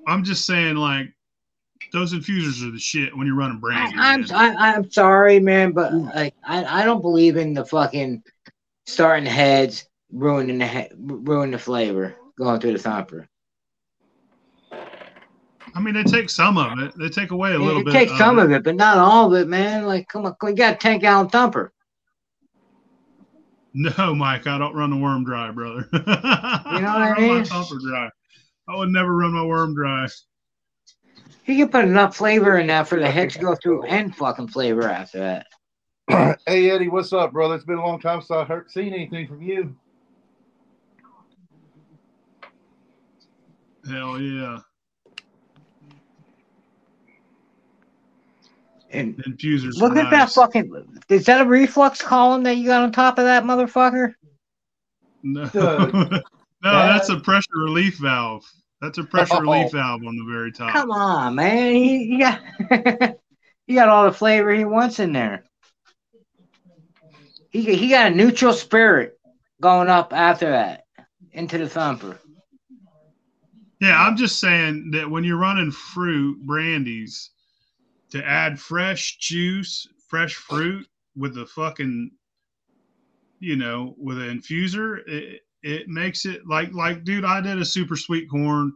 I'm 0.07 0.23
just 0.23 0.45
saying, 0.45 0.75
like 0.75 1.13
those 1.91 2.13
infusers 2.13 2.63
are 2.63 2.71
the 2.71 2.79
shit 2.79 3.15
when 3.15 3.27
you're 3.27 3.35
running 3.35 3.57
I, 3.57 3.59
brandy. 3.59 3.97
I'm 3.97 4.21
man. 4.21 4.31
I, 4.31 4.73
I'm 4.73 4.89
sorry, 4.91 5.39
man, 5.39 5.71
but 5.71 5.93
like 5.93 6.33
I, 6.43 6.81
I 6.81 6.85
don't 6.85 7.01
believe 7.01 7.37
in 7.37 7.53
the 7.53 7.65
fucking 7.65 8.23
starting 8.85 9.25
heads 9.25 9.87
ruining 10.11 10.57
the 10.57 10.67
he- 10.67 10.91
ruining 10.97 11.51
the 11.51 11.59
flavor 11.59 12.15
going 12.37 12.59
through 12.59 12.73
the 12.73 12.79
thumper. 12.79 13.27
I 15.73 15.81
mean, 15.81 15.93
they 15.93 16.03
take 16.03 16.29
some 16.29 16.57
of 16.57 16.79
it. 16.79 16.93
They 16.97 17.09
take 17.09 17.31
away 17.31 17.53
a 17.53 17.59
little 17.59 17.81
It 17.81 17.85
bit. 17.85 17.91
takes 17.91 18.11
of 18.13 18.17
some 18.17 18.39
it. 18.39 18.43
of 18.43 18.51
it, 18.51 18.63
but 18.63 18.75
not 18.75 18.97
all 18.97 19.33
of 19.33 19.41
it, 19.41 19.47
man. 19.49 19.85
Like, 19.85 20.07
come 20.07 20.25
on, 20.25 20.35
we 20.41 20.53
got 20.53 20.75
a 20.75 20.77
ten 20.77 20.99
gallon 20.99 21.27
thumper. 21.29 21.73
No, 23.73 24.15
Mike, 24.15 24.47
I 24.47 24.57
don't 24.57 24.73
run 24.73 24.89
the 24.89 24.95
worm 24.95 25.25
dry, 25.25 25.51
brother. 25.51 25.89
you 25.91 25.99
know 25.99 26.05
what 26.05 27.01
I 27.01 27.11
run 27.11 27.21
mean? 27.21 27.37
my 27.39 27.43
thumper 27.43 27.77
dry. 27.85 28.09
I 28.69 28.75
would 28.77 28.87
never 28.89 29.13
run 29.13 29.33
my 29.33 29.43
worm 29.43 29.75
dry. 29.75 30.07
You 31.45 31.57
can 31.57 31.69
put 31.69 31.85
enough 31.85 32.15
flavor 32.15 32.57
in 32.57 32.67
that 32.67 32.87
for 32.87 32.99
the 32.99 33.09
head 33.09 33.29
to 33.31 33.39
go 33.39 33.55
through 33.55 33.83
and 33.83 34.15
fucking 34.15 34.47
flavor 34.47 34.89
after 34.89 35.19
that. 35.19 35.47
hey 36.47 36.71
Eddie, 36.71 36.87
what's 36.87 37.13
up, 37.13 37.33
brother? 37.33 37.55
It's 37.55 37.65
been 37.65 37.77
a 37.77 37.85
long 37.85 37.99
time 37.99 38.21
since 38.21 38.31
I 38.31 38.43
heard 38.43 38.69
seen 38.71 38.93
anything 38.93 39.27
from 39.27 39.41
you. 39.41 39.75
Hell 43.87 44.19
yeah. 44.19 44.59
And 48.89 49.15
Infusers. 49.25 49.77
look 49.77 49.93
are 49.93 49.99
at 49.99 50.11
that 50.11 50.31
fucking. 50.31 51.01
Is 51.09 51.25
that 51.25 51.41
a 51.41 51.45
reflux 51.45 52.01
column 52.01 52.43
that 52.43 52.57
you 52.57 52.67
got 52.67 52.83
on 52.83 52.91
top 52.91 53.19
of 53.19 53.25
that 53.25 53.43
motherfucker? 53.43 54.13
No. 55.21 55.49
No, 56.63 56.71
that's 56.71 57.09
a 57.09 57.19
pressure 57.19 57.45
relief 57.53 57.99
valve. 57.99 58.43
That's 58.81 58.97
a 58.97 59.03
pressure 59.03 59.35
Oh. 59.35 59.39
relief 59.39 59.71
valve 59.71 60.03
on 60.05 60.17
the 60.17 60.25
very 60.31 60.51
top. 60.51 60.73
Come 60.73 60.91
on, 60.91 61.35
man. 61.35 61.73
He, 61.73 62.07
he 62.07 62.17
got 62.19 62.41
he 63.67 63.73
got 63.73 63.89
all 63.89 64.05
the 64.05 64.11
flavor 64.11 64.53
he 64.53 64.65
wants 64.65 64.99
in 64.99 65.13
there. 65.13 65.43
He 67.51 67.75
he 67.75 67.89
got 67.89 68.11
a 68.11 68.15
neutral 68.15 68.53
spirit 68.53 69.17
going 69.61 69.89
up 69.89 70.13
after 70.13 70.49
that 70.51 70.85
into 71.31 71.57
the 71.57 71.69
thumper. 71.69 72.19
Yeah, 73.79 74.01
I'm 74.01 74.17
just 74.17 74.39
saying 74.39 74.91
that 74.91 75.09
when 75.09 75.23
you're 75.23 75.37
running 75.37 75.71
fruit 75.71 76.45
brandies, 76.45 77.31
to 78.11 78.25
add 78.25 78.59
fresh 78.59 79.17
juice, 79.17 79.87
fresh 80.07 80.35
fruit 80.35 80.87
with 81.17 81.35
the 81.35 81.45
fucking, 81.45 82.11
you 83.39 83.55
know, 83.55 83.95
with 83.97 84.17
an 84.17 84.39
infuser, 84.39 84.99
it, 85.07 85.41
it 85.65 85.87
makes 85.87 86.25
it 86.25 86.45
like 86.47 86.71
like 86.73 87.03
dude, 87.03 87.25
I 87.25 87.41
did 87.41 87.57
a 87.57 87.65
super 87.65 87.95
sweet 87.95 88.29
corn, 88.29 88.71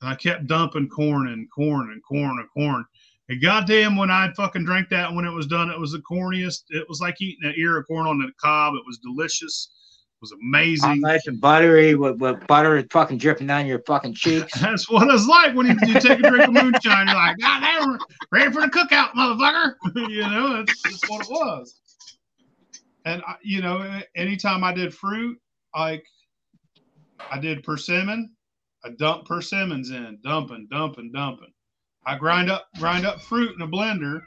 and 0.00 0.10
I 0.10 0.14
kept 0.14 0.46
dumping 0.46 0.88
corn 0.88 1.28
and 1.28 1.46
corn 1.52 1.90
and 1.92 2.02
corn 2.02 2.38
and 2.38 2.48
corn, 2.48 2.84
And 3.28 3.42
goddamn, 3.42 3.94
when 3.94 4.10
I 4.10 4.32
fucking 4.34 4.64
drank 4.64 4.88
that, 4.88 5.12
when 5.12 5.26
it 5.26 5.30
was 5.30 5.46
done, 5.46 5.68
it 5.70 5.78
was 5.78 5.92
the 5.92 5.98
corniest. 5.98 6.62
It 6.70 6.88
was 6.88 7.00
like 7.00 7.20
eating 7.20 7.44
an 7.44 7.54
ear 7.58 7.76
of 7.76 7.86
corn 7.86 8.06
on 8.06 8.18
the 8.18 8.32
cob. 8.40 8.74
It 8.74 8.86
was 8.86 8.98
delicious. 8.98 9.68
It 10.14 10.22
was 10.22 10.32
amazing. 10.32 11.02
Nice 11.02 11.26
and 11.26 11.38
buttery 11.38 11.94
with, 11.94 12.16
with 12.16 12.46
butter 12.46 12.82
fucking 12.90 13.18
dripping 13.18 13.46
down 13.46 13.66
your 13.66 13.80
fucking 13.80 14.14
cheeks. 14.14 14.52
That's 14.62 14.88
what 14.88 15.12
it's 15.12 15.26
like 15.26 15.54
when 15.54 15.66
you, 15.66 15.76
you 15.86 16.00
take 16.00 16.20
a 16.20 16.30
drink 16.30 16.48
of 16.48 16.54
moonshine. 16.54 17.06
You're 17.06 17.16
like, 17.16 17.36
God 17.36 17.60
damn, 17.60 17.98
ready 18.32 18.50
for 18.50 18.62
the 18.62 18.68
cookout, 18.68 19.10
motherfucker. 19.10 19.74
you 20.08 20.22
know, 20.22 20.56
that's 20.56 20.82
just 20.84 21.04
what 21.10 21.20
it 21.20 21.30
was. 21.30 21.80
And, 23.04 23.20
I, 23.26 23.34
you 23.42 23.60
know, 23.60 24.00
anytime 24.16 24.64
I 24.64 24.72
did 24.72 24.94
fruit, 24.94 25.38
like 25.76 26.06
I 27.30 27.38
did 27.40 27.62
persimmon, 27.62 28.30
I 28.84 28.90
dump 28.90 29.26
persimmons 29.26 29.90
in, 29.90 30.18
dumping, 30.22 30.68
dumping, 30.70 31.10
dumping. 31.12 31.52
I 32.06 32.18
grind 32.18 32.50
up 32.50 32.66
grind 32.78 33.06
up 33.06 33.20
fruit 33.22 33.54
in 33.54 33.62
a 33.62 33.68
blender, 33.68 34.20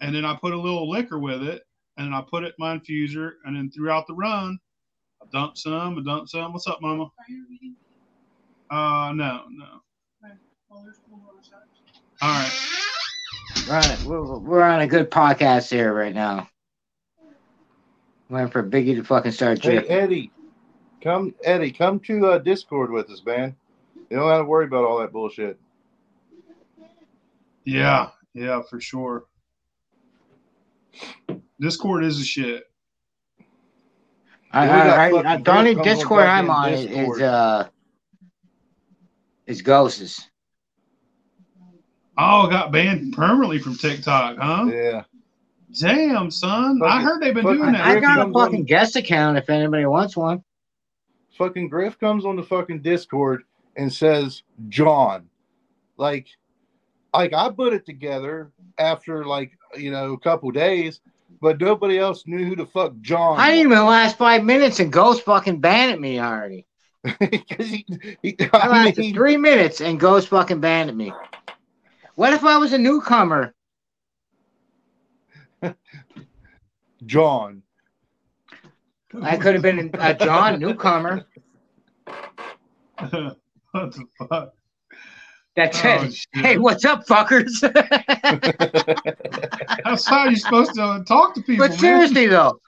and 0.00 0.14
then 0.14 0.24
I 0.24 0.36
put 0.36 0.52
a 0.52 0.60
little 0.60 0.88
liquor 0.88 1.18
with 1.18 1.42
it, 1.42 1.62
and 1.96 2.06
then 2.06 2.14
I 2.14 2.22
put 2.28 2.44
it 2.44 2.48
in 2.48 2.54
my 2.58 2.78
infuser, 2.78 3.32
and 3.44 3.56
then 3.56 3.70
throughout 3.70 4.06
the 4.06 4.14
run, 4.14 4.58
I 5.22 5.26
dump 5.32 5.56
some, 5.56 5.98
I 5.98 6.02
dump 6.02 6.28
some. 6.28 6.52
What's 6.52 6.66
up, 6.66 6.82
Mama? 6.82 7.10
Uh, 8.70 9.12
no, 9.14 9.44
no. 9.50 9.82
All 12.22 12.28
right. 12.28 12.52
Right, 13.68 14.02
we're, 14.04 14.38
we're 14.38 14.62
on 14.62 14.80
a 14.80 14.86
good 14.86 15.10
podcast 15.10 15.70
here 15.70 15.92
right 15.92 16.14
now. 16.14 16.48
Waiting 18.28 18.50
for 18.50 18.62
Biggie 18.62 18.96
to 18.96 19.04
fucking 19.04 19.32
start 19.32 19.62
Hey. 19.62 19.78
Eddie, 19.78 20.30
come 21.06 21.34
Eddie, 21.44 21.70
come 21.70 22.00
to 22.00 22.26
uh, 22.26 22.38
Discord 22.38 22.90
with 22.90 23.08
us, 23.10 23.22
man. 23.24 23.54
You 24.10 24.16
don't 24.16 24.28
have 24.28 24.40
to 24.40 24.44
worry 24.44 24.66
about 24.66 24.84
all 24.84 24.98
that 24.98 25.12
bullshit. 25.12 25.58
Yeah, 27.64 28.10
yeah, 28.34 28.62
for 28.68 28.80
sure. 28.80 29.24
Discord 31.60 32.04
is 32.04 32.20
a 32.20 32.24
shit. 32.24 32.64
I, 34.52 34.66
Yeah, 34.66 34.72
we 34.72 34.78
got 34.78 34.98
I, 34.98 35.02
I, 35.02 35.34
I, 35.34 35.36
the 35.38 35.56
only 35.56 35.74
Griff 35.74 35.86
on 35.86 35.94
Discord 35.96 36.22
I'm 36.22 36.50
on 36.50 36.72
is, 36.72 36.86
Discord. 36.86 37.16
is 37.16 37.22
uh 37.22 37.68
is 39.46 39.62
Ghosts. 39.62 40.28
Oh, 42.18 42.48
got 42.48 42.72
banned 42.72 43.12
permanently 43.12 43.58
from 43.58 43.76
TikTok, 43.76 44.38
huh? 44.38 44.70
Yeah. 44.72 45.02
Damn, 45.78 46.30
son. 46.30 46.80
I 46.82 47.02
heard 47.02 47.20
they've 47.20 47.34
been 47.34 47.44
fucking 47.44 47.58
doing 47.58 47.72
that. 47.72 47.84
I 47.84 48.00
got 48.00 48.26
a 48.26 48.32
fucking 48.32 48.64
guest 48.64 48.96
account 48.96 49.36
if 49.36 49.50
anybody 49.50 49.84
wants 49.84 50.16
one. 50.16 50.42
Fucking 51.36 51.68
Griff 51.68 51.98
comes 51.98 52.24
on 52.24 52.36
the 52.36 52.42
fucking 52.42 52.82
Discord 52.82 53.42
and 53.76 53.92
says 53.92 54.42
John. 54.68 55.28
Like 55.96 56.26
like 57.14 57.32
I 57.32 57.50
put 57.50 57.72
it 57.72 57.86
together 57.86 58.50
after 58.78 59.24
like, 59.24 59.52
you 59.76 59.90
know, 59.90 60.12
a 60.12 60.18
couple 60.18 60.50
days, 60.50 61.00
but 61.40 61.60
nobody 61.60 61.98
else 61.98 62.24
knew 62.26 62.44
who 62.44 62.56
the 62.56 62.66
fuck 62.66 62.92
John 63.00 63.38
I 63.38 63.50
didn't 63.50 63.72
even 63.72 63.86
last 63.86 64.18
five 64.18 64.44
minutes 64.44 64.80
and 64.80 64.92
Ghost 64.92 65.22
fucking 65.24 65.60
banned 65.60 65.92
at 65.92 66.00
me 66.00 66.20
already. 66.20 66.66
because 67.20 67.68
he, 67.68 67.86
he 68.22 68.36
I 68.52 68.58
I 68.58 68.68
lasted 68.68 69.00
mean, 69.00 69.14
three 69.14 69.36
minutes 69.36 69.80
and 69.80 70.00
Ghost 70.00 70.28
fucking 70.28 70.60
banned 70.60 70.90
at 70.90 70.96
me. 70.96 71.12
What 72.16 72.32
if 72.32 72.44
I 72.44 72.58
was 72.58 72.72
a 72.72 72.78
newcomer? 72.78 73.54
John. 77.06 77.62
I 79.22 79.36
could 79.36 79.54
have 79.54 79.62
been 79.62 79.90
a 79.94 80.14
John 80.14 80.58
newcomer. 80.60 81.24
what 82.98 83.36
the 83.72 84.04
fuck? 84.28 84.52
That's 85.54 85.82
Oh, 85.84 85.88
it. 86.04 86.14
shit. 86.14 86.26
Hey, 86.34 86.58
what's 86.58 86.84
up, 86.84 87.06
fuckers? 87.06 87.60
That's 89.84 90.06
how 90.06 90.24
you're 90.26 90.36
supposed 90.36 90.74
to 90.74 91.02
talk 91.08 91.34
to 91.34 91.40
people, 91.42 91.64
but 91.66 91.70
man. 91.70 91.78
seriously 91.78 92.26
though, 92.26 92.60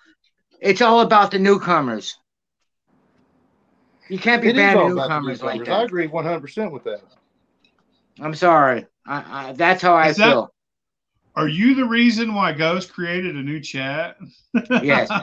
it's 0.61 0.80
all 0.80 1.01
about 1.01 1.30
the 1.30 1.38
newcomers. 1.38 2.16
You 4.09 4.18
can't 4.18 4.40
be 4.40 4.49
It 4.49 4.57
is 4.57 4.62
banning 4.62 4.82
all 4.82 4.88
newcomers 4.88 5.42
like 5.42 5.59
newcomers. 5.59 5.80
I 5.80 5.84
agree 5.84 6.09
100% 6.09 6.72
with 6.72 6.84
that. 6.84 7.03
I'm 8.20 8.34
sorry. 8.34 8.86
I, 9.07 9.49
I, 9.49 9.53
that's 9.53 9.82
how 9.82 9.94
I 9.94 10.12
that- 10.12 10.16
feel. 10.16 10.55
Are 11.39 11.47
you 11.47 11.76
the 11.76 11.84
reason 11.84 12.34
why 12.34 12.53
Ghost 12.53 12.93
created 12.93 13.36
a 13.36 13.43
new 13.43 13.61
chat? 13.61 14.18
Yes. 14.82 15.09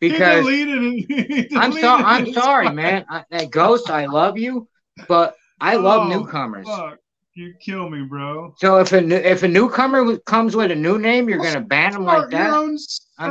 Because 0.00 0.44
deleted 0.44 0.82
it. 0.82 1.48
He 1.50 1.56
I'm 1.56 1.72
sorry. 1.72 2.04
I'm 2.04 2.32
sorry, 2.34 2.70
man. 2.70 3.06
I, 3.08 3.24
that 3.30 3.50
ghost, 3.50 3.88
I 3.88 4.04
love 4.04 4.36
you, 4.36 4.68
but 5.08 5.34
I 5.60 5.76
love 5.76 6.02
Oh, 6.02 6.08
newcomers. 6.08 6.66
Fuck. 6.66 6.98
You 7.34 7.54
kill 7.58 7.88
me, 7.88 8.02
bro. 8.02 8.54
So 8.58 8.80
if 8.80 8.92
a 8.92 9.00
new, 9.00 9.16
if 9.16 9.44
a 9.44 9.48
newcomer 9.48 10.18
comes 10.18 10.54
with 10.54 10.72
a 10.72 10.74
new 10.74 10.98
name, 10.98 11.28
you're 11.28 11.42
gonna 11.42 11.62
ban 11.62 11.92
them 11.92 12.04
like 12.04 12.28
that. 12.30 12.50
I'm 12.50 12.78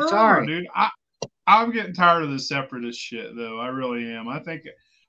server, 0.02 0.08
sorry. 0.08 0.48
dude. 0.48 0.68
I, 0.74 0.90
I'm 1.46 1.72
getting 1.72 1.94
tired 1.94 2.24
of 2.24 2.32
the 2.32 2.40
separatist 2.40 3.00
shit, 3.00 3.36
though. 3.36 3.60
I 3.60 3.68
really 3.68 4.12
am. 4.12 4.28
I 4.28 4.40
think 4.40 4.64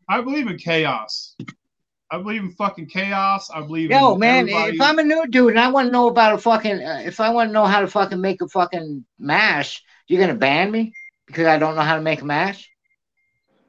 I 0.08 0.20
believe 0.20 0.48
in 0.48 0.58
chaos. 0.58 1.34
I 2.14 2.18
believe 2.22 2.42
in 2.42 2.52
fucking 2.52 2.86
chaos. 2.86 3.50
I 3.50 3.60
believe 3.60 3.90
Yo, 3.90 4.14
in 4.14 4.20
man, 4.20 4.48
everybody- 4.48 4.76
if 4.76 4.80
I'm 4.80 4.98
a 5.00 5.02
new 5.02 5.26
dude 5.26 5.50
and 5.50 5.58
I 5.58 5.68
want 5.68 5.88
to 5.88 5.92
know 5.92 6.06
about 6.06 6.34
a 6.34 6.38
fucking, 6.38 6.80
uh, 6.80 7.02
if 7.04 7.18
I 7.18 7.30
want 7.30 7.48
to 7.48 7.52
know 7.52 7.64
how 7.64 7.80
to 7.80 7.88
fucking 7.88 8.20
make 8.20 8.40
a 8.40 8.48
fucking 8.48 9.04
mash, 9.18 9.82
you're 10.06 10.20
gonna 10.20 10.38
ban 10.38 10.70
me 10.70 10.92
because 11.26 11.46
I 11.46 11.58
don't 11.58 11.74
know 11.74 11.82
how 11.82 11.96
to 11.96 12.02
make 12.02 12.22
a 12.22 12.24
mash? 12.24 12.70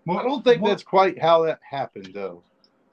Well, 0.06 0.20
I 0.20 0.24
don't 0.24 0.44
think 0.44 0.62
well, 0.62 0.70
that's 0.70 0.84
quite 0.84 1.20
how 1.20 1.46
that 1.46 1.60
happened, 1.68 2.12
though. 2.14 2.44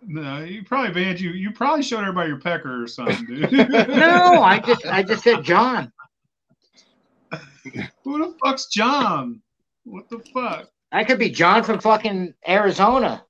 No, 0.06 0.42
you 0.42 0.64
probably 0.64 0.92
banned 0.94 1.20
you. 1.20 1.30
You 1.30 1.52
probably 1.52 1.82
showed 1.82 2.00
everybody 2.00 2.30
your 2.30 2.40
pecker 2.40 2.82
or 2.82 2.86
something, 2.86 3.26
dude. 3.26 3.52
No, 3.68 4.42
I 4.42 4.58
just, 4.58 4.86
I 4.86 5.02
just 5.02 5.22
said 5.22 5.44
John. 5.44 5.92
Who 8.04 8.18
the 8.18 8.34
fuck's 8.42 8.66
John? 8.66 9.42
What 9.84 10.08
the 10.08 10.18
fuck? 10.32 10.70
I 10.92 11.04
could 11.04 11.18
be 11.18 11.30
John 11.30 11.62
from 11.62 11.78
fucking 11.78 12.32
Arizona. 12.48 13.24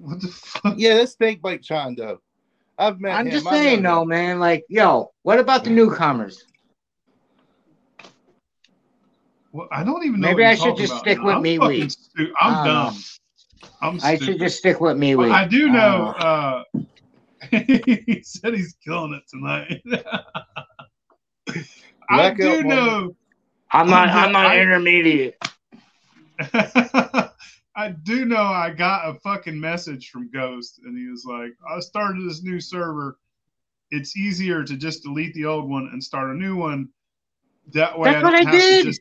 What 0.06 0.20
the 0.20 0.28
fuck? 0.28 0.74
Yeah, 0.78 0.94
that's 0.94 1.12
Snake 1.12 1.42
Bite 1.42 1.64
Sean, 1.64 1.94
though. 1.94 2.20
I've 2.78 3.00
met 3.00 3.14
I'm 3.18 3.26
him. 3.26 3.32
just 3.32 3.46
I 3.46 3.50
saying, 3.50 3.82
know 3.82 3.96
though, 4.00 4.04
man. 4.06 4.38
Like, 4.40 4.64
yo, 4.68 5.10
what 5.22 5.38
about 5.38 5.64
the 5.64 5.70
newcomers? 5.70 6.42
Well, 9.52 9.68
I 9.70 9.84
don't 9.84 10.02
even 10.06 10.20
know. 10.20 10.28
Maybe 10.28 10.42
what 10.42 10.50
I 10.50 10.54
should 10.54 10.76
just 10.76 10.92
about 10.92 11.00
stick 11.02 11.18
now. 11.18 11.24
with 11.26 11.34
I'm 11.36 11.42
MeWe. 11.42 11.58
fucking 11.60 11.88
stu- 11.90 12.34
I'm 12.40 12.54
I 12.54 12.64
dumb. 12.66 12.96
I'm 13.82 13.98
I 14.02 14.16
should 14.16 14.38
just 14.38 14.56
stick 14.58 14.80
with 14.80 14.96
me. 14.96 15.14
But 15.14 15.30
I 15.32 15.46
do 15.46 15.68
know. 15.68 16.14
don't 16.18 16.22
Uh, 16.22 16.64
he 17.50 18.22
said 18.24 18.54
he's 18.54 18.74
killing 18.82 19.12
it 19.14 19.22
tonight. 19.28 19.82
I 22.08 22.32
do 22.34 22.62
know. 22.62 23.14
I'm 23.72 23.88
not. 23.90 24.08
I'm 24.08 24.26
I'm 24.26 24.32
not 24.32 24.46
I- 24.46 24.60
intermediate. 24.60 25.36
I 27.80 27.90
do 28.02 28.26
know. 28.26 28.42
I 28.42 28.70
got 28.70 29.08
a 29.08 29.18
fucking 29.20 29.58
message 29.58 30.10
from 30.10 30.30
Ghost, 30.30 30.80
and 30.84 30.98
he 30.98 31.06
was 31.08 31.24
like, 31.24 31.52
"I 31.68 31.80
started 31.80 32.28
this 32.28 32.42
new 32.42 32.60
server. 32.60 33.18
It's 33.90 34.16
easier 34.18 34.62
to 34.64 34.76
just 34.76 35.02
delete 35.02 35.32
the 35.32 35.46
old 35.46 35.68
one 35.68 35.88
and 35.90 36.04
start 36.04 36.28
a 36.30 36.34
new 36.34 36.56
one. 36.56 36.90
That 37.72 37.98
way, 37.98 38.10
That's 38.10 38.22
I 38.22 38.26
what 38.26 38.30
don't 38.32 38.46
I 38.48 38.50
have 38.50 38.60
to 38.60 38.68
did. 38.68 38.84
just." 38.84 39.00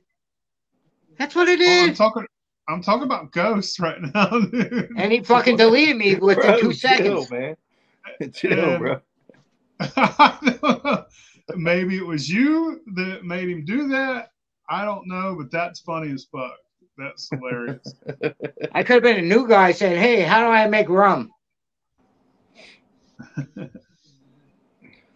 That's 1.18 1.36
what 1.36 1.50
it 1.50 1.60
Oh, 1.62 1.84
I'm 1.88 1.94
talking. 1.94 2.26
I'm 2.70 2.82
talking 2.82 3.04
about 3.04 3.34
Ghost 3.34 3.80
right 3.82 4.00
now, 4.16 4.30
dude. 4.30 4.92
And 4.96 5.12
he 5.12 5.24
fucking 5.24 5.58
deleted 5.58 5.98
me 5.98 6.16
within 6.22 6.42
Bro, 6.46 6.60
two 6.62 6.74
chill, 6.74 7.26
seconds. 7.26 7.32
man. 7.32 7.56
Chill, 8.34 8.58
Yeah. 8.58 8.78
bro. 8.78 9.02
Maybe 11.56 11.98
it 11.98 12.06
was 12.06 12.30
you 12.30 12.80
that 12.96 13.26
made 13.26 13.50
him 13.50 13.66
do 13.66 13.90
that. 13.90 14.32
I 14.70 14.86
don't 14.86 15.08
know, 15.08 15.36
but 15.38 15.52
that's 15.52 15.80
funny 15.82 16.12
as 16.12 16.28
fuck. 16.32 16.56
That's 17.00 17.30
hilarious. 17.30 17.96
I 18.72 18.84
could 18.84 18.96
have 18.96 19.04
been 19.04 19.24
a 19.24 19.28
new 19.28 19.48
guy 19.48 19.72
saying, 19.72 20.00
"Hey, 20.00 20.22
how 20.22 20.42
do 20.42 20.48
I 20.48 20.68
make 20.68 20.90
rum?" 20.90 21.32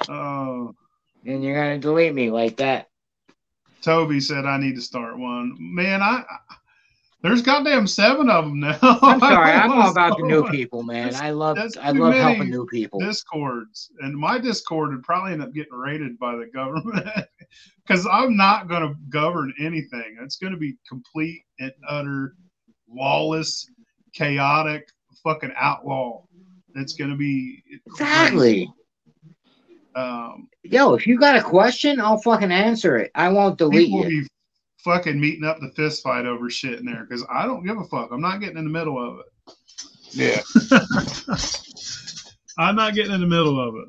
Oh, 0.09 0.75
And 1.25 1.43
you're 1.43 1.55
gonna 1.55 1.79
delete 1.79 2.13
me 2.13 2.29
like 2.31 2.57
that. 2.57 2.89
Toby 3.81 4.19
said 4.19 4.45
I 4.45 4.57
need 4.57 4.75
to 4.75 4.81
start 4.81 5.17
one. 5.17 5.55
Man, 5.59 6.01
I, 6.01 6.23
I 6.29 6.55
there's 7.23 7.41
goddamn 7.41 7.87
seven 7.87 8.29
of 8.29 8.43
them 8.45 8.59
now. 8.59 8.77
I'm 8.81 9.19
sorry. 9.19 9.51
I'm 9.51 9.71
all 9.71 9.89
about 9.89 10.17
the 10.17 10.23
new 10.23 10.45
people, 10.49 10.83
man. 10.83 11.05
That's- 11.05 11.21
I 11.21 11.31
love. 11.31 11.57
I 11.81 11.91
love 11.91 12.13
helping 12.13 12.49
new 12.49 12.65
people. 12.65 12.99
Discords, 12.99 13.89
and 14.01 14.13
my 14.13 14.37
Discord 14.37 14.91
would 14.91 15.03
probably 15.03 15.31
end 15.31 15.41
up 15.41 15.53
getting 15.53 15.73
raided 15.73 16.19
by 16.19 16.35
the 16.35 16.47
government 16.53 17.07
because 17.87 18.05
I'm 18.11 18.35
not 18.35 18.67
going 18.67 18.81
to 18.81 18.95
govern 19.09 19.53
anything. 19.57 20.17
It's 20.21 20.35
going 20.35 20.51
to 20.51 20.59
be 20.59 20.75
complete 20.87 21.43
and 21.59 21.71
utter 21.87 22.35
lawless, 22.89 23.71
chaotic, 24.13 24.89
fucking 25.23 25.53
outlaw. 25.55 26.23
It's 26.75 26.93
going 26.93 27.09
to 27.09 27.15
be 27.15 27.63
Exactly. 27.87 28.69
Um, 29.95 30.49
Yo, 30.63 30.95
if 30.95 31.05
you 31.07 31.19
got 31.19 31.35
a 31.35 31.41
question, 31.41 32.01
I'll 32.01 32.17
fucking 32.17 32.51
answer 32.51 32.97
it. 32.97 33.11
I 33.15 33.29
won't 33.29 33.57
delete 33.57 33.87
people 33.87 34.09
you. 34.09 34.23
be 34.23 34.27
fucking 34.83 35.19
meeting 35.19 35.43
up 35.43 35.59
the 35.59 35.71
fist 35.75 36.03
fight 36.03 36.25
over 36.25 36.49
shit 36.49 36.79
in 36.79 36.85
there 36.85 37.05
because 37.07 37.25
I 37.29 37.45
don't 37.45 37.65
give 37.65 37.77
a 37.77 37.85
fuck. 37.85 38.09
I'm 38.11 38.21
not 38.21 38.39
getting 38.39 38.57
in 38.57 38.65
the 38.65 38.69
middle 38.69 38.99
of 38.99 39.19
it. 39.19 39.25
Yeah. 40.11 40.41
I'm 42.57 42.75
not 42.75 42.93
getting 42.93 43.13
in 43.13 43.21
the 43.21 43.27
middle 43.27 43.59
of 43.59 43.75
it. 43.75 43.87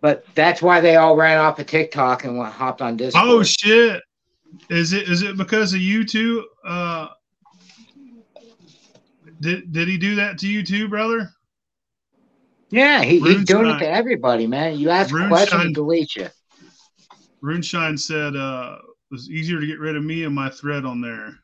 But 0.00 0.24
that's 0.34 0.62
why 0.62 0.80
they 0.80 0.96
all 0.96 1.16
ran 1.16 1.38
off 1.38 1.58
of 1.58 1.66
TikTok 1.66 2.24
and 2.24 2.38
went 2.38 2.52
hopped 2.52 2.80
on 2.80 2.96
Discord. 2.96 3.24
Oh 3.26 3.42
shit! 3.42 4.00
Is 4.70 4.94
it 4.94 5.08
is 5.08 5.22
it 5.22 5.36
because 5.36 5.74
of 5.74 5.80
you 5.80 6.04
two? 6.04 6.46
Uh, 6.64 7.08
did 9.40 9.72
did 9.72 9.88
he 9.88 9.98
do 9.98 10.14
that 10.14 10.38
to 10.38 10.48
you 10.48 10.62
too, 10.62 10.88
brother? 10.88 11.30
yeah, 12.70 13.02
he, 13.02 13.20
he's 13.20 13.44
doing 13.44 13.66
it 13.66 13.78
to 13.80 13.90
everybody, 13.90 14.46
man. 14.46 14.78
You 14.78 14.90
ask 14.90 15.10
a 15.10 15.14
Runeshine. 15.14 15.28
question, 15.28 15.60
he 15.68 15.74
deletes 15.74 16.16
you. 16.16 16.28
Runeshine 17.42 17.98
said 17.98 18.36
uh, 18.36 18.78
it 18.80 19.14
was 19.14 19.30
easier 19.30 19.60
to 19.60 19.66
get 19.66 19.78
rid 19.78 19.96
of 19.96 20.04
me 20.04 20.24
and 20.24 20.34
my 20.34 20.50
thread 20.50 20.84
on 20.84 21.00
there. 21.00 21.38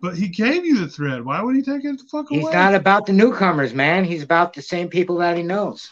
But 0.00 0.16
he 0.16 0.28
gave 0.28 0.64
you 0.64 0.78
the 0.78 0.88
thread. 0.88 1.24
Why 1.24 1.42
would 1.42 1.56
he 1.56 1.62
take 1.62 1.84
it 1.84 1.98
the 1.98 2.04
fuck 2.04 2.30
away? 2.30 2.38
He's 2.38 2.44
away? 2.44 2.54
not 2.54 2.74
about 2.74 3.06
the 3.06 3.12
newcomers, 3.12 3.74
man. 3.74 4.04
He's 4.04 4.22
about 4.22 4.52
the 4.52 4.62
same 4.62 4.88
people 4.88 5.18
that 5.18 5.36
he 5.36 5.42
knows. 5.42 5.90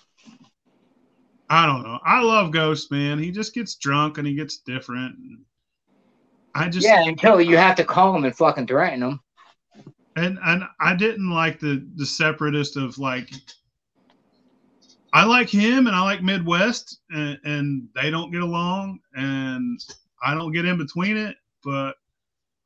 I 1.48 1.66
don't 1.66 1.82
know. 1.82 1.98
I 2.04 2.22
love 2.22 2.52
Ghost, 2.52 2.90
man. 2.90 3.18
He 3.18 3.30
just 3.30 3.54
gets 3.54 3.76
drunk 3.76 4.18
and 4.18 4.26
he 4.26 4.34
gets 4.34 4.58
different. 4.58 5.16
I 6.54 6.68
just 6.68 6.86
yeah, 6.86 7.04
until 7.04 7.40
you 7.40 7.56
have 7.56 7.76
to 7.76 7.84
call 7.84 8.16
him 8.16 8.24
and 8.24 8.34
fucking 8.34 8.66
threaten 8.66 9.02
him. 9.02 9.20
and 10.16 10.38
and 10.42 10.64
I 10.80 10.94
didn't 10.96 11.30
like 11.30 11.60
the 11.60 11.86
the 11.96 12.06
separatist 12.06 12.76
of 12.76 12.98
like 12.98 13.30
I 15.16 15.24
like 15.24 15.48
him 15.48 15.86
and 15.86 15.96
I 15.96 16.02
like 16.02 16.22
Midwest 16.22 17.00
and, 17.08 17.38
and 17.42 17.88
they 17.94 18.10
don't 18.10 18.30
get 18.30 18.42
along 18.42 18.98
and 19.14 19.80
I 20.22 20.34
don't 20.34 20.52
get 20.52 20.66
in 20.66 20.76
between 20.76 21.16
it, 21.16 21.36
but 21.64 21.94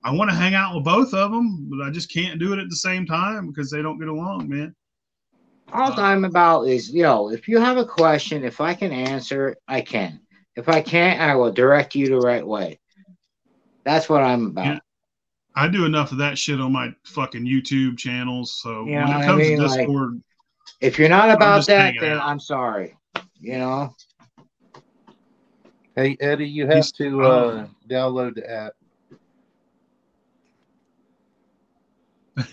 I 0.03 0.11
want 0.11 0.31
to 0.31 0.37
hang 0.37 0.55
out 0.55 0.75
with 0.75 0.85
both 0.85 1.15
of 1.15 1.31
them, 1.31 1.69
but 1.71 1.81
I 1.87 1.91
just 1.91 2.13
can't 2.13 2.41
do 2.41 2.53
it 2.53 2.59
at 2.59 2.69
the 2.69 2.75
same 2.75 3.07
time 3.07 3.47
because 3.47 3.71
they 3.71 3.83
don't 3.83 4.01
get 4.01 4.09
along, 4.09 4.49
man. 4.49 4.75
All 5.73 5.93
uh, 5.93 6.03
I'm 6.03 6.25
about 6.25 6.63
is, 6.67 6.91
you 6.91 7.05
know, 7.05 7.31
if 7.31 7.47
you 7.47 7.61
have 7.61 7.77
a 7.77 7.85
question, 7.85 8.43
if 8.43 8.61
I 8.61 8.75
can 8.75 8.91
answer, 8.91 9.57
I 9.69 9.81
can. 9.81 10.19
If 10.57 10.69
I 10.69 10.81
can't, 10.81 11.21
I 11.21 11.37
will 11.37 11.53
direct 11.53 11.95
you 11.95 12.09
the 12.09 12.19
right 12.19 12.45
way. 12.45 12.81
That's 13.85 14.09
what 14.09 14.25
I'm 14.25 14.47
about. 14.47 14.67
Yeah. 14.67 14.79
I 15.55 15.69
do 15.69 15.85
enough 15.85 16.11
of 16.11 16.19
that 16.19 16.37
shit 16.37 16.61
on 16.61 16.73
my 16.73 16.93
fucking 17.05 17.45
YouTube 17.45 17.97
channels, 17.97 18.59
so 18.61 18.87
Yeah, 18.89 19.07
when 19.09 19.23
it 19.23 19.25
comes 19.25 19.49
mean, 19.49 19.59
to 19.59 19.67
like- 19.69 19.79
Discord, 19.79 20.21
If 20.81 20.99
you're 20.99 21.09
not 21.09 21.31
about 21.31 21.67
that, 21.67 21.95
then 22.01 22.19
out. 22.19 22.27
I'm 22.27 22.41
sorry. 22.41 22.97
You 23.39 23.59
know, 23.59 23.95
Hey 25.97 26.17
Eddie, 26.21 26.49
you 26.49 26.67
have 26.67 26.75
He's- 26.77 26.93
to 26.93 27.23
uh, 27.23 27.67
download 27.89 28.35
the 28.37 28.51
app. 28.51 28.73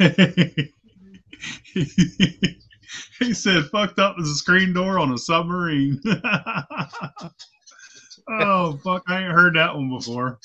he 3.19 3.33
said 3.33 3.65
fucked 3.65 3.99
up 3.99 4.15
as 4.19 4.27
a 4.27 4.35
screen 4.35 4.73
door 4.73 4.99
on 4.99 5.13
a 5.13 5.17
submarine. 5.17 6.01
oh 8.29 8.77
fuck, 8.83 9.03
I 9.07 9.23
ain't 9.23 9.31
heard 9.33 9.55
that 9.55 9.73
one 9.75 9.89
before. 9.89 10.39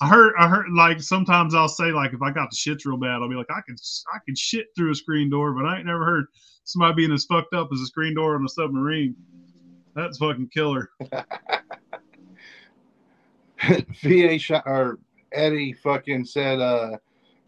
I 0.00 0.08
heard 0.08 0.34
I 0.38 0.48
heard 0.48 0.66
like 0.72 1.00
sometimes 1.00 1.54
I'll 1.54 1.68
say 1.68 1.92
like 1.92 2.12
if 2.12 2.20
I 2.20 2.30
got 2.30 2.50
the 2.50 2.56
shits 2.56 2.84
real 2.84 2.98
bad, 2.98 3.22
I'll 3.22 3.28
be 3.28 3.36
like, 3.36 3.50
I 3.50 3.60
can, 3.66 3.76
I 4.12 4.18
could 4.26 4.36
shit 4.36 4.66
through 4.76 4.90
a 4.90 4.94
screen 4.94 5.30
door, 5.30 5.52
but 5.52 5.64
I 5.64 5.76
ain't 5.78 5.86
never 5.86 6.04
heard 6.04 6.26
somebody 6.64 6.94
being 6.94 7.12
as 7.12 7.24
fucked 7.24 7.54
up 7.54 7.68
as 7.72 7.80
a 7.80 7.86
screen 7.86 8.14
door 8.14 8.34
on 8.34 8.44
a 8.44 8.48
submarine. 8.48 9.14
That's 9.94 10.18
fucking 10.18 10.48
killer. 10.48 10.90
VA 14.02 14.38
shot 14.38 14.64
or 14.66 14.98
Eddie 15.32 15.72
fucking 15.72 16.24
said 16.24 16.60
uh 16.60 16.96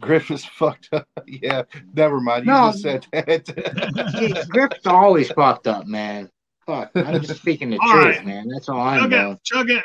Griffith's 0.01 0.45
fucked 0.59 0.89
up. 0.93 1.09
yeah, 1.27 1.63
never 1.95 2.21
mind. 2.21 2.47
You 2.47 2.53
No. 2.53 2.71
just 2.71 2.83
said 2.83 3.07
that. 3.13 4.47
Griff's 4.51 4.87
always 4.87 5.31
fucked 5.31 5.67
up, 5.67 5.87
man. 5.87 6.31
Fuck, 6.67 6.91
I'm 6.97 7.23
just 7.23 7.41
speaking 7.41 7.71
the 7.71 7.79
All 7.79 7.93
truth, 7.93 8.17
right. 8.17 8.27
man. 8.27 8.49
That's 8.49 8.69
all 8.69 8.81
I 8.81 8.99
Chug 8.99 9.11
know. 9.11 9.31
it, 9.33 9.45
chug 9.45 9.71
it, 9.71 9.85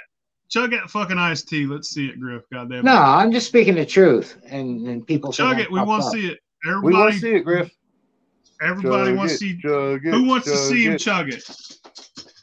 chug 0.50 0.74
it, 0.74 0.82
fucking 0.90 1.18
iced 1.18 1.48
tea. 1.48 1.66
Let's 1.66 1.90
see 1.90 2.08
it, 2.08 2.20
Griff. 2.20 2.44
Goddamn. 2.52 2.84
No, 2.86 2.96
I'm 2.96 3.32
just 3.32 3.48
speaking 3.48 3.76
the 3.76 3.86
truth, 3.86 4.38
and, 4.48 4.88
and 4.88 5.06
people 5.06 5.32
chug 5.32 5.60
it. 5.60 5.72
We 5.72 5.80
want 5.82 6.04
to 6.04 6.10
see 6.10 6.28
it. 6.28 6.40
we 6.84 6.94
want 6.94 7.14
to 7.14 7.20
see 7.20 7.36
it, 7.36 7.44
Griff. 7.46 7.70
Everybody 8.62 9.10
Chug 9.12 9.18
wants 9.18 9.34
it, 9.34 9.38
to 9.38 9.40
see. 9.40 9.62
chug 9.62 10.06
it, 10.06 10.14
Who 10.14 10.24
wants 10.24 10.46
to 10.48 10.54
chug 10.54 10.60
see 10.70 10.86
him 10.86 10.94
it. 10.94 10.98
chug 11.00 11.30
it? 11.30 11.44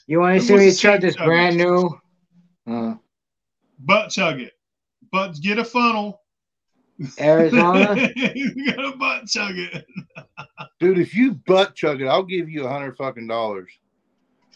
You 0.07 0.21
want 0.21 0.41
to 0.41 0.47
see 0.47 0.53
wants 0.55 0.65
me 0.67 0.71
to 0.73 0.77
chug 0.77 1.01
this 1.01 1.15
chug 1.17 1.25
it? 1.25 1.27
brand 1.27 1.57
new? 1.57 1.99
Uh, 2.67 2.95
Butt 3.81 4.11
chug 4.11 4.41
it. 4.41 4.53
But 5.13 5.41
get 5.41 5.59
a 5.59 5.65
funnel. 5.65 6.21
Arizona. 7.21 8.11
you 8.17 8.73
gotta 8.73 8.97
butt 8.97 9.27
chug 9.27 9.53
it. 9.57 9.85
Dude, 10.81 10.99
if 10.99 11.15
you 11.15 11.35
butt 11.47 11.75
chug 11.77 12.01
it, 12.03 12.07
I'll 12.07 12.25
give 12.25 12.49
you 12.51 12.65
a 12.67 12.69
hundred 12.69 12.97
fucking 12.97 13.27
dollars. 13.29 13.71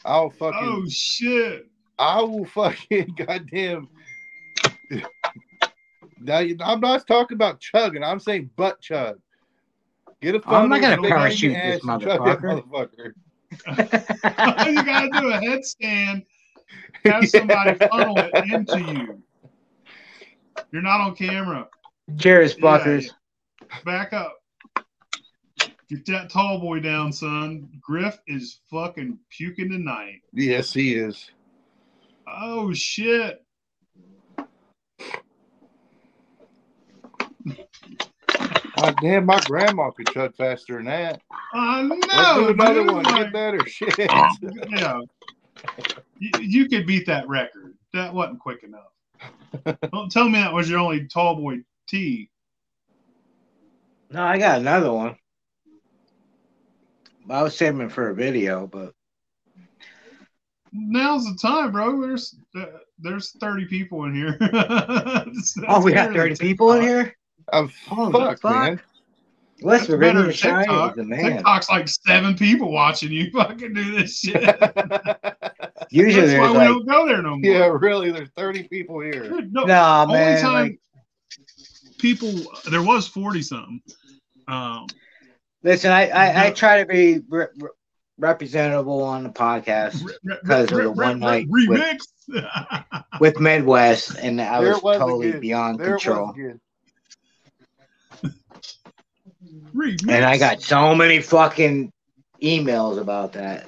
I'll 0.04 0.30
fucking 0.30 0.58
Oh 0.60 0.84
shit. 0.88 1.66
I 1.98 2.20
will 2.22 2.44
fucking 2.46 3.14
goddamn. 3.26 3.88
Now, 6.20 6.38
you- 6.40 6.56
I'm 6.60 6.80
not 6.80 7.06
talking 7.06 7.36
about 7.36 7.60
chugging. 7.60 8.02
I'm 8.02 8.18
saying 8.20 8.50
butt 8.56 8.80
chug. 8.80 9.18
Get 10.22 10.36
a 10.36 10.42
I'm 10.46 10.68
not 10.68 10.80
gonna 10.80 10.98
stick 10.98 11.04
it 11.04 11.06
in 11.06 11.10
your 11.10 11.18
parachute 11.18 11.54
this 11.64 11.84
and 11.84 12.00
chug 12.00 12.20
that 12.20 12.20
motherfucker. 12.20 12.62
motherfucker. 12.70 13.12
you 14.72 14.84
gotta 14.84 15.10
do 15.20 15.28
a 15.30 15.38
headstand. 15.40 16.24
Have 17.04 17.28
somebody 17.28 17.74
funnel 17.74 18.18
it 18.18 18.32
into 18.44 18.80
you. 18.80 19.22
You're 20.70 20.82
not 20.82 21.00
on 21.00 21.16
camera. 21.16 21.68
Cheers, 22.18 22.54
Yeah, 22.56 22.62
fuckers. 22.62 23.10
Back 23.84 24.12
up. 24.12 24.38
Get 25.88 26.06
that 26.06 26.30
tall 26.30 26.60
boy 26.60 26.78
down, 26.78 27.12
son. 27.12 27.68
Griff 27.80 28.18
is 28.28 28.60
fucking 28.70 29.18
puking 29.28 29.70
tonight. 29.70 30.20
Yes, 30.32 30.72
he 30.72 30.94
is. 30.94 31.32
Oh 32.28 32.72
shit. 32.72 33.44
God 38.82 38.96
damn, 39.00 39.26
my 39.26 39.40
grandma 39.46 39.90
could 39.90 40.08
chug 40.08 40.34
faster 40.34 40.76
than 40.76 40.86
that. 40.86 41.20
I 41.54 41.82
know. 41.82 41.96
Let's 41.96 42.38
do 42.38 42.48
another 42.48 42.74
dude, 42.82 42.92
one. 42.92 43.04
like- 43.04 43.16
Get 43.16 43.32
better. 43.32 43.66
Shit. 43.66 43.94
yeah. 44.70 45.00
You, 46.18 46.30
you 46.40 46.68
could 46.68 46.84
beat 46.86 47.06
that 47.06 47.28
record. 47.28 47.74
That 47.92 48.12
wasn't 48.12 48.40
quick 48.40 48.64
enough. 48.64 49.78
Don't 49.92 50.10
tell 50.10 50.28
me 50.28 50.40
that 50.40 50.52
was 50.52 50.68
your 50.68 50.80
only 50.80 51.06
tall 51.06 51.36
boy 51.36 51.58
T. 51.86 52.28
No, 54.10 54.24
I 54.24 54.38
got 54.38 54.60
another 54.60 54.92
one. 54.92 55.16
I 57.30 57.42
was 57.42 57.56
saving 57.56 57.82
it 57.82 57.92
for 57.92 58.08
a 58.08 58.14
video, 58.14 58.66
but 58.66 58.94
Now's 60.72 61.24
the 61.24 61.38
time, 61.40 61.70
bro. 61.70 62.00
There's 62.00 62.34
uh, 62.58 62.64
there's 62.98 63.30
30 63.38 63.66
people 63.66 64.04
in 64.06 64.14
here. 64.14 64.36
oh, 65.68 65.82
we 65.84 65.92
got 65.92 66.12
30 66.12 66.36
people 66.36 66.72
in 66.72 66.82
here. 66.82 67.14
I'm 67.52 67.68
Holy 67.86 68.12
fucked, 68.12 68.42
fuck. 68.42 68.52
man. 68.54 68.80
Let's 69.60 69.86
Better 69.86 69.96
Virginia 69.96 70.22
than 70.24 70.32
TikTok. 70.66 70.90
is 70.90 70.96
the 70.96 71.04
man. 71.04 71.32
TikTok's 71.36 71.70
like 71.70 71.86
seven 71.88 72.34
people 72.36 72.72
watching 72.72 73.12
you 73.12 73.30
fucking 73.32 73.74
do 73.74 73.96
this 73.96 74.18
shit. 74.18 74.42
Usually 75.90 76.26
That's 76.26 76.40
why 76.40 76.50
we 76.50 76.56
like, 76.58 76.68
don't 76.68 76.86
go 76.88 77.06
there 77.06 77.22
no 77.22 77.36
more. 77.36 77.40
yeah, 77.42 77.66
really. 77.80 78.10
There's 78.10 78.30
30 78.36 78.66
people 78.68 79.00
here. 79.00 79.30
No, 79.50 79.64
nah, 79.64 80.02
only 80.02 80.14
man. 80.18 80.40
time 80.42 80.52
like, 80.54 80.80
people 81.98 82.32
there 82.70 82.82
was 82.82 83.06
40 83.06 83.42
something. 83.42 83.82
Um, 84.48 84.86
listen, 85.62 85.92
I, 85.92 86.08
I, 86.08 86.46
I 86.46 86.50
try 86.50 86.78
to 86.80 86.86
be 86.86 87.20
re- 87.28 87.46
re- 87.58 87.68
representable 88.18 89.02
on 89.04 89.22
the 89.22 89.30
podcast 89.30 90.02
re- 90.04 90.14
re- 90.24 90.36
Because 90.42 90.64
of 90.64 90.76
the 90.76 90.76
re- 90.76 90.86
one 90.88 91.14
re- 91.20 91.20
night 91.20 91.46
with- 91.48 91.68
remix. 91.68 91.98
with 93.20 93.38
Midwest, 93.38 94.16
and 94.18 94.40
I 94.40 94.60
There 94.60 94.72
was 94.72 94.82
was 94.82 94.98
totally 94.98 95.28
again. 95.28 95.40
beyond 95.40 95.78
There 95.78 95.88
it 95.96 96.00
control. 96.02 96.26
was 96.28 96.36
again. 96.36 96.60
Remix. 99.74 100.08
And 100.08 100.24
I 100.24 100.38
got 100.38 100.62
so 100.62 100.94
many 100.94 101.20
fucking 101.20 101.92
emails 102.42 102.98
about 103.00 103.32
that. 103.34 103.66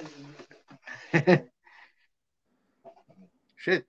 Shit. 3.57 3.85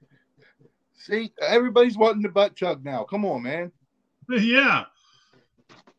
See, 0.98 1.32
everybody's 1.40 1.96
wanting 1.96 2.22
the 2.22 2.28
butt 2.28 2.56
chug 2.56 2.84
now. 2.84 3.04
Come 3.04 3.24
on, 3.24 3.42
man. 3.42 3.72
yeah, 4.28 4.38
yeah, 4.40 4.84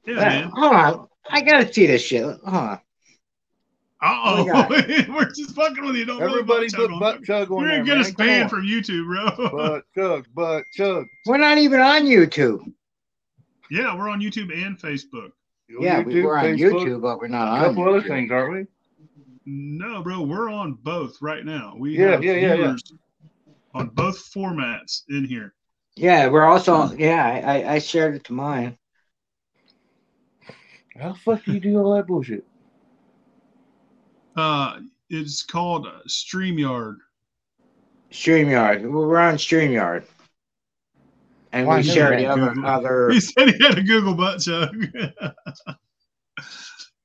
Yeah, 0.05 0.15
man. 0.15 0.51
Hold 0.53 0.73
on. 0.75 1.07
I 1.29 1.41
gotta 1.41 1.71
see 1.71 1.85
this 1.85 2.01
shit. 2.01 2.23
Hold 2.23 2.39
on. 2.45 2.69
Uh 2.73 2.79
Oh 3.99 4.65
we're 5.09 5.29
just 5.31 5.55
fucking 5.55 5.83
with 5.83 5.95
you. 5.95 6.05
Don't 6.05 6.21
Everybody 6.21 6.67
really 6.67 6.69
put 6.69 6.89
butt 6.91 6.99
butt 6.99 7.15
chug 7.23 7.47
chug 7.47 7.51
on. 7.51 7.57
on 7.57 7.63
You're 7.63 7.77
gonna 7.77 7.85
get 7.85 7.95
man. 7.95 8.01
us 8.01 8.11
banned 8.11 8.49
from 8.49 8.61
YouTube, 8.63 9.05
bro. 9.05 9.49
Butt 9.57 9.83
chug, 9.95 10.25
butt 10.35 10.63
chug. 10.73 11.05
We're 11.25 11.37
not 11.37 11.57
even 11.57 11.79
on 11.79 12.03
YouTube. 12.03 12.61
yeah, 13.71 13.95
we're 13.97 14.09
on 14.09 14.21
YouTube 14.21 14.53
and 14.53 14.77
Facebook. 14.79 15.31
Yeah, 15.69 16.01
we, 16.01 16.23
we're 16.23 16.37
on 16.37 16.45
Facebook, 16.45 16.85
YouTube, 16.85 17.01
but 17.01 17.19
we're 17.19 17.25
A 17.25 17.29
not 17.29 17.47
on 17.47 17.59
A 17.59 17.67
couple 17.67 17.89
other 17.89 18.01
things, 18.07 18.31
aren't 18.31 18.53
we? 18.53 18.65
No, 19.45 20.01
bro, 20.01 20.21
we're 20.21 20.49
on 20.49 20.73
both 20.73 21.21
right 21.21 21.45
now. 21.45 21.73
We 21.77 21.97
Yeah, 21.97 22.11
have 22.11 22.23
yeah, 22.23 22.33
yeah, 22.33 22.53
yeah. 22.55 22.75
on 23.73 23.87
both 23.89 24.17
formats 24.33 25.03
in 25.09 25.25
here. 25.25 25.53
Yeah, 25.95 26.27
we're 26.27 26.45
also. 26.45 26.91
Yeah, 26.93 27.25
I, 27.25 27.59
I- 27.61 27.73
I 27.75 27.79
shared 27.79 28.15
it 28.15 28.23
to 28.25 28.33
mine. 28.33 28.77
How 30.99 31.13
the 31.13 31.19
fuck 31.19 31.43
do 31.45 31.53
you 31.53 31.59
do 31.59 31.77
all 31.77 31.95
that 31.95 32.07
bullshit? 32.07 32.45
Uh, 34.35 34.79
it's 35.09 35.43
called 35.43 35.85
uh, 35.87 35.99
StreamYard. 36.07 36.97
StreamYard. 38.11 38.81
Well 38.83 39.05
we're 39.07 39.17
on 39.19 39.35
StreamYard. 39.35 40.05
And 41.51 41.67
Why 41.67 41.77
we 41.77 41.83
never 41.83 41.93
share 41.93 42.11
had 42.13 42.19
the 42.19 42.27
other, 42.27 42.65
other 42.65 43.09
He 43.11 43.19
said 43.21 43.49
he 43.49 43.63
had 43.63 43.77
a 43.77 43.83
Google 43.83 44.15
butt 44.15 44.41
chug. 44.41 44.75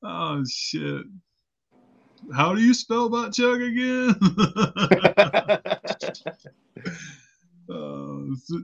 oh 0.02 0.44
shit! 0.48 1.04
How 2.34 2.54
do 2.54 2.60
you 2.62 2.74
spell 2.74 3.08
butt 3.08 3.32
chug 3.32 3.60
again? 3.62 4.14
uh, 7.70 8.18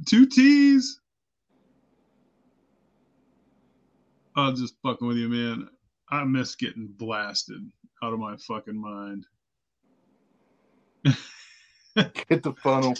two 0.07 0.27
T's. 0.27 1.01
I'm 4.37 4.55
just 4.55 4.75
fucking 4.83 5.07
with 5.07 5.17
you, 5.17 5.29
man. 5.29 5.69
I 6.11 6.25
miss 6.25 6.55
getting 6.55 6.87
blasted 6.97 7.61
out 8.03 8.13
of 8.13 8.19
my 8.19 8.37
fucking 8.37 8.81
mind. 8.81 9.27
Get 12.29 12.43
the 12.43 12.55
funnel. 12.63 12.95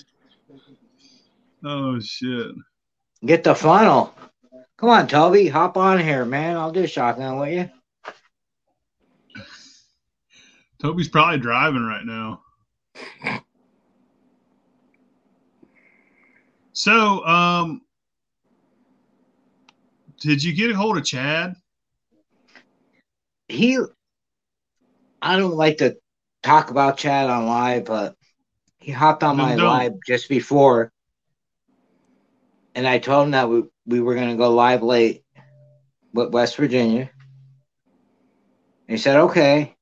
Oh 1.65 1.99
shit! 2.01 2.53
get 3.25 3.45
the 3.45 3.55
funnel. 3.55 4.15
Come 4.77 4.91
on, 4.91 5.09
Toby, 5.09 5.49
hop 5.49 5.77
on 5.77 5.99
here, 5.99 6.25
man. 6.25 6.57
I'll 6.57 6.71
do 6.71 6.87
shotgun 6.87 7.39
with 7.39 7.53
you. 7.53 7.71
Toby's 10.81 11.09
probably 11.09 11.39
driving 11.39 11.83
right 11.83 12.05
now. 12.05 12.43
So, 16.73 17.27
um, 17.27 17.83
did 20.21 20.45
you 20.45 20.53
get 20.53 20.71
a 20.71 20.77
hold 20.77 20.97
of 20.97 21.05
Chad? 21.05 21.57
He, 23.49 23.79
I 25.21 25.37
don't 25.39 25.57
like 25.57 25.79
to 25.79 25.97
talk 26.45 26.71
about 26.71 26.99
Chad 26.99 27.29
on 27.29 27.47
live, 27.47 27.85
but 27.85 28.15
he 28.79 28.93
hopped 28.93 29.25
on 29.25 29.37
my 29.37 29.57
don't. 29.57 29.67
live 29.67 29.93
just 30.07 30.29
before, 30.29 30.93
and 32.79 32.87
I 32.87 32.99
told 33.01 33.27
him 33.27 33.31
that 33.33 33.51
we 33.51 33.65
we 33.87 34.01
were 34.01 34.15
gonna 34.15 34.37
go 34.37 34.55
live 34.55 34.85
late 34.85 35.25
with 36.15 36.31
West 36.31 36.57
Virginia. 36.57 37.11
And 38.87 38.97
he 38.97 38.99
said 38.99 39.17
okay, 39.17 39.75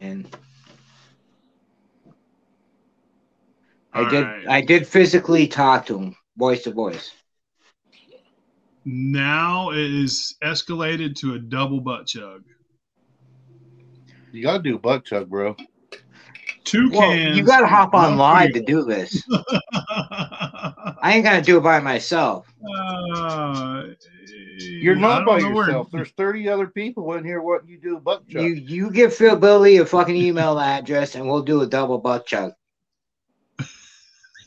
and 0.00 0.24
I 3.92 4.08
did 4.08 4.24
right. 4.24 4.48
I 4.48 4.60
did 4.60 4.86
physically 4.86 5.48
talk 5.48 5.86
to 5.86 5.98
him, 5.98 6.16
voice 6.36 6.62
to 6.62 6.70
voice. 6.70 7.10
Now 8.84 9.70
it 9.72 9.78
is 9.78 10.36
escalated 10.44 11.16
to 11.16 11.34
a 11.34 11.40
double 11.40 11.80
butt 11.80 12.06
chug. 12.06 12.44
You 14.30 14.44
gotta 14.44 14.62
do 14.62 14.78
butt 14.78 15.04
chug, 15.06 15.28
bro. 15.28 15.56
Two 16.62 16.88
Well, 16.90 17.10
cans. 17.10 17.36
you 17.36 17.42
gotta 17.44 17.66
hop 17.66 17.94
on 17.94 18.16
live 18.16 18.52
to 18.52 18.62
do 18.62 18.84
this. 18.84 19.24
I 21.04 21.12
ain't 21.12 21.22
gonna 21.22 21.42
do 21.42 21.58
it 21.58 21.60
by 21.60 21.80
myself. 21.80 22.46
Uh, 22.66 23.82
You're 24.58 24.96
not 24.96 25.26
by 25.26 25.38
know 25.38 25.50
where- 25.50 25.66
yourself. 25.66 25.90
There's 25.92 26.10
30 26.12 26.48
other 26.48 26.66
people 26.66 27.12
in 27.12 27.24
here 27.26 27.42
wanting 27.42 27.68
you 27.68 27.78
do 27.78 27.98
a 27.98 28.00
butt 28.00 28.26
chug. 28.26 28.42
You 28.42 28.54
you 28.54 28.90
give 28.90 29.12
Phil 29.14 29.36
Billy 29.36 29.76
a 29.76 29.84
fucking 29.84 30.16
email 30.16 30.58
address 30.78 31.14
and 31.14 31.28
we'll 31.28 31.42
do 31.42 31.60
a 31.60 31.66
double 31.66 31.98
butt 31.98 32.24
chug. 32.26 32.54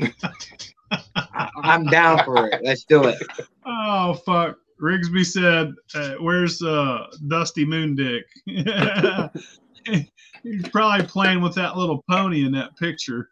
I, 0.02 1.50
I'm 1.62 1.86
down 1.86 2.26
for 2.26 2.48
it. 2.48 2.64
Let's 2.64 2.86
do 2.86 3.04
it. 3.04 3.22
Oh 3.64 4.16
fuck! 4.16 4.58
Rigsby 4.82 5.28
said, 5.28 5.76
uh, 5.94 6.16
"Where's 6.22 6.64
uh, 6.64 7.06
Dusty 7.28 7.68
Moondick?" 7.68 8.24
He's 10.44 10.70
probably 10.70 11.06
playing 11.06 11.42
with 11.42 11.54
that 11.54 11.78
little 11.78 12.04
pony 12.10 12.46
in 12.46 12.52
that 12.54 12.76
picture. 12.78 13.30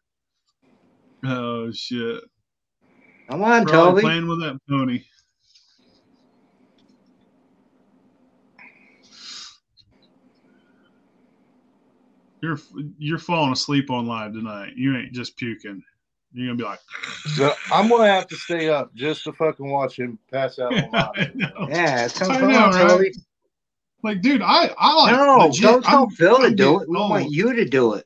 Oh 1.26 1.71
shit! 1.71 2.21
Come 3.30 3.43
on, 3.43 3.65
Probably 3.65 3.91
Toby. 3.91 4.01
playing 4.01 4.28
with 4.28 4.39
that 4.41 4.59
pony. 4.69 5.03
You're 12.41 12.57
you're 12.99 13.17
falling 13.17 13.53
asleep 13.53 13.89
on 13.89 14.05
live 14.07 14.34
tonight. 14.34 14.73
You 14.76 14.95
ain't 14.97 15.13
just 15.13 15.36
puking. 15.38 15.82
You're 16.34 16.47
gonna 16.47 16.57
be 16.57 16.63
like, 16.63 16.80
So 17.36 17.53
I'm 17.71 17.88
gonna 17.89 18.07
have 18.07 18.28
to 18.28 18.36
stay 18.36 18.69
up 18.69 18.93
just 18.93 19.23
to 19.23 19.34
fucking 19.34 19.67
watch 19.69 19.97
him 19.97 20.19
pass 20.32 20.59
out 20.59 20.73
on 20.73 20.91
live. 20.91 21.32
Yeah, 21.69 22.07
come, 22.09 22.32
I 22.32 22.39
come 22.39 22.51
know, 22.51 22.65
on, 22.65 22.71
right? 22.73 22.89
Toby. 22.89 23.11
like, 24.03 24.21
dude, 24.21 24.41
I 24.43 24.69
I 24.78 24.93
like 24.93 25.15
No, 25.15 25.38
legit- 25.47 25.61
don't 25.63 25.84
tell 25.84 25.99
I'm- 26.01 26.09
Phil 26.09 26.38
to 26.38 26.43
I'm 26.47 26.55
do 26.55 26.63
getting 26.73 26.82
it. 26.82 26.89
We 26.89 26.95
want 26.97 27.32
you 27.32 27.53
to 27.53 27.65
do 27.65 27.93
it. 27.93 28.05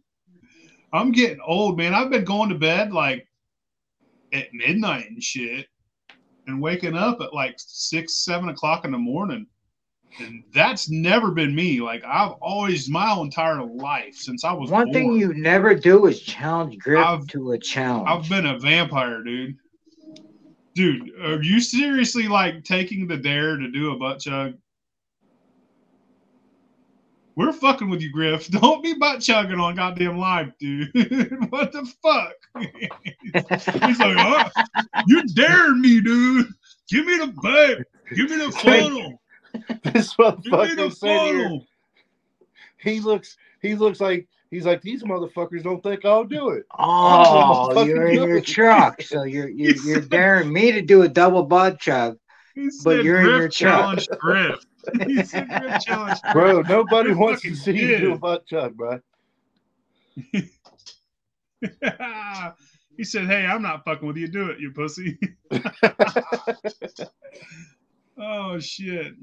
I'm 0.92 1.12
getting 1.12 1.40
old, 1.46 1.76
man. 1.78 1.94
I've 1.94 2.10
been 2.10 2.24
going 2.24 2.48
to 2.50 2.54
bed 2.54 2.92
like 2.92 3.26
at 4.32 4.52
midnight 4.52 5.06
and 5.08 5.22
shit, 5.22 5.66
and 6.46 6.60
waking 6.60 6.94
up 6.96 7.20
at 7.20 7.34
like 7.34 7.54
six, 7.58 8.24
seven 8.24 8.48
o'clock 8.48 8.84
in 8.84 8.92
the 8.92 8.98
morning. 8.98 9.46
And 10.20 10.44
that's 10.52 10.90
never 10.90 11.30
been 11.30 11.54
me. 11.54 11.80
Like 11.80 12.04
I've 12.04 12.32
always 12.42 12.90
my 12.90 13.14
entire 13.18 13.62
life 13.64 14.14
since 14.14 14.44
I 14.44 14.52
was 14.52 14.70
One 14.70 14.84
born, 14.84 14.92
thing 14.92 15.12
you 15.16 15.32
never 15.34 15.74
do 15.74 16.06
is 16.06 16.20
challenge 16.20 16.78
Griff 16.78 17.04
I've- 17.04 17.26
to 17.28 17.52
a 17.52 17.58
challenge. 17.58 18.08
I've 18.08 18.28
been 18.28 18.46
a 18.46 18.58
vampire, 18.58 19.22
dude. 19.22 19.56
Dude, 20.74 21.10
are 21.22 21.42
you 21.42 21.60
seriously 21.60 22.28
like 22.28 22.64
taking 22.64 23.06
the 23.06 23.16
dare 23.16 23.56
to 23.56 23.70
do 23.70 23.92
a 23.92 23.98
butt 23.98 24.20
chug? 24.20 24.54
We're 27.34 27.52
fucking 27.52 27.88
with 27.88 28.02
you, 28.02 28.12
Griff. 28.12 28.48
Don't 28.50 28.82
be 28.82 28.94
butt 28.94 29.20
chugging 29.20 29.58
on 29.60 29.76
goddamn 29.76 30.18
live, 30.18 30.56
dude. 30.58 30.90
what 31.50 31.72
the 31.72 31.90
fuck? 32.02 32.32
He's 33.86 33.98
like, 33.98 34.16
oh, 34.18 34.44
you're 35.06 35.22
daring 35.34 35.80
me, 35.80 36.00
dude. 36.00 36.48
Give 36.88 37.06
me 37.06 37.18
the 37.18 37.28
bag. 37.42 37.84
Give 38.14 38.30
me 38.30 38.36
the 38.36 38.52
funnel. 38.52 39.20
This 39.84 40.14
Give 40.16 40.26
me 40.26 40.74
the 40.74 40.88
motherfucker 40.88 40.94
said 40.94 41.20
here, 41.26 41.42
funnel. 41.44 41.66
he 42.78 43.00
looks 43.00 43.36
he 43.60 43.74
looks 43.74 44.00
like 44.00 44.26
he's 44.50 44.64
like 44.64 44.82
these 44.82 45.02
motherfuckers 45.02 45.62
don't 45.62 45.82
think 45.82 46.04
I'll 46.04 46.24
do 46.24 46.50
it. 46.50 46.64
oh, 46.78 47.84
you're 47.84 48.08
in 48.08 48.22
your 48.28 48.40
truck, 48.40 49.02
so 49.02 49.24
you're 49.24 49.48
you're, 49.48 49.76
you're 49.76 50.00
daring 50.00 50.52
me 50.52 50.72
to 50.72 50.82
do 50.82 51.02
a 51.02 51.08
double 51.08 51.44
butt 51.44 51.80
chug. 51.80 52.18
He 52.54 52.70
But 52.84 53.04
you're 53.04 53.20
in 53.20 53.24
Griff 53.24 53.38
your 53.40 53.48
truck. 53.48 53.80
challenged 53.80 54.10
Griff. 54.18 54.64
He 55.06 55.22
said 55.24 55.48
Griff 55.48 55.80
challenged 55.84 56.22
Bro, 56.32 56.62
nobody 56.62 57.12
wants 57.12 57.42
to 57.42 57.50
fucking 57.50 57.56
see 57.56 57.72
you 57.72 57.98
do 57.98 58.12
a 58.14 58.18
butt 58.18 58.46
chug, 58.46 58.76
bro. 58.76 59.00
he 62.96 63.04
said, 63.04 63.26
"Hey, 63.26 63.46
I'm 63.46 63.62
not 63.62 63.84
fucking 63.84 64.06
with 64.06 64.16
you. 64.16 64.28
Do 64.28 64.50
it, 64.50 64.60
you 64.60 64.72
pussy." 64.72 65.18
oh 68.18 68.58
shit. 68.58 69.14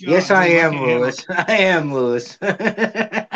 God, 0.00 0.10
yes, 0.10 0.30
I 0.30 0.46
am, 0.46 0.72
can't 0.72 0.84
Lewis. 0.86 1.24
I 1.28 1.56
am 1.56 1.92
Lewis. 1.92 2.38
it. 2.40 3.28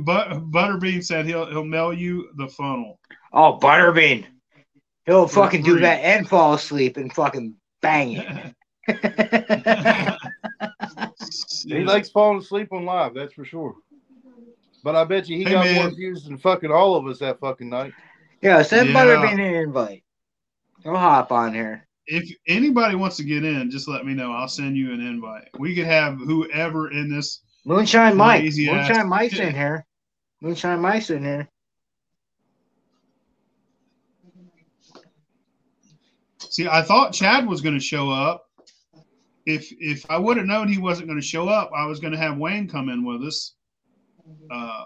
But 0.00 0.50
Butterbean 0.50 1.04
said 1.04 1.26
he'll 1.26 1.46
he'll 1.46 1.64
mail 1.64 1.92
you 1.92 2.30
the 2.36 2.48
funnel. 2.48 3.00
oh, 3.32 3.58
Butterbean. 3.60 4.26
He'll 5.06 5.26
For 5.26 5.44
fucking 5.44 5.62
do 5.62 5.78
that 5.80 6.00
and 6.04 6.28
fall 6.28 6.54
asleep 6.54 6.98
and 6.98 7.10
fucking 7.12 7.54
bang 7.80 8.12
it. 8.12 8.54
He 11.66 11.84
likes 11.84 12.08
falling 12.10 12.38
asleep 12.38 12.72
on 12.72 12.84
live, 12.84 13.14
that's 13.14 13.32
for 13.34 13.44
sure. 13.44 13.74
But 14.82 14.96
I 14.96 15.04
bet 15.04 15.28
you 15.28 15.36
he 15.36 15.44
Hey, 15.44 15.50
got 15.50 15.64
man. 15.66 15.74
more 15.74 15.90
views 15.90 16.24
than 16.24 16.38
fucking 16.38 16.70
all 16.70 16.94
of 16.96 17.06
us 17.06 17.18
that 17.18 17.40
fucking 17.40 17.68
night. 17.68 17.92
yeah, 18.40 18.62
send 18.62 18.88
Yeah. 18.90 18.94
Butterbean 18.94 19.34
an 19.34 19.40
invite. 19.40 20.04
He'll 20.82 20.96
hop 20.96 21.32
on 21.32 21.52
here. 21.52 21.86
if 22.06 22.30
anybody 22.46 22.94
wants 22.94 23.16
to 23.18 23.24
get 23.24 23.44
in, 23.44 23.70
just 23.70 23.88
let 23.88 24.06
me 24.06 24.14
know. 24.14 24.32
I'll 24.32 24.48
send 24.48 24.76
you 24.76 24.92
an 24.94 25.00
invite. 25.00 25.48
We 25.58 25.74
could 25.74 25.84
have 25.86 26.18
whoever 26.18 26.90
in 26.90 27.10
this. 27.10 27.40
Moonshine 27.66 28.16
Mike. 28.16 28.42
Lazy 28.42 28.70
ass 28.70 28.88
Moonshine 28.88 29.08
Mike's 29.08 29.38
in 29.38 29.54
here. 29.54 29.84
Moonshine 30.40 30.80
Mike's 30.80 31.10
in 31.10 31.22
here. 31.22 31.48
See, 36.38 36.66
I 36.66 36.82
thought 36.82 37.12
Chad 37.12 37.46
was 37.46 37.60
going 37.60 37.74
to 37.74 37.80
show 37.84 38.10
up. 38.10 38.47
If 39.48 39.72
if 39.80 40.04
I 40.10 40.18
would 40.18 40.36
have 40.36 40.44
known 40.44 40.68
he 40.68 40.76
wasn't 40.76 41.08
going 41.08 41.18
to 41.18 41.26
show 41.26 41.48
up, 41.48 41.70
I 41.74 41.86
was 41.86 42.00
going 42.00 42.12
to 42.12 42.18
have 42.18 42.36
Wayne 42.36 42.68
come 42.68 42.90
in 42.90 43.02
with 43.02 43.22
us. 43.22 43.54
Uh, 44.50 44.84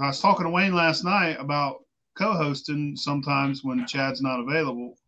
I 0.00 0.06
was 0.08 0.20
talking 0.20 0.46
to 0.46 0.50
Wayne 0.50 0.74
last 0.74 1.04
night 1.04 1.36
about 1.38 1.84
co-hosting 2.18 2.96
sometimes 2.96 3.62
when 3.62 3.86
Chad's 3.86 4.20
not 4.20 4.40
available. 4.40 4.98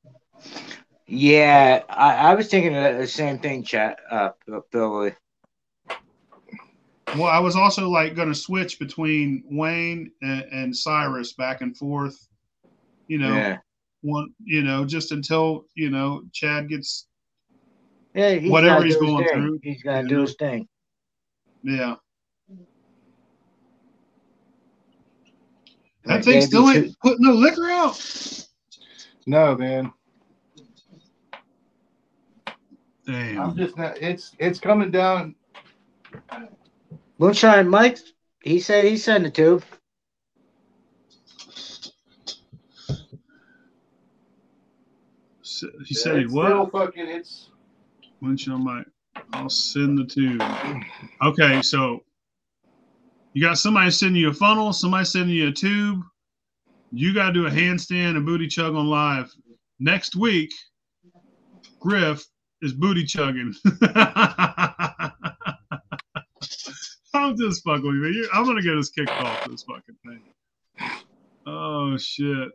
Yeah, 1.09 1.83
I, 1.89 2.15
I 2.15 2.35
was 2.37 2.47
thinking 2.47 2.77
of 2.77 2.97
the 2.97 3.09
same 3.09 3.41
thing, 3.41 3.65
Chad. 3.65 3.97
Uh, 4.09 4.31
Billy. 4.71 5.15
Well, 7.17 7.25
I 7.25 7.41
was 7.41 7.57
also 7.57 7.89
like 7.89 8.15
going 8.15 8.29
to 8.29 8.35
switch 8.37 8.79
between 8.79 9.43
Wayne 9.51 10.13
and, 10.23 10.45
and 10.53 10.77
Cyrus 10.77 11.33
back 11.33 11.61
and 11.61 11.77
forth. 11.77 12.29
You 13.09 13.19
know, 13.19 13.35
Yeah. 13.35 13.59
One, 14.07 14.33
you 14.43 14.63
know, 14.63 14.85
just 14.85 15.13
until 15.13 15.67
you 15.75 15.91
know 15.91 16.23
Chad 16.33 16.69
gets 16.69 17.07
Yeah, 18.15 18.35
he's 18.35 18.51
Whatever 18.51 18.85
he's 18.85 18.97
going 18.97 19.27
through. 19.29 19.61
He's 19.63 19.83
got 19.83 20.03
to 20.03 20.09
do 20.09 20.15
know? 20.17 20.21
his 20.23 20.35
thing. 20.37 20.69
Yeah. 21.63 21.97
That 26.05 26.15
Like, 26.17 26.25
thing 26.25 26.41
still 26.43 26.73
two- 26.73 26.79
ain't 26.79 26.99
putting 27.01 27.27
no 27.27 27.33
liquor 27.33 27.69
out. 27.69 28.47
No, 29.27 29.57
man. 29.57 29.93
Damn. 33.07 33.41
I'm 33.41 33.57
just 33.57 33.77
not. 33.77 34.01
It's 34.01 34.33
it's 34.39 34.59
coming 34.61 34.91
down. 34.91 35.35
Moonshine 37.19 37.69
Mike, 37.69 37.99
he 38.43 38.61
said 38.61 38.85
he 38.85 38.97
sent 38.97 39.27
it 39.27 39.35
to. 39.35 39.63
He 45.85 45.95
said 45.95 46.31
what? 46.31 46.73
Fucking. 46.73 47.09
It's 47.09 47.51
When 48.21 48.37
shall 48.37 48.59
my? 48.59 48.83
I'll 49.33 49.49
send 49.49 49.99
the 49.99 50.05
tube. 50.05 50.43
Okay, 51.23 51.63
so 51.63 52.01
you 53.33 53.43
got 53.43 53.59
somebody 53.59 53.91
sending 53.91 54.21
you 54.21 54.31
a 54.31 54.35
funnel, 54.35 54.73
somebody 54.73 55.05
sending 55.05 55.37
you 55.37 55.49
a 55.49 55.53
tube. 55.53 56.01
You 56.93 57.13
got 57.13 57.29
to 57.29 57.33
do 57.33 57.47
a 57.47 57.51
handstand 57.51 58.17
and 58.17 58.25
booty 58.25 58.47
chug 58.47 58.75
on 58.75 58.87
live 58.87 59.31
next 59.79 60.17
week. 60.17 60.53
Griff 61.81 62.25
is 62.63 62.73
booty 62.73 63.05
chugging. 63.05 63.55
I'm 67.15 67.37
just 67.37 67.65
fucking 67.65 68.01
with 68.01 68.15
you. 68.15 68.29
I'm 68.33 68.45
gonna 68.45 68.63
get 68.63 68.77
us 68.77 68.91
kicked 68.91 69.21
off 69.21 69.43
this 69.45 69.65
fucking 69.65 69.97
thing. 70.05 70.23
Oh 71.47 71.97
shit. 71.97 72.51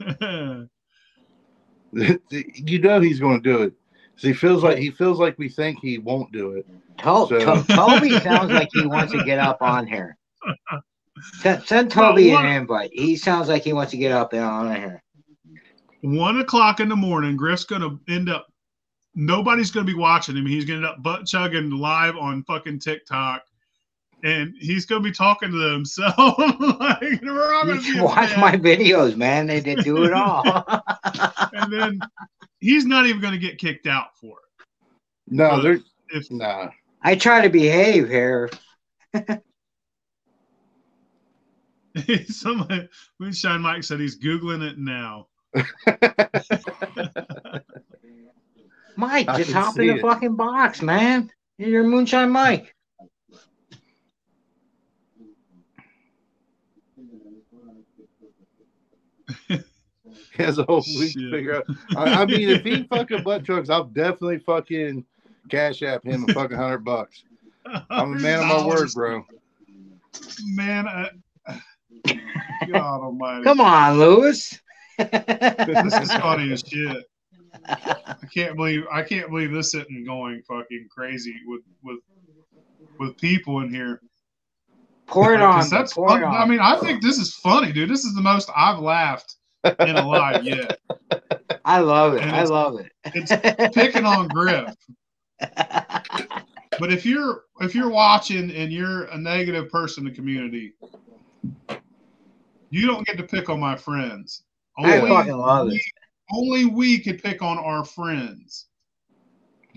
you 2.30 2.78
know 2.78 3.00
he's 3.00 3.20
going 3.20 3.42
to 3.42 3.52
do 3.52 3.62
it. 3.62 3.72
'Cause 4.14 4.22
he 4.22 4.32
feels 4.32 4.62
like 4.62 4.78
he 4.78 4.90
feels 4.90 5.18
like 5.18 5.36
we 5.38 5.48
think 5.48 5.78
he 5.80 5.98
won't 5.98 6.32
do 6.32 6.52
it. 6.52 6.66
To- 6.98 7.26
So- 7.28 7.38
To- 7.38 7.64
Toby 7.74 8.18
sounds 8.20 8.50
like 8.50 8.68
he 8.72 8.86
wants 8.86 9.12
to 9.12 9.22
get 9.24 9.38
up 9.38 9.60
on 9.60 9.86
here. 9.86 10.16
Send, 11.40 11.62
send 11.64 11.90
Toby 11.90 12.30
Well, 12.30 12.44
an 12.44 12.52
invite. 12.52 12.90
He 12.92 13.16
sounds 13.16 13.48
like 13.48 13.62
he 13.62 13.72
wants 13.72 13.90
to 13.92 13.96
get 13.96 14.12
up 14.12 14.32
and 14.34 14.42
on 14.42 14.74
here. 14.76 15.02
one 16.02 16.38
o'clock 16.40 16.78
in 16.80 16.88
the 16.90 16.96
morning, 16.96 17.36
Griff's 17.36 17.64
gonna 17.64 17.98
end 18.08 18.28
up. 18.28 18.46
Nobody's 19.14 19.70
gonna 19.70 19.86
be 19.86 19.94
watching 19.94 20.36
him. 20.36 20.44
He's 20.46 20.66
gonna 20.66 20.76
end 20.78 20.86
up 20.86 21.02
butt 21.02 21.24
chugging 21.26 21.70
live 21.70 22.16
on 22.16 22.44
fucking 22.44 22.80
TikTok, 22.80 23.42
and 24.24 24.54
he's 24.58 24.86
gonna 24.86 25.00
be 25.02 25.12
talking 25.12 25.50
to 25.52 25.72
himself. 25.72 26.16
like, 26.38 27.20
we're 27.22 27.54
all 27.54 27.66
You 27.66 27.74
gonna 27.74 27.92
be 27.94 28.00
watch 28.00 28.36
my 28.36 28.52
videos, 28.56 29.16
man. 29.16 29.46
They 29.46 29.60
did 29.60 29.84
do 29.84 30.04
it 30.04 30.12
all. 30.12 30.42
and 31.52 31.72
then 31.72 32.00
he's 32.60 32.86
not 32.86 33.06
even 33.06 33.20
gonna 33.20 33.38
get 33.38 33.58
kicked 33.58 33.86
out 33.86 34.16
for 34.20 34.38
it. 34.38 34.66
No, 35.28 35.50
But 35.56 35.62
there. 35.62 35.78
If- 36.10 36.30
Nah. 36.30 36.68
I 37.02 37.16
try 37.16 37.42
to 37.42 37.48
behave 37.50 38.08
here. 38.08 38.48
it. 39.12 39.42
Somebody, 42.28 42.88
Moonshine 43.18 43.60
Mike 43.60 43.82
said 43.84 43.98
he's 44.00 44.18
googling 44.18 44.62
it 44.62 44.78
now. 44.78 45.26
Mike, 48.96 49.28
I 49.28 49.38
just 49.38 49.52
hop 49.52 49.78
in 49.78 49.88
the 49.88 49.94
it. 49.96 50.00
fucking 50.02 50.36
box, 50.36 50.80
man. 50.80 51.30
You're 51.58 51.82
Moonshine 51.84 52.30
Mike. 52.30 52.74
has 60.44 60.58
a 60.58 60.64
whole 60.64 60.84
week 60.98 61.12
Shit. 61.12 61.22
to 61.22 61.30
figure 61.30 61.56
out. 61.56 61.64
I, 61.96 62.22
I 62.22 62.26
mean, 62.26 62.48
if 62.50 62.62
he 62.64 62.82
fucking 62.90 63.22
butt 63.22 63.44
chugs, 63.44 63.70
I'll 63.70 63.84
definitely 63.84 64.38
fucking 64.38 65.04
cash 65.50 65.82
app 65.82 66.04
him 66.04 66.24
a 66.28 66.32
fucking 66.34 66.56
hundred 66.56 66.84
bucks. 66.84 67.22
I'm 67.90 68.16
a 68.16 68.18
man 68.20 68.40
of 68.40 68.46
my 68.46 68.66
word, 68.66 68.88
bro. 68.94 69.24
Man, 70.44 70.86
I, 70.88 71.10
God 72.68 73.00
Almighty. 73.02 73.44
Come 73.44 73.60
on, 73.60 73.98
Lewis. 73.98 74.58
this 74.98 75.94
is 76.00 76.12
funny 76.14 76.52
as 76.52 76.62
shit. 76.66 77.04
I 77.68 78.14
can't 78.32 78.56
believe 78.56 78.84
I 78.92 79.02
can't 79.02 79.30
believe 79.30 79.50
this 79.52 79.74
isn't 79.74 80.06
going 80.06 80.42
fucking 80.48 80.88
crazy 80.90 81.34
with 81.46 81.62
with 81.82 81.98
with 82.98 83.16
people 83.18 83.60
in 83.60 83.72
here. 83.72 84.00
Pour 85.06 85.34
it 85.34 85.38
Like, 85.40 85.48
on. 85.48 85.54
'cause 85.60 85.70
that's 85.70 85.92
pour 85.94 86.08
fun. 86.08 86.22
it 86.22 86.26
on. 86.26 86.34
I 86.34 86.46
mean, 86.46 86.60
I 86.60 86.76
think 86.78 87.02
this 87.02 87.18
is 87.18 87.34
funny, 87.34 87.72
dude. 87.72 87.88
This 87.90 88.04
is 88.04 88.14
the 88.14 88.20
most 88.22 88.50
I've 88.56 88.78
laughed 88.80 89.36
in 89.80 89.96
a 89.96 90.06
live 90.06 90.44
yet. 90.44 90.78
I 91.64 91.80
love 91.80 92.14
it. 92.14 92.22
I 92.22 92.44
love 92.44 92.78
it. 92.80 92.92
It's 93.14 93.74
picking 93.74 94.04
on 94.04 94.28
Griff. 94.28 94.74
But 96.78 96.92
if 96.92 97.06
you're 97.06 97.44
if 97.60 97.74
you're 97.74 97.88
watching 97.90 98.50
and 98.50 98.72
you're 98.72 99.04
a 99.04 99.18
negative 99.18 99.70
person 99.70 100.06
in 100.06 100.10
the 100.12 100.16
community, 100.16 100.74
you 102.70 102.86
don't 102.86 103.06
get 103.06 103.16
to 103.16 103.22
pick 103.22 103.48
on 103.48 103.58
my 103.60 103.76
friends. 103.76 104.42
I 104.78 104.98
Only, 104.98 105.08
fucking 105.10 105.36
love 105.36 105.68
it. 105.70 105.80
only 106.32 106.66
we 106.66 106.98
could 107.00 107.22
pick 107.22 107.40
on 107.42 107.58
our 107.58 107.84
friends. 107.84 108.66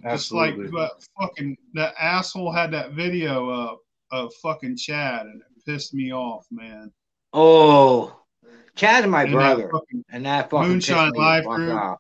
Just 0.04 0.32
like 0.32 0.52
Absolutely. 0.52 0.80
that 0.80 0.92
fucking 1.20 1.58
that 1.74 1.94
asshole 2.00 2.52
had 2.52 2.72
that 2.72 2.92
video 2.92 3.50
up 3.50 3.80
of 4.12 4.34
fucking 4.36 4.76
Chad 4.78 5.26
and 5.26 5.42
it 5.42 5.66
pissed 5.66 5.94
me 5.94 6.12
off, 6.14 6.46
man. 6.52 6.92
Oh, 7.34 8.20
Chad's 8.80 9.08
my 9.08 9.24
And 9.24 9.34
that 9.34 9.36
brother, 9.36 9.70
fucking- 9.72 10.06
and 10.10 10.26
that 10.26 10.50
fucking 10.50 10.70
Moonshine 10.70 10.96
pissed 10.96 11.14
me 11.14 11.20
the 11.20 11.26
Live 11.26 11.46
Group. 11.46 11.74
off. 11.76 12.00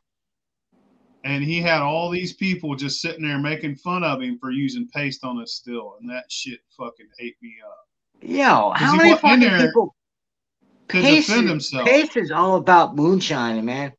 and 1.25 1.43
he 1.43 1.61
had 1.61 1.81
all 1.81 2.09
these 2.09 2.31
people 2.33 2.73
just 2.75 3.01
sitting 3.01 3.27
there 3.27 3.37
making 3.37 3.75
fun 3.75 4.05
of 4.05 4.21
him 4.21 4.39
for 4.39 4.51
using 4.51 4.87
paste 4.87 5.25
on 5.25 5.37
his 5.37 5.53
still, 5.53 5.97
and 5.99 6.09
that 6.09 6.31
shit 6.31 6.61
fucking 6.77 7.09
ate 7.19 7.35
me 7.41 7.55
up. 7.67 7.87
Yo, 8.21 8.71
how 8.71 8.95
many 8.95 9.13
fucking 9.17 9.41
people? 9.49 9.93
Pace 10.87 11.27
defend 11.27 11.43
is, 11.45 11.49
himself. 11.49 11.85
Pace 11.89 12.15
is 12.15 12.31
all 12.31 12.55
about 12.55 12.95
moonshining, 12.95 13.65
man. 13.65 13.91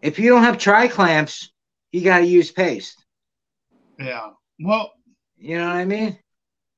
If 0.00 0.18
you 0.20 0.28
don't 0.30 0.44
have 0.44 0.58
tri 0.58 0.86
clamps, 0.86 1.50
you 1.90 2.02
got 2.02 2.18
to 2.20 2.24
use 2.26 2.52
paste. 2.52 3.04
Yeah. 3.98 4.30
Well, 4.60 4.92
You 5.38 5.58
know 5.58 5.66
what 5.66 5.76
I 5.76 5.84
mean? 5.84 6.18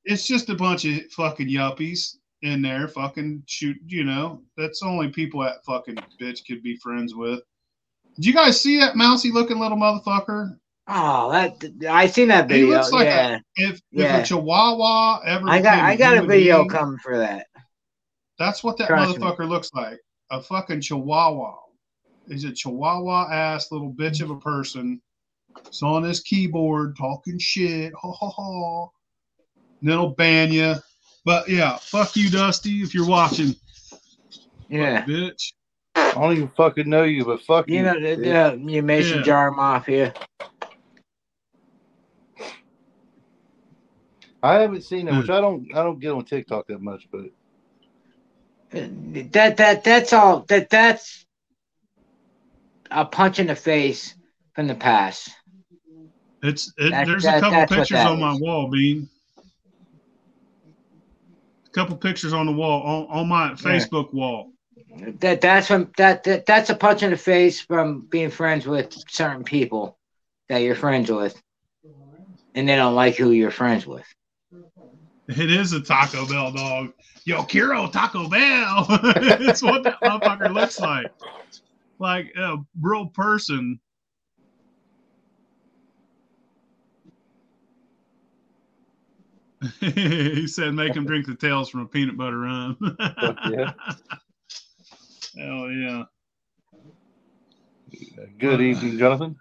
it's 0.05 0.27
just 0.27 0.49
a 0.49 0.55
bunch 0.55 0.87
of 0.87 1.05
fucking 1.13 1.49
yuppies 1.49 2.17
in 2.43 2.63
there, 2.63 2.89
fucking 2.89 3.43
shoot. 3.47 3.77
You 3.87 4.05
know, 4.05 4.43
that's 4.57 4.83
only 4.83 5.09
people 5.09 5.41
that 5.43 5.65
fucking 5.65 5.97
bitch 6.21 6.47
could 6.47 6.63
be 6.63 6.77
friends 6.77 7.15
with. 7.15 7.41
Did 8.17 8.27
you 8.27 8.33
guys 8.35 8.61
see 8.61 8.79
that 8.81 8.97
mousy 8.97 9.31
looking 9.31 9.59
little 9.59 9.79
motherfucker? 9.79 10.59
Oh, 10.89 11.31
that 11.31 11.63
I 11.89 12.07
seen 12.07 12.29
that 12.29 12.51
He 12.51 12.61
video. 12.61 12.77
looks 12.77 12.93
like 12.93 13.07
a- 13.07 13.11
yeah, 13.11 13.39
If 13.57 13.81
Yeah. 13.91 14.17
if 14.19 14.25
a 14.25 14.27
Chihuahua 14.29 15.21
ever, 15.27 15.49
I 15.49 15.61
got 15.61 15.79
I 15.81 15.97
got 15.97 16.17
a 16.17 16.23
video 16.27 16.59
being, 16.61 16.71
coming 16.71 16.99
for 16.99 17.19
that. 17.19 17.47
That's 18.39 18.65
what 18.65 18.79
that 18.79 18.87
Trust 18.89 19.19
me. 19.19 19.25
motherfucker 19.25 19.49
looks 19.49 19.71
like. 19.75 19.99
A 20.31 20.41
fucking 20.43 20.81
chihuahua. 20.81 21.57
He's 22.29 22.45
a 22.45 22.53
chihuahua 22.53 23.31
ass 23.33 23.71
little 23.73 23.93
bitch 23.93 24.21
of 24.23 24.31
a 24.31 24.39
person. 24.39 25.01
He's 25.67 25.83
on 25.83 26.05
his 26.05 26.21
keyboard 26.21 26.97
talking 26.97 27.39
shit. 27.39 27.93
Ha 27.95 28.13
ha 28.13 28.31
ha. 28.31 28.89
And 29.81 29.91
then 29.91 29.99
he'll 29.99 30.11
ban 30.15 30.53
you. 30.53 30.75
But 31.29 31.47
yeah, 31.47 31.77
fuck 31.77 32.17
you, 32.17 32.31
Dusty, 32.31 32.81
if 32.81 32.95
you're 32.95 33.07
watching. 33.07 33.55
Yeah, 34.71 35.05
Bitch. 35.05 35.53
I 35.95 36.13
don't 36.15 36.33
even 36.35 36.49
fucking 36.57 36.89
know 36.89 37.03
you, 37.03 37.27
but 37.27 37.43
fuck 37.43 37.69
you 37.69 37.77
you. 37.77 37.83
know, 37.83 37.93
the, 38.01 38.17
bitch. 38.17 38.65
the, 38.65 38.73
you 38.73 38.83
Mason 38.83 39.19
Yeah. 39.19 39.25
Jar 39.25 39.51
Mafia. 39.51 40.15
I 44.43 44.55
haven't 44.55 44.85
seen 44.85 45.07
it, 45.07 45.19
which 45.19 45.29
I 45.29 45.43
don't. 45.43 45.69
I 45.75 45.83
don't 45.83 46.01
get 46.01 46.13
on 46.13 46.25
TikTok 46.25 46.67
that 46.69 46.81
much, 46.81 47.07
but 47.13 47.27
uh, 48.73 48.87
That 49.33 49.59
that 49.59 49.85
that's 49.85 50.15
all. 50.15 50.47
That 50.49 50.71
that's 50.71 51.27
a 52.91 53.05
punch 53.05 53.39
in 53.39 53.49
the 53.49 53.55
face 53.55 54.15
from 54.55 54.67
the 54.67 54.75
past. 54.75 55.29
It's 56.43 56.73
it, 56.79 56.89
That- 56.91 57.07
there's 57.07 57.25
that- 57.25 57.37
a 57.37 57.41
couple 57.41 57.59
that's 57.59 57.73
pictures 57.73 57.99
that 57.99 58.07
on 58.07 58.19
my 58.19 58.33
is. 58.33 58.41
wall, 58.41 58.69
Bean. 58.71 59.11
A 61.79 61.81
couple 61.81 61.97
pictures 61.97 62.33
on 62.33 62.47
the 62.47 62.51
wall, 62.51 62.83
on, 62.83 63.21
on 63.21 63.29
my 63.29 63.51
Facebook 63.51 64.13
wall. 64.13 64.51
That 65.21 65.41
that's 65.41 65.69
from 65.69 65.93
that, 65.97 66.25
that 66.25 66.45
that's 66.45 66.71
a 66.71 66.75
punch 66.75 67.05
in 67.05 67.13
the 67.13 67.17
face 67.17 67.61
from 67.61 68.01
being 68.01 68.31
friends 68.31 68.67
with 68.67 68.93
certain 69.09 69.45
people 69.45 69.97
that 70.49 70.59
you're 70.59 70.75
friends 70.75 71.09
with, 71.09 71.41
and 72.57 72.69
they 72.69 72.75
don't 72.75 72.97
like 72.97 73.15
who 73.15 73.31
you're 73.31 73.53
friends 73.53 73.87
with. 73.87 74.05
It 75.29 75.53
is 75.53 75.73
a 75.73 75.81
Taco 75.81 76.27
Bell 76.27 76.51
dog. 76.51 76.95
Yo, 77.23 77.45
quiero 77.45 77.87
Taco 77.87 78.29
Bell. 78.29 78.87
it's 78.91 79.63
what 79.63 79.85
that 79.85 80.01
motherfucker 80.03 80.53
looks 80.53 80.81
like. 80.81 81.13
Like 82.01 82.33
a 82.37 82.57
real 82.81 83.07
person. 83.07 83.79
he 89.81 90.47
said, 90.47 90.75
make 90.75 90.95
him 90.95 91.05
drink 91.07 91.27
the 91.27 91.35
tails 91.35 91.69
from 91.69 91.81
a 91.81 91.87
peanut 91.87 92.17
butter 92.17 92.39
rum. 92.39 92.77
Fuck 92.81 93.37
yeah. 93.51 93.73
Hell 95.37 95.71
yeah. 95.71 96.05
Good 98.39 98.61
evening, 98.61 98.99
Jonathan. 98.99 99.37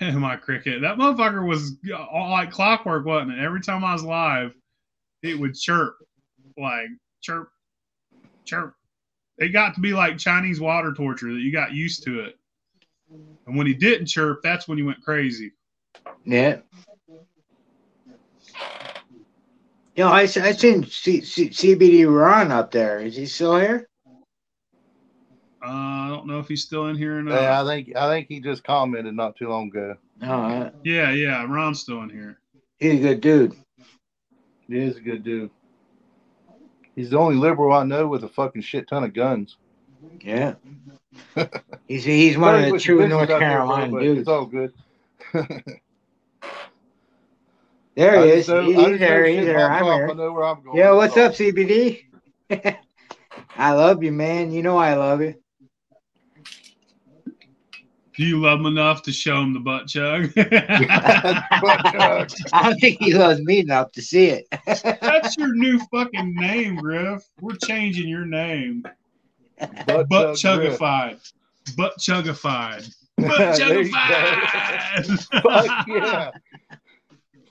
my 0.00 0.36
cricket. 0.36 0.82
That 0.82 0.96
motherfucker 0.96 1.46
was 1.46 1.76
uh, 1.90 1.96
all 1.96 2.30
like 2.30 2.50
clockwork, 2.50 3.04
wasn't 3.04 3.32
it? 3.32 3.38
Every 3.38 3.60
time 3.60 3.84
I 3.84 3.92
was 3.92 4.02
live, 4.02 4.52
it 5.22 5.38
would 5.38 5.54
chirp, 5.54 5.96
like 6.56 6.88
chirp, 7.22 7.48
chirp. 8.44 8.74
It 9.38 9.48
got 9.48 9.74
to 9.74 9.80
be 9.80 9.92
like 9.92 10.18
Chinese 10.18 10.60
water 10.60 10.94
torture 10.94 11.32
that 11.32 11.40
you 11.40 11.52
got 11.52 11.72
used 11.72 12.04
to 12.04 12.20
it. 12.20 12.38
And 13.46 13.56
when 13.56 13.66
he 13.66 13.74
didn't 13.74 14.06
chirp, 14.06 14.40
that's 14.42 14.68
when 14.68 14.78
he 14.78 14.84
went 14.84 15.02
crazy. 15.02 15.52
Yeah. 16.24 16.58
You 19.96 20.02
know, 20.04 20.08
I, 20.10 20.22
I 20.22 20.26
seen 20.26 20.84
C, 20.86 21.20
C, 21.20 21.48
CBD 21.50 22.06
Ron 22.12 22.50
up 22.50 22.72
there. 22.72 22.98
Is 22.98 23.16
he 23.16 23.26
still 23.26 23.58
here? 23.58 23.88
Uh, 25.64 25.68
I 25.68 26.08
don't 26.08 26.26
know 26.26 26.40
if 26.40 26.48
he's 26.48 26.62
still 26.62 26.88
in 26.88 26.96
here 26.96 27.18
or 27.18 27.22
not. 27.22 27.40
Yeah, 27.40 27.62
I 27.62 27.64
think 27.64 27.96
I 27.96 28.08
think 28.08 28.26
he 28.28 28.40
just 28.40 28.64
commented 28.64 29.14
not 29.14 29.36
too 29.36 29.48
long 29.48 29.68
ago. 29.68 29.96
No, 30.20 30.70
Yeah, 30.82 31.10
yeah, 31.12 31.46
Ron's 31.48 31.80
still 31.80 32.02
in 32.02 32.10
here. 32.10 32.38
he's 32.78 33.00
a 33.00 33.14
good 33.14 33.20
dude. 33.20 33.56
He 34.68 34.78
is 34.78 34.96
a 34.96 35.00
good 35.00 35.22
dude. 35.22 35.50
He's 36.94 37.10
the 37.10 37.18
only 37.18 37.36
liberal 37.36 37.72
I 37.72 37.84
know 37.84 38.06
with 38.06 38.24
a 38.24 38.28
fucking 38.28 38.62
shit 38.62 38.88
ton 38.88 39.04
of 39.04 39.14
guns. 39.14 39.56
Yeah. 40.20 40.54
he's 41.88 42.04
he's 42.04 42.36
one 42.36 42.62
of 42.62 42.70
the 42.70 42.78
true 42.78 43.06
North 43.08 43.30
out 43.30 43.38
there, 43.38 43.38
Carolina 43.38 44.00
dudes. 44.00 44.20
It's 44.20 44.28
all 44.28 44.46
good. 44.46 44.72
There 47.96 48.24
he 48.24 48.30
is. 48.32 48.48
know- 48.48 48.62
He's 48.62 48.98
there. 48.98 49.24
He's 49.24 49.44
there. 49.46 49.70
I'm 49.70 49.84
here. 49.84 50.08
I 50.10 50.14
know 50.14 50.32
where 50.32 50.44
I'm 50.44 50.62
going. 50.62 50.76
Yo, 50.78 50.96
what's 50.96 51.16
up, 51.16 51.32
CBD? 51.32 52.02
I 53.56 53.72
love 53.72 54.02
you, 54.02 54.12
man. 54.12 54.52
You 54.52 54.62
know 54.62 54.76
I 54.76 54.94
love 54.94 55.20
you. 55.22 55.34
Do 58.16 58.22
you 58.22 58.40
love 58.40 58.60
him 58.60 58.66
enough 58.66 59.02
to 59.02 59.12
show 59.12 59.40
him 59.40 59.52
the 59.54 59.58
butt 59.60 59.88
chug? 59.88 60.30
I 60.36 62.26
don't 62.62 62.78
think 62.78 63.00
he 63.00 63.12
loves 63.12 63.40
me 63.40 63.58
enough 63.58 63.90
to 63.92 64.02
see 64.02 64.26
it. 64.26 64.46
That's 65.00 65.36
your 65.36 65.52
new 65.54 65.80
fucking 65.92 66.32
name, 66.36 66.76
Griff. 66.76 67.24
We're 67.40 67.56
changing 67.56 68.06
your 68.08 68.24
name. 68.24 68.84
Butt 69.86 70.08
Butt 70.08 70.36
chugified. 70.36 71.18
Butt 71.76 71.94
chugified. 71.98 72.94
Butt 73.16 73.56
There 73.58 73.82
you 73.82 73.90
go. 73.90 73.96
chugified. 73.98 75.42
Fuck 75.42 75.86
yeah. 75.88 76.30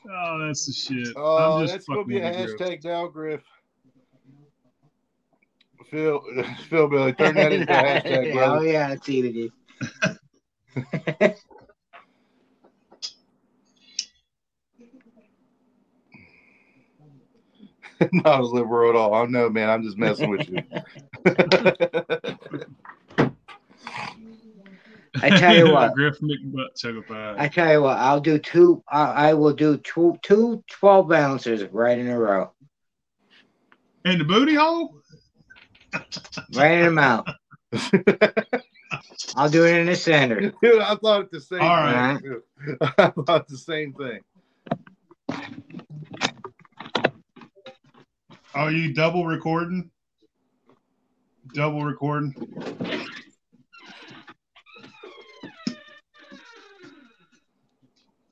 Oh, 0.09 0.39
that's 0.45 0.65
the 0.65 0.73
shit. 0.73 1.07
Oh, 1.15 1.57
I'm 1.59 1.63
just 1.63 1.73
that's 1.73 1.85
gonna 1.87 2.03
be 2.05 2.19
a 2.19 2.23
with 2.23 2.37
you, 2.37 2.45
Griff. 2.45 2.59
hashtag 2.59 2.83
now, 2.83 3.07
Griff. 3.07 3.41
Phil, 5.89 6.21
Philbilly, 6.69 7.13
turn 7.17 7.35
that 7.35 7.53
into 7.53 7.71
a 7.71 7.83
hashtag, 7.83 8.31
oh 8.31 8.33
brother. 8.33 8.65
yeah, 8.65 8.95
CBD. 8.95 9.51
Not 18.11 18.41
a 18.41 18.45
liberal 18.45 18.89
at 18.89 18.95
all. 18.95 19.13
I 19.13 19.25
know, 19.25 19.49
man. 19.49 19.69
I'm 19.69 19.83
just 19.83 19.97
messing 19.97 20.29
with 20.29 20.49
you. 20.49 20.61
I 25.22 25.30
tell 25.30 25.55
you 25.55 25.70
what. 25.72 25.93
Griff 25.93 26.20
McButt 26.20 26.70
chugified. 26.78 27.36
I 27.38 27.47
tell 27.47 27.72
you 27.72 27.82
what, 27.82 27.97
I'll 27.97 28.20
do 28.20 28.38
two. 28.38 28.84
I, 28.88 29.30
I 29.30 29.34
will 29.34 29.53
do 29.53 29.78
two, 29.78 30.18
two 30.22 30.64
12 30.70 31.11
ounces 31.11 31.64
right 31.72 31.97
in 31.97 32.07
a 32.07 32.18
row, 32.20 32.51
In 34.05 34.18
the 34.20 34.26
booty 34.26 34.55
hole? 34.55 34.95
right 36.53 36.80
in 36.80 36.86
the 36.86 36.91
mouth. 36.91 37.28
I'll 39.36 39.49
do 39.49 39.66
it 39.66 39.78
in 39.80 39.88
the 39.88 39.95
center. 39.95 40.41
Dude, 40.61 40.82
I 40.82 40.95
thought 40.95 41.32
the 41.32 41.41
same 41.41 41.61
All 41.61 41.76
right. 41.76 42.20
thing. 42.22 42.41
I 42.97 43.09
thought 43.26 43.47
the 43.47 43.57
same 43.57 43.93
thing. 43.93 44.20
Are 48.53 48.72
you 48.72 48.93
double 48.93 49.26
recording? 49.26 49.89
Double 51.53 51.84
recording? 51.84 52.36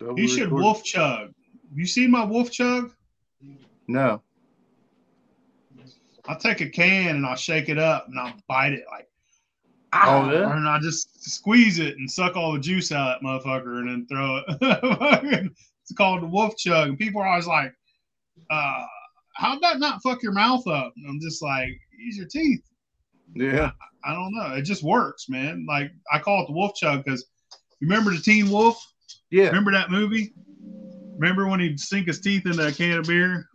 Double 0.02 0.20
You 0.20 0.28
should 0.28 0.52
wolf 0.52 0.84
chug. 0.84 1.32
You 1.74 1.86
seen 1.86 2.10
my 2.10 2.24
wolf 2.24 2.52
chug? 2.52 2.92
No. 3.88 4.22
I'll 6.26 6.40
take 6.40 6.62
a 6.62 6.70
can 6.70 7.18
and 7.18 7.26
I'll 7.26 7.36
shake 7.36 7.70
it 7.70 7.78
up 7.78 8.08
and 8.08 8.20
I'll 8.20 8.34
bite 8.48 8.74
it 8.74 8.86
like, 8.92 9.08
Oh, 9.94 10.00
ah, 10.00 10.32
yeah? 10.32 10.56
and 10.56 10.70
I 10.70 10.80
just 10.80 11.22
squeeze 11.30 11.78
it 11.78 11.98
and 11.98 12.10
suck 12.10 12.38
all 12.38 12.54
the 12.54 12.60
juice 12.60 12.94
out 12.94 13.18
of 13.18 13.22
that 13.22 13.28
motherfucker 13.28 13.80
and 13.80 13.90
then 13.90 14.08
throw 14.08 14.38
it. 14.38 15.52
it's 15.84 15.94
called 15.98 16.22
the 16.22 16.28
wolf 16.28 16.56
chug. 16.58 16.90
And 16.90 16.98
people 16.98 17.22
are 17.22 17.28
always 17.28 17.48
like, 17.48 17.74
uh, 18.50 18.86
how'd 19.36 19.62
that 19.62 19.80
not 19.80 20.02
fuck 20.02 20.24
your 20.24 20.32
mouth 20.32 20.66
up? 20.68 20.94
And 20.96 21.06
I'm 21.08 21.20
just 21.20 21.44
like, 21.44 21.70
use 21.92 22.18
your 22.18 22.28
teeth. 22.28 22.64
Yeah. 23.36 23.72
I 24.06 24.14
don't 24.14 24.34
know. 24.34 24.56
It 24.56 24.64
just 24.64 24.82
works, 24.82 25.28
man. 25.28 25.66
Like 25.68 25.92
I 26.12 26.20
call 26.20 26.44
it 26.44 26.48
the 26.48 26.54
wolf 26.54 26.74
chug 26.76 27.04
because 27.04 27.26
remember 27.82 28.12
the 28.12 28.22
Teen 28.22 28.50
Wolf? 28.50 28.82
Yeah. 29.30 29.48
Remember 29.48 29.72
that 29.72 29.92
movie? 29.92 30.34
Remember 31.18 31.48
when 31.48 31.60
he'd 31.60 31.80
sink 31.80 32.08
his 32.08 32.20
teeth 32.20 32.46
into 32.46 32.66
a 32.66 32.72
can 32.72 33.00
of 33.00 33.08
beer? 33.08 33.48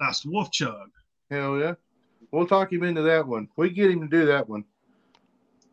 That's 0.00 0.20
the 0.20 0.30
wolf 0.30 0.50
chug. 0.50 0.90
Hell 1.30 1.58
yeah. 1.58 1.74
We'll 2.30 2.46
talk 2.46 2.72
him 2.72 2.82
into 2.82 3.02
that 3.02 3.26
one. 3.26 3.48
We 3.56 3.70
get 3.70 3.90
him 3.90 4.00
to 4.00 4.08
do 4.08 4.26
that 4.26 4.48
one. 4.48 4.64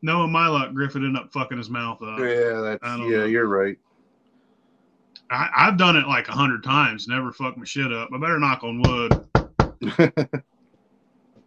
Knowing 0.01 0.32
my 0.32 0.47
luck, 0.47 0.74
Griffith 0.74 0.97
ended 0.97 1.15
up 1.15 1.32
fucking 1.32 1.57
his 1.57 1.69
mouth 1.69 2.01
up. 2.01 2.19
Yeah, 2.19 2.59
that's 2.61 2.84
yeah, 2.84 2.97
know. 2.97 3.26
you're 3.26 3.47
right. 3.47 3.78
I, 5.30 5.49
I've 5.55 5.78
done 5.78 5.95
it 5.95 6.07
like 6.07 6.28
a 6.28 6.34
hundred 6.34 6.63
times, 6.63 7.07
never 7.07 7.32
fucked 7.32 7.57
my 7.57 7.63
shit 7.63 7.91
up. 7.91 8.09
I 8.13 8.17
better 8.17 8.39
knock 8.39 8.63
on 8.63 8.80
wood. 8.82 9.19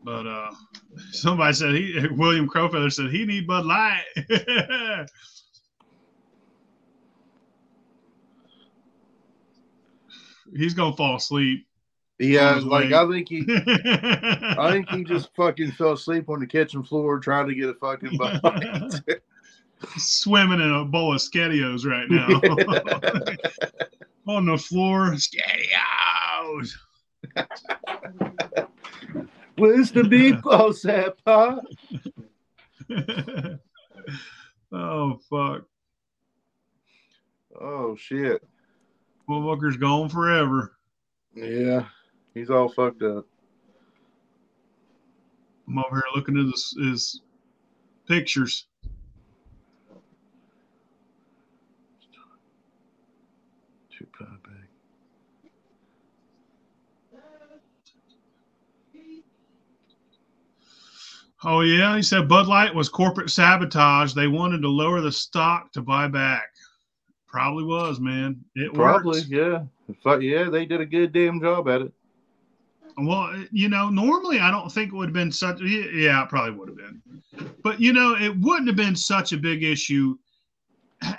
But 0.06 0.24
uh 0.24 0.52
somebody 1.10 1.52
said 1.52 1.74
he 1.74 2.06
William 2.12 2.48
Crowfeather 2.48 2.92
said 2.92 3.10
he 3.10 3.26
need 3.26 3.48
Bud 3.48 3.66
Light. 3.66 4.04
He's 10.54 10.74
gonna 10.74 10.96
fall 10.96 11.16
asleep. 11.16 11.66
yeah, 12.18 12.60
like. 12.62 12.92
I 12.92 13.08
think 13.08 13.28
he 13.28 13.44
I 13.48 14.70
think 14.72 14.88
he 14.90 15.04
just 15.04 15.34
fucking 15.34 15.72
fell 15.72 15.92
asleep 15.92 16.28
on 16.28 16.40
the 16.40 16.46
kitchen 16.46 16.82
floor 16.82 17.18
trying 17.18 17.48
to 17.48 17.54
get 17.54 17.68
a 17.68 17.74
fucking 17.74 18.16
bite. 18.16 19.00
swimming 19.96 20.60
in 20.60 20.72
a 20.72 20.84
bowl 20.84 21.14
of 21.14 21.20
Skadios 21.20 21.84
right 21.84 22.08
now. 22.10 22.28
On 24.26 24.46
the 24.46 24.58
floor, 24.58 25.12
Skadios. 25.12 26.72
Where's 29.56 29.90
the 29.90 30.02
meatballs 30.02 30.86
at, 30.88 31.22
Pa? 31.24 31.60
oh 34.72 35.18
fuck. 35.30 35.64
Oh 37.58 37.96
shit. 37.96 38.42
Motherfucker's 39.28 39.76
gone 39.76 40.08
forever. 40.08 40.76
Yeah. 41.34 41.86
He's 42.34 42.50
all 42.50 42.68
fucked 42.68 43.02
up. 43.02 43.26
I'm 45.66 45.78
over 45.78 45.96
here 45.96 46.02
looking 46.14 46.38
at 46.38 46.46
his, 46.46 46.76
his 46.78 47.20
pictures. 48.06 48.66
Two 53.90 54.06
pound 54.18 54.42
bag. 54.42 54.52
Oh 61.42 61.60
yeah, 61.62 61.96
he 61.96 62.02
said 62.02 62.28
Bud 62.28 62.46
Light 62.46 62.74
was 62.74 62.88
corporate 62.88 63.30
sabotage. 63.30 64.12
They 64.14 64.28
wanted 64.28 64.62
to 64.62 64.68
lower 64.68 65.00
the 65.00 65.12
stock 65.12 65.72
to 65.72 65.82
buy 65.82 66.06
back. 66.06 66.44
Probably 67.36 67.64
was, 67.64 68.00
man. 68.00 68.42
It 68.54 68.72
Probably, 68.72 69.18
worked. 69.20 69.28
yeah. 69.30 69.64
Fuck 70.02 70.22
yeah, 70.22 70.48
they 70.48 70.64
did 70.64 70.80
a 70.80 70.86
good 70.86 71.12
damn 71.12 71.38
job 71.38 71.68
at 71.68 71.82
it. 71.82 71.92
Well, 72.96 73.30
you 73.52 73.68
know, 73.68 73.90
normally 73.90 74.38
I 74.40 74.50
don't 74.50 74.72
think 74.72 74.90
it 74.90 74.96
would 74.96 75.08
have 75.08 75.12
been 75.12 75.30
such. 75.30 75.60
yeah, 75.60 75.84
Yeah, 75.92 76.22
it 76.22 76.30
probably 76.30 76.52
would 76.58 76.68
have 76.68 76.78
been, 76.78 77.02
but 77.62 77.78
you 77.78 77.92
know, 77.92 78.16
it 78.18 78.34
wouldn't 78.40 78.68
have 78.68 78.76
been 78.76 78.96
such 78.96 79.34
a 79.34 79.36
big 79.36 79.62
issue 79.64 80.16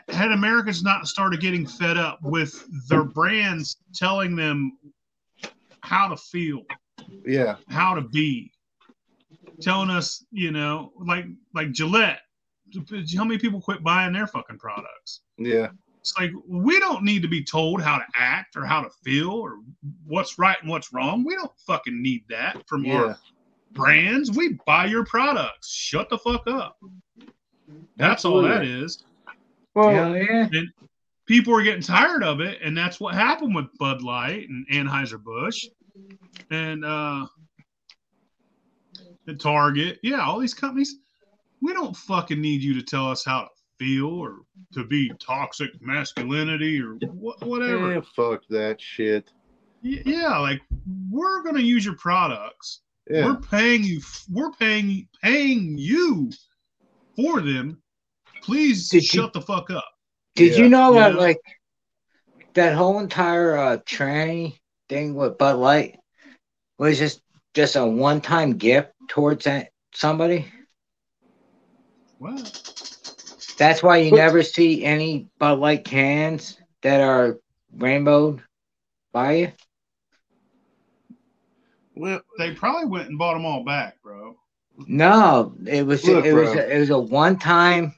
had 0.09 0.31
Americans 0.31 0.81
not 0.81 1.07
started 1.07 1.39
getting 1.39 1.67
fed 1.67 1.97
up 1.97 2.17
with 2.23 2.65
their 2.89 3.03
brands 3.03 3.77
telling 3.93 4.35
them 4.35 4.75
how 5.81 6.07
to 6.07 6.17
feel, 6.17 6.63
Yeah. 7.27 7.57
how 7.69 7.93
to 7.93 8.01
be, 8.01 8.51
telling 9.61 9.91
us, 9.91 10.25
you 10.31 10.49
know, 10.49 10.93
like 10.99 11.25
like 11.53 11.73
Gillette. 11.73 12.21
How 13.15 13.23
many 13.23 13.37
people 13.37 13.61
quit 13.61 13.83
buying 13.83 14.13
their 14.13 14.25
fucking 14.25 14.57
products? 14.57 15.21
Yeah. 15.37 15.67
It's 16.07 16.17
like 16.17 16.31
we 16.47 16.79
don't 16.79 17.03
need 17.03 17.21
to 17.23 17.27
be 17.27 17.43
told 17.43 17.81
how 17.81 17.97
to 17.97 18.05
act 18.15 18.55
or 18.55 18.65
how 18.65 18.81
to 18.81 18.89
feel 19.03 19.29
or 19.31 19.59
what's 20.05 20.39
right 20.39 20.55
and 20.61 20.69
what's 20.69 20.93
wrong. 20.93 21.25
We 21.25 21.35
don't 21.35 21.51
fucking 21.65 22.01
need 22.01 22.23
that 22.29 22.63
from 22.65 22.85
Yeah. 22.85 22.95
our 22.95 23.19
brands. 23.73 24.31
We 24.31 24.57
buy 24.65 24.85
your 24.85 25.03
products. 25.03 25.69
Shut 25.69 26.09
the 26.09 26.17
fuck 26.17 26.47
up. 26.47 26.79
That's 27.97 28.23
all 28.23 28.41
that 28.43 28.63
is. 28.63 29.03
Well, 29.75 29.89
Hell 29.89 30.15
yeah. 30.15 30.47
People 31.25 31.53
are 31.53 31.61
getting 31.61 31.81
tired 31.81 32.23
of 32.23 32.39
it, 32.39 32.59
and 32.63 32.77
that's 32.77 33.01
what 33.01 33.13
happened 33.13 33.53
with 33.53 33.65
Bud 33.77 34.01
Light 34.01 34.47
and 34.47 34.65
Anheuser 34.69 35.21
Busch, 35.21 35.65
and 36.49 36.85
uh, 36.85 37.27
and 39.27 39.37
Target. 39.41 39.99
Yeah, 40.03 40.21
all 40.21 40.39
these 40.39 40.53
companies. 40.53 40.95
We 41.61 41.73
don't 41.73 41.97
fucking 41.97 42.39
need 42.39 42.61
you 42.61 42.73
to 42.75 42.81
tell 42.81 43.11
us 43.11 43.25
how 43.25 43.41
to 43.41 43.47
feel 43.79 44.07
or 44.07 44.39
to 44.73 44.83
be 44.83 45.11
toxic 45.19 45.69
masculinity 45.81 46.81
or 46.81 46.93
wh- 46.95 47.41
whatever. 47.43 47.93
eh, 47.97 48.01
fuck 48.15 48.41
that 48.49 48.81
shit. 48.81 49.31
Y- 49.83 50.01
Yeah, 50.05 50.37
like 50.39 50.61
we're 51.09 51.43
gonna 51.43 51.59
use 51.61 51.85
your 51.85 51.95
products. 51.95 52.81
Yeah. 53.09 53.25
We're 53.25 53.37
paying 53.41 53.83
you. 53.83 54.01
We're 54.31 54.51
paying 54.51 55.07
paying 55.21 55.77
you 55.77 56.31
for 57.15 57.41
them. 57.41 57.81
Please 58.41 58.89
Did 58.89 59.03
you- 59.03 59.21
shut 59.21 59.33
the 59.33 59.41
fuck 59.41 59.69
up. 59.71 59.85
Did 60.35 60.53
Yeah. 60.57 60.63
you 60.63 60.69
know 60.69 60.89
You 60.93 60.99
that 60.99 61.13
know? 61.13 61.19
like 61.19 61.39
that 62.53 62.75
whole 62.75 62.99
entire 62.99 63.57
uh 63.57 63.77
tranny 63.85 64.57
thing 64.89 65.13
with 65.15 65.37
Bud 65.37 65.57
Light 65.57 65.99
was 66.79 66.97
just 66.97 67.21
just 67.53 67.75
a 67.75 67.85
one 67.85 68.19
time 68.21 68.53
gift 68.57 68.91
towards 69.07 69.45
that 69.45 69.69
somebody? 69.93 70.45
Well, 72.19 72.37
That's 73.57 73.81
why 73.81 73.97
you 73.97 74.11
But- 74.11 74.17
never 74.17 74.43
see 74.43 74.83
any 74.83 75.27
Bud 75.39 75.59
Light 75.59 75.83
cans 75.83 76.57
that 76.81 77.01
are 77.01 77.39
rainbowed 77.75 78.41
by 79.11 79.31
you. 79.33 79.51
Well, 81.95 82.21
they 82.37 82.51
probably 82.53 82.85
went 82.87 83.09
and 83.09 83.17
bought 83.17 83.33
them 83.33 83.45
all 83.45 83.63
back, 83.63 84.01
bro. 84.03 84.37
No, 84.85 85.55
it 85.65 85.85
was 85.85 86.05
Look, 86.05 86.23
it 86.23 86.33
was 86.33 86.49
a, 86.49 86.75
it 86.75 86.79
was 86.79 86.91
a 86.91 86.99
one 86.99 87.39
time 87.39 87.95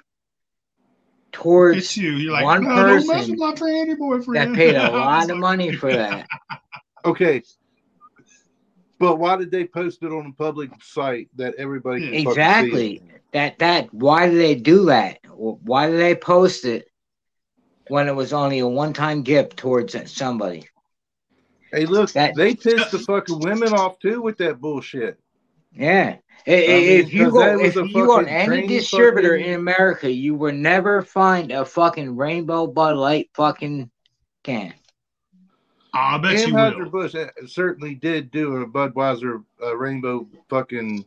towards 1.33 1.77
It's 1.79 1.97
you. 1.97 2.11
You're 2.11 2.31
like, 2.31 2.45
one 2.45 2.63
no, 2.63 2.69
don't 2.75 3.05
mess 3.05 3.07
person 3.07 3.31
with 3.31 3.39
my 3.39 3.53
tranny 3.53 3.97
boyfriend. 3.97 4.53
that 4.53 4.55
paid 4.57 4.75
a 4.75 4.89
lot 4.89 5.29
of 5.29 5.37
money 5.39 5.73
for 5.73 5.91
that. 5.91 6.25
okay. 7.03 7.43
But 8.99 9.17
why 9.17 9.37
did 9.37 9.49
they 9.49 9.65
post 9.65 10.03
it 10.03 10.11
on 10.11 10.25
a 10.25 10.33
public 10.33 10.71
site 10.81 11.29
that 11.35 11.55
everybody 11.57 12.01
can 12.01 12.13
Exactly. 12.13 13.01
That 13.31 13.59
that 13.59 13.93
why 13.93 14.27
did 14.27 14.39
they 14.39 14.55
do 14.55 14.85
that? 14.85 15.19
Why 15.33 15.89
did 15.89 15.99
they 15.99 16.15
post 16.15 16.65
it 16.65 16.89
when 17.87 18.07
it 18.07 18.15
was 18.15 18.33
only 18.33 18.59
a 18.59 18.67
one 18.67 18.93
time 18.93 19.23
gift 19.23 19.57
towards 19.57 19.95
somebody? 20.11 20.67
Hey, 21.71 21.85
look, 21.85 22.11
That- 22.13 22.35
they 22.35 22.55
pissed 22.55 22.91
the 22.91 22.99
fucking 22.99 23.39
women 23.39 23.73
off 23.73 23.99
too 23.99 24.21
with 24.21 24.37
that 24.37 24.59
bullshit. 24.59 25.17
Yeah. 25.71 26.17
I- 26.47 26.51
mean, 26.51 26.99
if 26.99 27.13
you 27.13 27.31
go, 27.31 27.59
if 27.59 27.75
you 27.75 28.05
go 28.05 28.17
any 28.19 28.67
distributor 28.67 29.37
fucking- 29.37 29.53
in 29.53 29.59
America, 29.59 30.11
you 30.11 30.33
will 30.33 30.53
never 30.53 31.03
find 31.03 31.51
a 31.51 31.63
fucking 31.63 32.15
rainbow 32.15 32.65
Bud 32.65 32.97
Light 32.97 33.29
fucking 33.33 33.91
can. 34.43 34.73
I 35.93 36.17
bet 36.17 36.47
you 36.47 36.53
Anheuser 36.53 36.91
will. 36.91 37.09
Busch 37.09 37.15
certainly 37.47 37.95
did 37.95 38.31
do 38.31 38.57
a 38.57 38.67
Budweiser 38.67 39.43
uh, 39.61 39.75
rainbow 39.75 40.27
fucking 40.49 41.05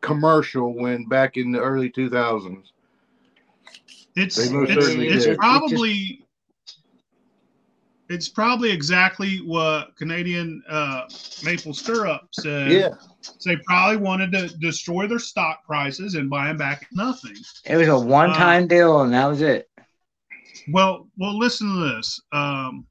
commercial 0.00 0.74
when 0.74 1.06
back 1.06 1.36
in 1.36 1.52
the 1.52 1.60
early 1.60 1.90
2000s. 1.90 2.64
It's 4.16 4.38
it's, 4.38 4.50
it's 4.52 5.24
did. 5.24 5.38
probably 5.38 6.26
it's 8.08 8.28
probably 8.28 8.72
exactly 8.72 9.38
what 9.38 9.96
Canadian 9.96 10.62
uh, 10.68 11.02
maple 11.44 11.72
syrup 11.72 12.22
said. 12.32 12.72
Yeah. 12.72 12.88
They 13.44 13.56
probably 13.58 13.98
wanted 13.98 14.32
to 14.32 14.48
destroy 14.58 15.06
their 15.06 15.20
stock 15.20 15.64
prices 15.64 16.16
and 16.16 16.28
buy 16.28 16.48
them 16.48 16.56
back 16.56 16.82
at 16.82 16.88
nothing. 16.92 17.36
It 17.64 17.76
was 17.76 17.86
a 17.86 17.98
one 17.98 18.30
time 18.30 18.66
deal 18.66 19.02
and 19.02 19.12
that 19.12 19.26
was 19.26 19.42
it. 19.42 19.68
Well, 20.72 21.08
well, 21.18 21.38
listen 21.38 21.72
to 21.72 21.94
this. 21.94 22.20
Um, 22.32 22.86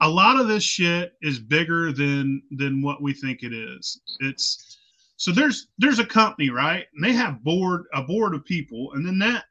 a 0.00 0.08
lot 0.08 0.38
of 0.38 0.48
this 0.48 0.62
shit 0.62 1.14
is 1.22 1.38
bigger 1.38 1.92
than 1.92 2.42
than 2.50 2.82
what 2.82 3.02
we 3.02 3.12
think 3.12 3.42
it 3.42 3.52
is. 3.52 4.00
It's 4.20 4.78
so 5.16 5.32
there's 5.32 5.68
there's 5.78 5.98
a 5.98 6.06
company, 6.06 6.50
right? 6.50 6.86
And 6.94 7.04
they 7.04 7.12
have 7.12 7.42
board 7.42 7.84
a 7.94 8.02
board 8.02 8.34
of 8.34 8.44
people, 8.44 8.92
and 8.92 9.06
then 9.06 9.18
that 9.20 9.44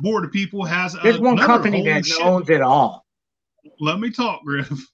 board 0.00 0.24
of 0.24 0.32
people 0.32 0.64
has 0.64 0.96
There's 1.02 1.18
one 1.18 1.38
company 1.38 1.84
that 1.84 2.04
shit- 2.04 2.24
owns 2.24 2.50
it 2.50 2.60
all. 2.60 3.06
Let 3.80 4.00
me 4.00 4.10
talk, 4.10 4.42
Griff. 4.44 4.88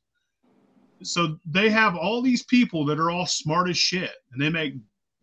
So 1.03 1.39
they 1.47 1.71
have 1.71 1.97
all 1.97 2.21
these 2.21 2.43
people 2.43 2.85
that 2.87 2.99
are 2.99 3.11
all 3.11 3.25
smart 3.27 3.69
as 3.71 3.79
shit, 3.79 4.13
and 4.33 4.43
they 4.43 4.51
make 4.51 4.75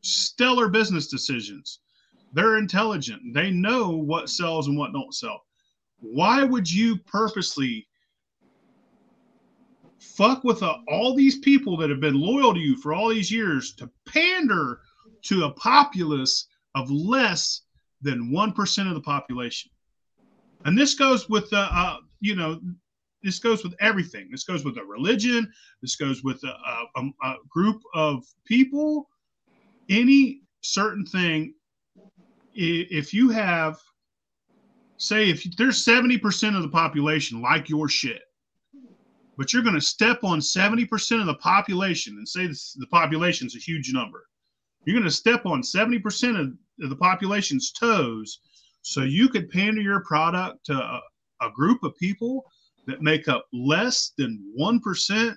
stellar 0.01 0.69
business 0.69 1.07
decisions. 1.07 1.79
They're 2.33 2.57
intelligent. 2.57 3.33
They 3.33 3.51
know 3.51 3.89
what 3.89 4.29
sells 4.29 4.67
and 4.67 4.77
what 4.77 4.93
don't 4.93 5.13
sell. 5.13 5.43
Why 5.99 6.43
would 6.43 6.71
you 6.71 6.97
purposely 6.97 7.87
fuck 10.05 10.43
with 10.43 10.63
uh 10.63 10.77
all 10.87 11.15
these 11.15 11.39
people 11.39 11.77
that 11.77 11.89
have 11.89 11.99
been 11.99 12.19
loyal 12.19 12.53
to 12.53 12.59
you 12.59 12.77
for 12.77 12.93
all 12.93 13.09
these 13.09 13.31
years 13.31 13.73
to 13.75 13.89
pander 14.07 14.79
to 15.23 15.45
a 15.45 15.51
populace 15.51 16.47
of 16.75 16.89
less 16.91 17.61
than 18.01 18.31
1% 18.31 18.87
of 18.87 18.93
the 18.93 19.01
population? 19.01 19.71
And 20.65 20.77
this 20.77 20.93
goes 20.95 21.29
with 21.29 21.49
the, 21.49 21.59
uh, 21.59 21.97
you 22.19 22.35
know, 22.35 22.59
this 23.23 23.39
goes 23.39 23.63
with 23.63 23.73
everything. 23.79 24.29
This 24.29 24.43
goes 24.43 24.63
with 24.63 24.77
a 24.77 24.83
religion. 24.83 25.51
This 25.81 25.95
goes 25.95 26.23
with 26.23 26.43
a, 26.43 26.55
a, 26.95 27.09
a 27.23 27.35
group 27.49 27.81
of 27.93 28.23
people. 28.45 29.09
Any 29.89 30.41
certain 30.61 31.05
thing, 31.05 31.53
if 32.53 33.13
you 33.13 33.29
have, 33.29 33.77
say, 34.97 35.29
if 35.29 35.43
there's 35.57 35.83
70% 35.83 36.55
of 36.55 36.61
the 36.61 36.69
population 36.69 37.41
like 37.41 37.69
your 37.69 37.89
shit, 37.89 38.21
but 39.37 39.51
you're 39.53 39.63
going 39.63 39.75
to 39.75 39.81
step 39.81 40.23
on 40.23 40.39
70% 40.39 41.19
of 41.19 41.25
the 41.27 41.35
population 41.35 42.17
and 42.17 42.27
say 42.27 42.47
this, 42.47 42.73
the 42.79 42.87
population's 42.87 43.55
a 43.55 43.59
huge 43.59 43.91
number. 43.93 44.25
You're 44.85 44.95
going 44.95 45.03
to 45.09 45.11
step 45.11 45.45
on 45.45 45.61
70% 45.61 46.39
of, 46.39 46.53
of 46.83 46.89
the 46.89 46.95
population's 46.95 47.71
toes 47.71 48.39
so 48.81 49.01
you 49.01 49.29
could 49.29 49.49
pander 49.49 49.81
your 49.81 50.01
product 50.01 50.65
to 50.67 50.73
a, 50.73 51.01
a 51.41 51.49
group 51.51 51.83
of 51.83 51.95
people 51.97 52.43
that 52.85 53.01
make 53.01 53.27
up 53.27 53.47
less 53.51 54.11
than 54.17 54.53
1%, 54.59 55.35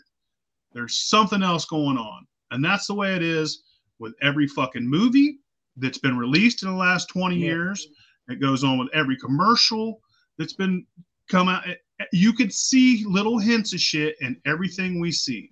there's 0.75 0.99
something 0.99 1.43
else 1.43 1.65
going 1.65 1.97
on. 1.97 2.27
And 2.51 2.63
that's 2.65 2.87
the 2.87 2.95
way 2.95 3.15
it 3.15 3.23
is 3.23 3.63
with 3.99 4.15
every 4.23 4.47
fucking 4.47 4.87
movie 4.87 5.39
that's 5.77 5.99
been 5.99 6.19
released 6.19 6.63
in 6.63 6.69
the 6.69 6.77
last 6.77 7.09
20 7.09 7.37
Yeah. 7.37 7.47
years. 7.47 7.89
It 8.29 8.41
goes 8.41 8.65
on 8.65 8.79
with 8.79 8.89
every 8.93 9.17
commercial 9.17 10.01
that's 10.37 10.53
been 10.53 10.87
come 11.31 11.49
out. 11.49 11.65
You 12.13 12.33
could 12.33 12.53
see 12.53 13.05
little 13.07 13.39
hints 13.39 13.73
of 13.73 13.81
shit 13.81 14.17
in 14.21 14.41
everything 14.47 15.01
we 15.01 15.11
see. 15.13 15.51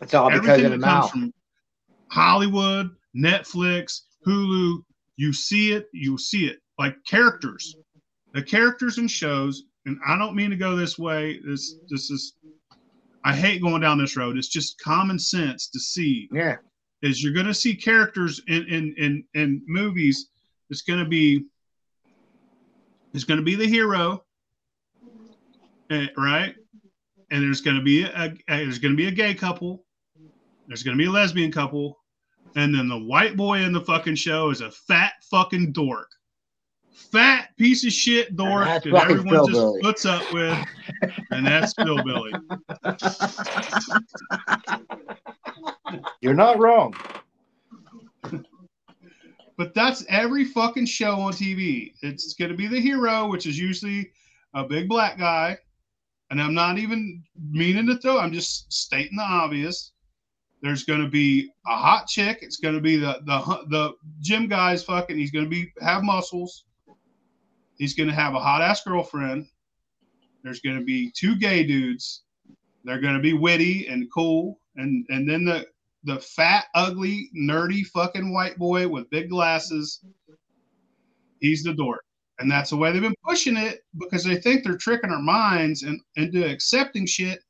It's 0.00 0.14
all 0.14 0.30
because 0.30 0.48
Everything 0.48 0.72
of 0.72 0.80
the 0.80 0.86
comes 0.86 1.10
from 1.10 1.34
Hollywood, 2.10 2.90
Netflix, 3.16 4.02
Hulu, 4.26 4.82
you 5.16 5.32
see 5.32 5.72
it, 5.72 5.86
you 5.92 6.18
see 6.18 6.46
it. 6.46 6.58
Like 6.78 6.96
characters. 7.06 7.76
The 8.34 8.42
characters 8.42 8.98
in 8.98 9.08
shows, 9.08 9.64
and 9.86 9.98
I 10.06 10.18
don't 10.18 10.36
mean 10.36 10.50
to 10.50 10.56
go 10.56 10.76
this 10.76 10.98
way. 10.98 11.40
This 11.44 11.76
this 11.88 12.10
is 12.10 12.34
I 13.24 13.34
hate 13.34 13.62
going 13.62 13.80
down 13.80 13.98
this 13.98 14.16
road. 14.16 14.36
It's 14.36 14.48
just 14.48 14.78
common 14.78 15.18
sense 15.18 15.68
to 15.68 15.80
see 15.80 16.28
Yeah. 16.32 16.56
is 17.02 17.22
you're 17.22 17.32
going 17.32 17.46
to 17.46 17.54
see 17.54 17.74
characters 17.74 18.40
in 18.46 18.64
in 18.66 18.94
in, 18.98 19.24
in 19.34 19.62
movies. 19.66 20.28
It's 20.68 20.82
going 20.82 21.02
to 21.02 21.08
be 21.08 21.46
it's 23.14 23.24
going 23.24 23.40
to 23.40 23.44
be 23.44 23.54
the 23.54 23.66
hero, 23.66 24.25
right? 25.90 26.54
And 27.30 27.42
there's 27.42 27.60
going 27.60 27.76
to 27.76 27.82
be 27.82 28.04
a, 28.04 28.32
a 28.48 28.48
there's 28.48 28.78
going 28.78 28.92
to 28.92 28.96
be 28.96 29.08
a 29.08 29.12
gay 29.12 29.34
couple. 29.34 29.84
There's 30.68 30.82
going 30.82 30.96
to 30.96 31.02
be 31.02 31.08
a 31.08 31.12
lesbian 31.12 31.52
couple, 31.52 31.98
and 32.56 32.74
then 32.74 32.88
the 32.88 32.98
white 32.98 33.36
boy 33.36 33.60
in 33.60 33.72
the 33.72 33.80
fucking 33.80 34.16
show 34.16 34.50
is 34.50 34.60
a 34.60 34.70
fat 34.70 35.12
fucking 35.30 35.72
dork, 35.72 36.08
fat 36.90 37.48
piece 37.56 37.84
of 37.84 37.92
shit 37.92 38.36
dork 38.36 38.66
that 38.66 38.86
everyone 38.86 39.28
just 39.28 39.50
Philbilly. 39.50 39.82
puts 39.82 40.04
up 40.04 40.32
with, 40.32 40.58
and 41.30 41.46
that's 41.46 41.74
Philbilly. 41.74 42.32
You're 46.20 46.34
not 46.34 46.58
wrong. 46.58 46.94
But 49.56 49.74
that's 49.74 50.04
every 50.08 50.44
fucking 50.44 50.86
show 50.86 51.20
on 51.20 51.32
TV. 51.32 51.92
It's 52.02 52.34
going 52.34 52.50
to 52.50 52.56
be 52.56 52.66
the 52.66 52.80
hero, 52.80 53.28
which 53.28 53.46
is 53.46 53.56
usually 53.58 54.10
a 54.54 54.64
big 54.64 54.88
black 54.88 55.18
guy. 55.18 55.58
And 56.30 56.40
I'm 56.40 56.54
not 56.54 56.78
even 56.78 57.22
meaning 57.50 57.86
to 57.86 57.98
throw, 57.98 58.18
I'm 58.18 58.32
just 58.32 58.72
stating 58.72 59.16
the 59.16 59.22
obvious. 59.22 59.92
There's 60.62 60.84
going 60.84 61.02
to 61.02 61.08
be 61.08 61.50
a 61.66 61.76
hot 61.76 62.06
chick. 62.08 62.38
It's 62.40 62.56
going 62.56 62.74
to 62.74 62.80
be 62.80 62.96
the 62.96 63.20
the 63.24 63.38
the 63.68 63.92
gym 64.20 64.48
guy's 64.48 64.82
fucking. 64.82 65.16
He's 65.16 65.30
going 65.30 65.44
to 65.44 65.50
be 65.50 65.70
have 65.80 66.02
muscles. 66.02 66.64
He's 67.76 67.94
going 67.94 68.08
to 68.08 68.14
have 68.14 68.34
a 68.34 68.40
hot 68.40 68.62
ass 68.62 68.82
girlfriend. 68.82 69.46
There's 70.42 70.60
going 70.60 70.78
to 70.78 70.84
be 70.84 71.12
two 71.14 71.36
gay 71.36 71.64
dudes. 71.64 72.22
They're 72.84 73.00
going 73.00 73.16
to 73.16 73.22
be 73.22 73.34
witty 73.34 73.86
and 73.88 74.10
cool. 74.12 74.58
And 74.76 75.04
and 75.10 75.28
then 75.28 75.44
the 75.44 75.66
the 76.04 76.20
fat, 76.20 76.66
ugly, 76.74 77.30
nerdy 77.36 77.84
fucking 77.86 78.32
white 78.32 78.56
boy 78.56 78.88
with 78.88 79.10
big 79.10 79.28
glasses. 79.28 80.00
He's 81.40 81.64
the 81.64 81.74
dork. 81.74 82.05
And 82.38 82.50
that's 82.50 82.70
the 82.70 82.76
way 82.76 82.92
they've 82.92 83.00
been 83.02 83.14
pushing 83.24 83.56
it 83.56 83.84
because 83.98 84.22
they 84.24 84.36
think 84.36 84.62
they're 84.62 84.76
tricking 84.76 85.10
our 85.10 85.22
minds 85.22 85.82
and 85.84 86.00
into 86.16 86.44
accepting 86.44 87.06
shit 87.06 87.40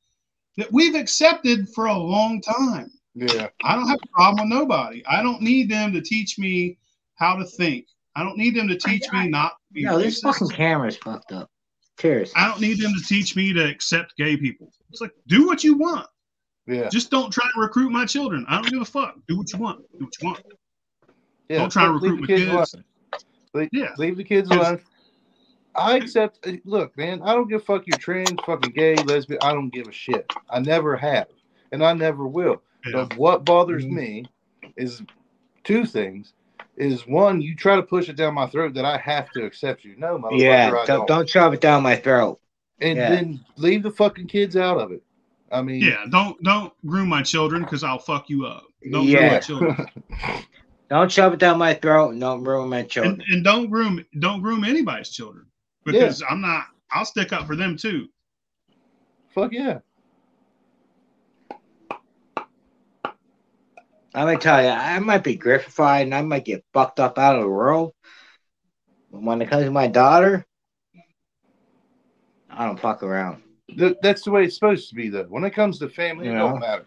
that 0.56 0.72
we've 0.72 0.94
accepted 0.94 1.68
for 1.70 1.86
a 1.86 1.96
long 1.96 2.40
time. 2.40 2.90
Yeah. 3.14 3.48
I 3.64 3.74
don't 3.74 3.88
have 3.88 3.98
a 4.02 4.08
problem 4.12 4.48
with 4.48 4.58
nobody. 4.58 5.04
I 5.06 5.22
don't 5.22 5.42
need 5.42 5.70
them 5.70 5.92
to 5.92 6.00
teach 6.00 6.38
me 6.38 6.78
how 7.16 7.34
to 7.36 7.44
think. 7.44 7.86
I 8.14 8.22
don't 8.22 8.38
need 8.38 8.54
them 8.54 8.68
to 8.68 8.76
teach 8.76 9.04
me 9.12 9.28
not 9.28 9.50
to 9.50 9.72
be 9.72 9.82
No, 9.82 9.98
this 9.98 10.22
racist. 10.22 10.38
fucking 10.38 10.48
camera's 10.50 10.96
fucked 10.96 11.32
up. 11.32 11.50
Cheers. 11.98 12.32
I 12.36 12.46
don't 12.48 12.60
need 12.60 12.78
them 12.80 12.92
to 12.92 13.04
teach 13.06 13.36
me 13.36 13.52
to 13.54 13.64
accept 13.68 14.16
gay 14.16 14.36
people. 14.36 14.70
It's 14.90 15.00
like 15.00 15.12
do 15.26 15.46
what 15.46 15.64
you 15.64 15.76
want. 15.76 16.06
Yeah. 16.66 16.88
Just 16.88 17.10
don't 17.10 17.32
try 17.32 17.44
to 17.54 17.60
recruit 17.60 17.90
my 17.90 18.04
children. 18.04 18.44
I 18.48 18.56
don't 18.60 18.70
give 18.70 18.80
a 18.82 18.84
fuck. 18.84 19.16
Do 19.28 19.38
what 19.38 19.52
you 19.52 19.58
want. 19.58 19.80
Do 19.98 20.04
what 20.04 20.14
you 20.20 20.28
want. 20.28 20.42
Yeah. 21.48 21.58
Don't 21.58 21.72
try 21.72 21.84
to 21.86 21.92
recruit 21.92 22.20
my 22.20 22.26
kids 22.26 22.44
kids. 22.44 22.76
Alone. 23.56 23.68
Leave, 23.72 23.82
Yeah. 23.82 23.94
leave 23.98 24.16
the 24.16 24.24
kids 24.24 24.50
alone. 24.50 24.80
I 25.74 25.96
accept. 25.96 26.46
Look, 26.64 26.96
man, 26.96 27.20
I 27.22 27.34
don't 27.34 27.48
give 27.48 27.60
a 27.60 27.64
fuck. 27.64 27.86
You're 27.86 27.98
trans, 27.98 28.30
fucking 28.46 28.72
gay, 28.72 28.94
lesbian. 28.96 29.40
I 29.42 29.52
don't 29.52 29.68
give 29.68 29.86
a 29.88 29.92
shit. 29.92 30.30
I 30.48 30.58
never 30.60 30.96
have, 30.96 31.26
and 31.72 31.84
I 31.84 31.92
never 31.92 32.26
will. 32.26 32.62
Yeah. 32.86 32.92
But 32.92 33.16
what 33.18 33.44
bothers 33.44 33.84
Mhm. 33.84 33.90
me 33.90 34.24
is 34.76 35.02
two 35.64 35.84
things. 35.84 36.32
Is 36.76 37.06
one, 37.06 37.40
you 37.40 37.54
try 37.56 37.76
to 37.76 37.82
push 37.82 38.08
it 38.10 38.16
down 38.16 38.34
my 38.34 38.46
throat 38.46 38.74
that 38.74 38.84
I 38.84 38.98
have 38.98 39.30
to 39.30 39.44
accept 39.44 39.82
you. 39.84 39.94
No, 39.96 40.18
motherfucker, 40.18 40.40
Yeah, 40.40 40.66
I 40.66 40.70
don't, 40.70 40.86
don't. 40.86 41.08
don't 41.08 41.28
shove 41.28 41.54
it 41.54 41.60
down 41.62 41.82
my 41.82 41.96
throat. 41.96 42.38
And 42.82 42.98
yeah. 42.98 43.08
then 43.10 43.44
leave 43.56 43.82
the 43.82 43.90
fucking 43.90 44.26
kids 44.26 44.56
out 44.56 44.78
of 44.78 44.92
it. 44.92 45.02
I 45.50 45.62
mean, 45.62 45.82
Yeah, 45.82 46.04
don't 46.10 46.42
don't 46.42 46.72
groom 46.86 47.08
my 47.08 47.22
children 47.22 47.62
because 47.62 47.82
I'll 47.84 47.98
fuck 47.98 48.28
you 48.28 48.44
up. 48.46 48.64
Don't 48.90 49.06
groom 49.06 49.26
my 49.26 49.38
children, 49.38 49.86
Don't 50.88 51.10
shove 51.10 51.32
it 51.34 51.40
down 51.40 51.58
my 51.58 51.74
throat 51.74 52.10
and 52.10 52.20
don't 52.20 52.44
ruin 52.44 52.68
my 52.68 52.82
children. 52.84 53.20
and, 53.20 53.34
and 53.34 53.44
don't 53.44 53.68
groom 53.68 54.04
don't 54.20 54.40
groom 54.40 54.62
anybody's 54.64 55.10
children 55.10 55.46
because 55.84 56.22
I'm 56.28 56.40
not. 56.40 56.66
I'll 56.92 57.04
stick 57.04 57.32
up 57.32 57.46
for 57.46 57.56
them 57.56 57.76
too. 57.76 58.08
fuck 59.34 59.52
yeah. 59.52 59.80
I'm 64.14 64.24
gonna 64.26 64.38
tell 64.38 64.62
you, 64.62 64.70
I 64.70 64.98
might 65.00 65.24
be 65.24 65.36
griffified 65.36 66.02
and 66.02 66.14
I 66.14 66.22
might 66.22 66.44
get 66.46 66.64
fucked 66.72 67.00
up 67.00 67.18
out 67.18 67.36
of 67.36 67.42
the 67.42 67.48
world. 67.50 67.92
But 69.12 69.22
when 69.22 69.42
it 69.42 69.50
comes 69.50 69.64
to 69.64 69.70
my 69.70 69.88
daughter, 69.88 70.46
I 72.48 72.64
don't 72.64 72.80
fuck 72.80 73.02
around. 73.02 73.42
Th- 73.76 73.96
that's 74.00 74.22
the 74.22 74.30
way 74.30 74.44
it's 74.44 74.54
supposed 74.54 74.88
to 74.88 74.94
be, 74.94 75.10
though. 75.10 75.24
When 75.24 75.44
it 75.44 75.50
comes 75.50 75.78
to 75.80 75.88
family, 75.90 76.28
it 76.28 76.30
Yeah. 76.30 76.38
don't 76.38 76.60
matter. 76.60 76.86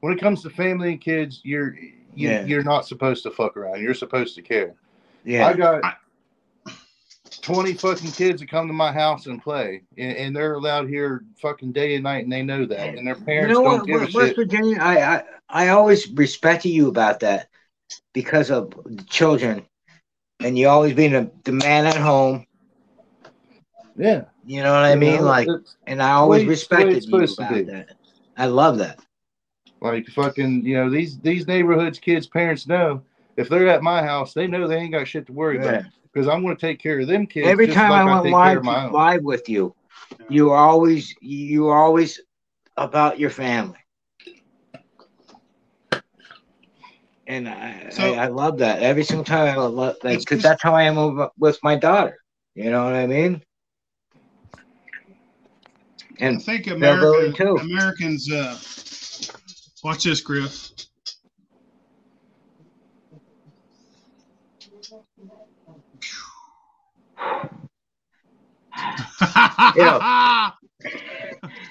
When 0.00 0.14
it 0.14 0.20
comes 0.20 0.42
to 0.42 0.50
family 0.50 0.92
and 0.92 1.00
kids, 1.00 1.42
you're 1.44 1.76
you, 2.14 2.28
Yeah. 2.28 2.44
you're 2.44 2.62
not 2.64 2.86
supposed 2.86 3.22
to 3.24 3.30
fuck 3.30 3.56
around. 3.56 3.80
You're 3.82 3.94
supposed 3.94 4.34
to 4.36 4.42
care. 4.42 4.74
Yeah. 5.24 5.46
I 5.46 5.52
got 5.54 5.84
I- 5.84 5.94
20 7.42 7.74
fucking 7.74 8.10
kids 8.12 8.40
that 8.40 8.50
come 8.50 8.66
to 8.66 8.72
my 8.72 8.92
house 8.92 9.26
and 9.26 9.42
play, 9.42 9.82
and, 9.96 10.16
and 10.16 10.36
they're 10.36 10.54
allowed 10.54 10.88
here 10.88 11.24
fucking 11.40 11.72
day 11.72 11.94
and 11.94 12.02
night, 12.04 12.24
and 12.24 12.32
they 12.32 12.42
know 12.42 12.66
that, 12.66 12.94
and 12.96 13.06
their 13.06 13.16
you 13.16 13.24
parents 13.24 13.54
know 13.58 13.64
don't 13.64 13.78
what, 13.78 13.86
give 13.86 13.96
a 14.02 14.04
West 14.04 14.12
shit. 14.12 14.36
Virginia, 14.36 14.76
I, 14.80 15.16
I 15.16 15.22
I 15.48 15.68
always 15.68 16.08
respected 16.10 16.68
you 16.70 16.88
about 16.88 17.20
that 17.20 17.48
because 18.12 18.50
of 18.50 18.70
the 18.84 19.02
children, 19.04 19.64
and 20.40 20.58
you 20.58 20.68
always 20.68 20.92
being 20.94 21.12
the, 21.12 21.30
the 21.44 21.52
man 21.52 21.86
at 21.86 21.96
home. 21.96 22.46
Yeah, 23.96 24.24
You 24.44 24.62
know 24.62 24.72
what 24.72 24.82
I 24.84 24.92
You 24.94 24.98
mean? 25.00 25.16
know, 25.20 25.26
Like, 25.26 25.48
and 25.86 26.02
I 26.02 26.12
always 26.12 26.46
way- 26.46 26.52
it's 26.52 26.66
the 26.68 26.76
way 26.76 26.84
respected 26.84 27.04
you 27.04 27.16
about 27.16 27.66
that. 27.88 27.96
I 28.36 28.46
love 28.46 28.78
that. 28.78 28.98
Like 29.80 30.06
fucking, 30.08 30.64
you 30.64 30.74
know, 30.76 30.90
these 30.90 31.18
these 31.20 31.46
neighborhoods 31.46 31.98
kids' 31.98 32.26
parents 32.26 32.66
know 32.66 33.02
if 33.36 33.48
they're 33.48 33.68
at 33.68 33.82
my 33.82 34.02
house, 34.02 34.34
they 34.34 34.46
know 34.46 34.66
they 34.66 34.76
ain't 34.76 34.92
got 34.92 35.08
shit 35.08 35.26
to 35.26 35.32
worry 35.32 35.56
Yeah. 35.58 35.68
about 35.68 35.84
because 36.12 36.28
I'm 36.28 36.42
going 36.42 36.56
to 36.56 36.60
take 36.60 36.78
care 36.78 37.00
of 37.00 37.06
them 37.06 37.26
kids. 37.26 37.46
Every 37.46 37.66
just 37.66 37.78
time 37.78 37.90
like 37.90 38.00
I 38.02 38.20
went 38.20 38.32
live 38.32 38.58
of 38.58 38.64
my 38.64 38.84
own. 38.86 38.92
live 38.92 39.22
with 39.22 39.48
you, 39.48 39.74
you 40.28 40.46
were 40.46 40.56
always 40.56 41.14
you 41.20 41.64
were 41.64 41.76
always 41.76 42.20
about 42.76 43.18
your 43.18 43.30
family. 43.30 43.78
And 47.26 47.48
I, 47.48 47.88
So- 47.90 48.14
I, 48.14 48.24
I 48.24 48.26
love 48.26 48.58
that 48.58 48.82
every 48.82 49.04
single 49.04 49.24
time. 49.24 49.58
I 49.58 49.62
love 49.62 49.96
that 50.02 50.18
because 50.18 50.42
that's 50.42 50.62
how 50.62 50.74
I 50.74 50.82
am 50.82 51.16
with- 51.16 51.30
with 51.38 51.58
my 51.62 51.76
daughter. 51.76 52.16
You 52.54 52.70
know 52.70 52.84
what 52.84 52.94
I 52.94 53.06
mean? 53.06 53.42
I 54.54 54.58
And 56.18 56.42
think 56.42 56.64
Billy, 56.64 56.76
America. 56.76 57.44
Americans. 57.54 58.30
Uh, 58.30 58.58
watch 59.82 60.04
this, 60.04 60.20
Griff. 60.20 60.70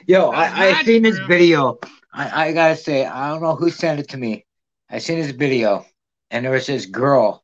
yo, 0.07 0.31
That's 0.31 0.53
I, 0.53 0.79
I 0.79 0.83
seen 0.83 1.03
this 1.03 1.19
video. 1.27 1.79
I, 2.13 2.47
I 2.47 2.53
gotta 2.53 2.75
say, 2.75 3.05
I 3.05 3.29
don't 3.29 3.41
know 3.41 3.55
who 3.55 3.69
sent 3.69 3.99
it 3.99 4.09
to 4.09 4.17
me. 4.17 4.45
I 4.89 4.99
seen 4.99 5.19
this 5.19 5.31
video, 5.31 5.85
and 6.31 6.43
there 6.43 6.51
was 6.51 6.67
this 6.67 6.85
girl. 6.85 7.43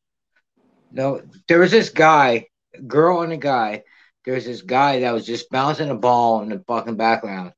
No, 0.91 1.22
there 1.47 1.59
was 1.59 1.72
this 1.72 1.89
guy, 1.89 2.47
girl 2.88 3.22
and 3.22 3.34
a 3.34 3.38
guy. 3.38 3.84
There 4.24 4.34
was 4.34 4.45
this 4.45 4.61
guy 4.61 5.01
that 5.01 5.13
was 5.13 5.26
just 5.26 5.49
bouncing 5.49 5.89
a 5.89 5.95
ball 5.95 6.41
in 6.41 6.49
the 6.49 6.63
fucking 6.68 6.95
background, 6.95 7.53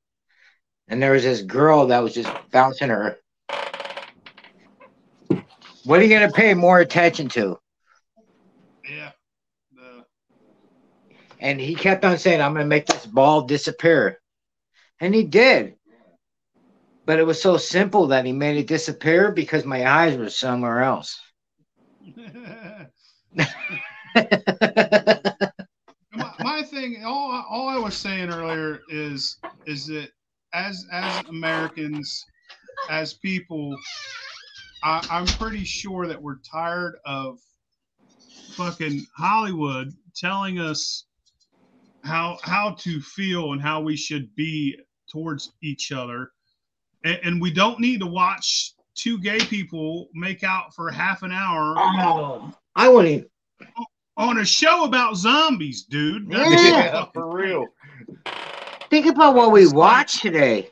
and 0.88 1.02
there 1.02 1.12
was 1.12 1.24
this 1.24 1.42
girl 1.42 1.88
that 1.88 2.04
was 2.04 2.14
just 2.14 2.32
bouncing 2.52 2.90
her. 2.90 3.18
What 5.86 6.00
are 6.00 6.04
you 6.04 6.10
gonna 6.10 6.32
pay 6.32 6.54
more 6.54 6.80
attention 6.80 7.30
to? 7.30 7.58
yeah. 8.90 9.12
The- 9.74 10.06
And 11.40 11.60
he 11.60 11.76
kept 11.76 12.04
on 12.06 12.18
saying, 12.18 12.42
I'm 12.42 12.54
going 12.54 12.66
to 12.66 12.70
make 12.70 12.88
this 12.88 13.06
ball 13.06 13.44
disappear. 13.44 14.20
And 15.00 15.14
he 15.14 15.24
did. 15.24 15.76
But 17.06 17.20
it 17.20 17.26
was 17.26 17.42
so 17.42 17.58
simple 17.58 18.08
that 18.08 18.26
he 18.26 18.32
made 18.34 18.58
it 18.58 18.68
disappear 18.68 19.32
because 19.32 19.66
my 19.66 19.88
eyes 19.88 20.18
were 20.18 20.30
somewhere 20.30 20.82
else. 20.84 21.20
my, 26.14 26.32
my 26.40 26.64
thing, 26.64 27.04
all 27.06 27.46
all 27.50 27.70
I 27.70 27.78
was 27.78 27.96
saying 27.96 28.30
earlier 28.30 28.82
is 28.90 29.38
is 29.66 29.86
that 29.88 30.10
as 30.54 30.86
as 30.92 31.24
Americans, 31.30 32.26
as 32.90 33.14
people, 33.14 33.76
I, 34.84 35.06
I'm 35.10 35.26
pretty 35.26 35.64
sure 35.64 36.08
that 36.08 36.22
we're 36.22 36.40
tired 36.50 36.96
of 37.06 37.40
fucking 38.52 39.06
Hollywood 39.16 39.94
telling 40.16 40.60
us 40.60 41.06
how 42.04 42.38
how 42.44 42.72
to 42.80 43.02
feel 43.02 43.54
and 43.54 43.62
how 43.62 43.82
we 43.82 43.96
should 43.96 44.34
be 44.36 44.78
towards 45.12 45.54
each 45.62 45.92
other, 45.92 46.32
and, 47.04 47.20
and 47.24 47.42
we 47.42 47.52
don't 47.52 47.80
need 47.80 48.00
to 48.00 48.08
watch 48.08 48.74
two 48.96 49.20
gay 49.20 49.40
people 49.40 50.10
make 50.14 50.44
out 50.44 50.74
for 50.74 50.90
half 50.90 51.22
an 51.22 51.32
hour 51.32 51.76
oh, 51.78 52.52
I 52.76 52.90
wouldn't 52.90 53.14
even. 53.14 53.30
on 54.18 54.40
a 54.40 54.46
show 54.46 54.86
about 54.86 55.16
zombies, 55.16 55.84
dude. 55.84 56.30
That's 56.30 56.64
Yeah. 56.64 56.86
yeah, 56.86 57.06
for 57.14 57.30
real. 57.30 57.68
Think 58.98 59.14
about 59.16 59.36
what 59.36 59.52
we 59.52 59.68
watched 59.68 60.24
today. 60.24 60.72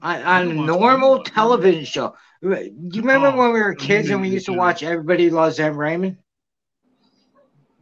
On, 0.00 0.22
on 0.22 0.48
a 0.48 0.54
normal 0.54 1.24
television 1.24 1.84
show. 1.84 2.14
Do 2.40 2.48
you 2.92 3.00
remember 3.00 3.26
Oh, 3.26 3.36
when 3.36 3.52
we 3.52 3.60
were 3.60 3.74
kids 3.74 4.08
and 4.08 4.20
we 4.20 4.28
used 4.28 4.46
to 4.46 4.52
watch 4.52 4.84
Everybody 4.84 5.28
Loves 5.28 5.58
Em 5.58 5.76
Raymond? 5.76 6.16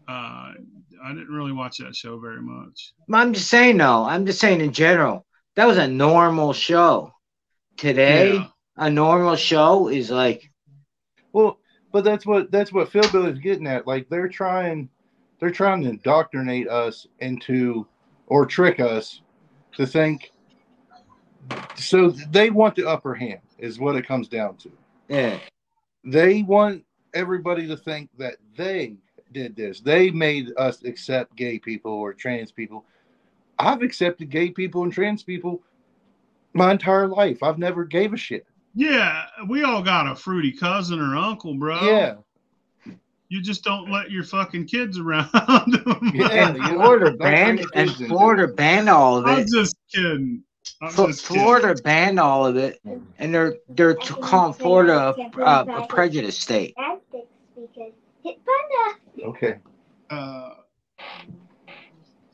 Uh, 0.08 0.12
I 0.12 1.08
didn't 1.08 1.28
really 1.28 1.52
watch 1.52 1.76
that 1.76 1.94
show 1.94 2.18
very 2.18 2.40
much. 2.40 2.94
I'm 3.12 3.34
just 3.34 3.50
saying, 3.50 3.76
no. 3.76 4.04
I'm 4.04 4.24
just 4.24 4.40
saying 4.40 4.62
in 4.62 4.72
general. 4.72 5.26
That 5.56 5.66
was 5.66 5.76
a 5.76 5.86
normal 5.86 6.54
show. 6.54 7.12
Today, 7.76 8.32
Yeah. 8.32 8.46
a 8.78 8.88
normal 8.88 9.36
show 9.36 9.88
is 9.88 10.10
like 10.10 10.50
Well, 11.34 11.58
but 11.92 12.02
that's 12.02 12.24
what 12.24 12.50
that's 12.50 12.72
what 12.72 12.90
Phil 12.90 13.06
Bill 13.12 13.26
is 13.26 13.38
getting 13.40 13.66
at. 13.66 13.86
Like 13.86 14.08
they're 14.08 14.26
trying, 14.26 14.88
they're 15.38 15.50
trying 15.50 15.82
to 15.82 15.90
indoctrinate 15.90 16.66
us 16.70 17.06
into, 17.18 17.86
or 18.26 18.46
trick 18.46 18.80
us 18.80 19.20
to 19.76 19.86
think. 19.86 20.30
So 21.76 22.10
they 22.10 22.50
want 22.50 22.74
the 22.74 22.88
upper 22.88 23.14
hand, 23.14 23.40
is 23.58 23.78
what 23.78 23.96
it 23.96 24.06
comes 24.06 24.28
down 24.28 24.56
to. 24.58 24.72
yeah, 25.08 25.38
They 26.04 26.42
want 26.42 26.84
everybody 27.14 27.66
to 27.68 27.76
think 27.76 28.10
that 28.18 28.36
they 28.56 28.96
did 29.32 29.54
this. 29.56 29.80
They 29.80 30.10
made 30.10 30.52
us 30.56 30.82
accept 30.84 31.36
gay 31.36 31.58
people 31.58 31.92
or 31.92 32.12
trans 32.12 32.50
people. 32.50 32.84
I've 33.58 33.82
accepted 33.82 34.30
gay 34.30 34.50
people 34.50 34.82
and 34.82 34.92
trans 34.92 35.22
people 35.22 35.62
my 36.52 36.72
entire 36.72 37.06
life. 37.06 37.42
I've 37.42 37.58
never 37.58 37.84
gave 37.84 38.12
a 38.12 38.16
shit. 38.16 38.46
Yeah, 38.74 39.24
we 39.48 39.62
all 39.62 39.82
got 39.82 40.10
a 40.10 40.14
fruity 40.14 40.52
cousin 40.52 41.00
or 41.00 41.16
uncle, 41.16 41.54
bro. 41.54 41.80
Yeah. 41.82 42.14
You 43.28 43.40
just 43.40 43.64
don't 43.64 43.90
let 43.90 44.10
your 44.10 44.22
fucking 44.24 44.66
kids 44.66 44.98
around. 44.98 45.28
Yeah, 46.14 46.26
and 46.30 46.56
you 46.56 46.62
know, 46.62 46.74
Florida 46.74 47.06
don't 47.06 47.18
banned 47.18 47.60
and 47.74 47.90
Florida 47.90 48.48
banned 48.48 48.88
all 48.88 49.18
of 49.18 49.26
I'm 49.26 49.38
it. 49.40 49.48
just 49.52 49.76
kidding. 49.92 50.42
I'm 50.80 50.90
Fl- 50.92 51.06
just 51.06 51.26
kidding. 51.26 51.42
Florida 51.42 51.82
banned 51.82 52.20
all 52.20 52.46
of 52.46 52.56
it, 52.56 52.80
and 53.18 53.34
they're 53.34 53.56
they're 53.68 53.94
t- 53.94 54.14
calling 54.14 54.52
Florida 54.52 55.14
a, 55.36 55.40
a, 55.40 55.66
a 55.82 55.86
prejudice 55.86 56.38
state. 56.38 56.74
because 56.76 57.92
hit 58.22 58.38
panda. 58.44 59.28
Okay. 59.28 59.58
Uh, 60.10 60.50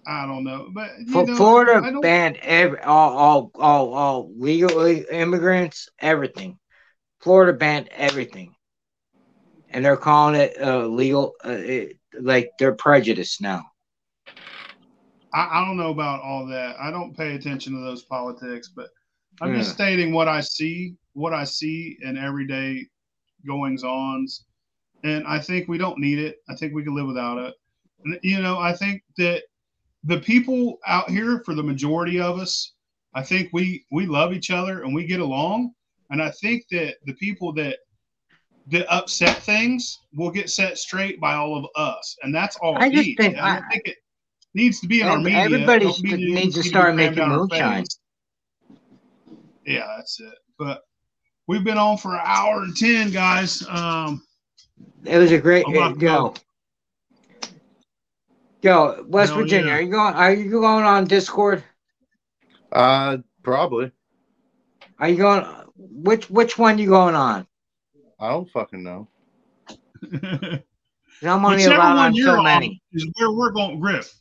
I 0.07 0.27
don't 0.27 0.45
know, 0.45 0.69
but 0.73 0.91
you 0.99 1.13
Fl- 1.13 1.21
know, 1.21 1.37
Florida 1.37 2.01
banned 2.03 2.37
every 2.43 2.81
all 2.81 3.17
all 3.17 3.51
all 3.55 3.95
all 3.95 4.31
legal 4.37 4.85
immigrants, 4.87 5.89
everything. 5.99 6.59
Florida 7.21 7.57
banned 7.57 7.89
everything, 7.93 8.55
and 9.73 9.85
they're 9.85 9.97
calling 9.97 10.35
it 10.35 10.57
uh, 10.61 10.87
legal, 10.87 11.33
uh, 11.45 11.51
it, 11.51 11.99
like 12.21 12.51
they're 12.59 12.75
prejudiced 12.75 13.41
now. 13.41 13.65
I, 15.35 15.49
I 15.53 15.65
don't 15.65 15.77
know 15.77 15.91
about 15.91 16.23
all 16.23 16.47
that. 16.47 16.77
I 16.81 16.91
don't 16.91 17.17
pay 17.17 17.35
attention 17.35 17.73
to 17.75 17.81
those 17.81 18.05
politics, 18.05 18.71
but 18.75 18.89
I'm 19.41 19.55
just 19.57 19.73
stating 19.73 20.13
what 20.13 20.29
I 20.29 20.41
see, 20.41 20.95
what 21.15 21.33
I 21.33 21.45
see 21.45 21.99
in 22.03 22.17
everyday 22.17 22.87
goings 23.47 23.83
ons. 23.83 24.45
And 25.05 25.27
I 25.27 25.41
think 25.41 25.69
we 25.69 25.79
don't 25.79 25.99
need 25.99 26.19
it. 26.19 26.37
I 26.49 26.55
think 26.55 26.75
we 26.75 26.85
can 26.85 26.95
live 26.95 27.07
without 27.07 27.39
it. 27.39 27.55
And, 28.05 28.19
you 28.23 28.41
know, 28.41 28.59
I 28.59 28.73
think 28.75 29.03
that 29.17 29.43
the 30.05 30.21
people 30.21 30.79
out 30.87 31.11
here, 31.11 31.43
for 31.45 31.55
the 31.55 31.63
majority 31.63 32.21
of 32.21 32.39
us, 32.39 32.75
I 33.15 33.23
think 33.23 33.51
we 33.53 33.85
we 33.91 34.07
love 34.07 34.33
each 34.33 34.51
other 34.51 34.83
and 34.83 34.95
we 34.95 35.07
get 35.07 35.21
along. 35.21 35.73
And 36.11 36.23
I 36.23 36.31
think 36.31 36.65
that 36.71 36.97
the 37.05 37.15
people 37.15 37.53
that 37.55 37.79
that 38.69 38.87
upset 38.93 39.39
things 39.39 40.01
will 40.15 40.31
get 40.31 40.49
set 40.51 40.79
straight 40.79 41.21
by 41.21 41.35
all 41.35 41.57
of 41.57 41.67
us, 41.77 42.17
and 42.23 42.35
that's 42.35 42.57
all. 42.57 42.77
I 42.79 42.89
just 42.91 43.07
needs. 43.07 43.17
think- 43.21 43.37
I 43.39 43.55
don't 43.57 43.65
I- 43.65 43.69
think 43.71 43.89
it 43.89 43.97
needs 44.55 44.81
to 44.81 44.87
be 44.87 45.01
in 45.01 45.09
our 45.09 45.19
media. 45.19 45.39
everybody 45.41 45.85
Don't 45.87 46.03
mean 46.03 46.13
st- 46.13 46.23
it 46.29 46.33
needs 46.35 46.55
to 46.57 46.63
start 46.63 46.95
making 46.95 47.17
down 47.17 47.33
our 47.33 47.39
moonshine. 47.39 47.85
Yeah, 49.67 49.87
that's 49.97 50.21
it. 50.21 50.35
But 50.59 50.83
we've 51.47 51.65
been 51.65 51.79
on 51.79 51.97
for 51.97 52.15
an 52.15 52.21
hour 52.25 52.63
and 52.63 52.77
ten, 52.77 53.11
guys. 53.11 53.67
Um, 53.69 54.23
It 55.05 55.19
was 55.19 55.33
a 55.33 55.39
great 55.39 55.65
I'm 55.67 55.77
uh, 55.77 55.89
to 55.91 55.95
go. 55.97 56.35
Go 58.63 59.05
West 59.09 59.33
Hell 59.33 59.43
Virginia. 59.43 59.67
yeah. 59.67 59.75
Are 59.75 59.81
you 59.81 59.91
going? 59.91 60.15
Are 60.15 60.33
you 60.33 60.51
going 60.51 60.85
on 60.85 61.07
Discord? 61.07 61.65
Uh, 62.71 63.19
probably. 63.43 63.91
Are 65.01 65.09
you 65.09 65.17
going? 65.17 65.45
Which 65.77 66.31
which 66.31 66.59
one 66.59 66.79
you 66.79 66.89
going 66.89 67.17
on? 67.17 67.47
I 68.23 68.29
don't 68.31 68.49
fucking 68.51 68.85
know. 68.85 69.09
I'm 70.13 70.63
only 71.45 71.57
whichever 71.57 71.79
one 71.81 71.99
on 71.99 72.15
you're 72.15 72.29
so 72.29 72.39
on 72.39 72.45
many. 72.45 72.81
is 72.93 73.09
where 73.19 73.33
we're 73.33 73.51
going, 73.51 73.81
Griff. 73.81 74.15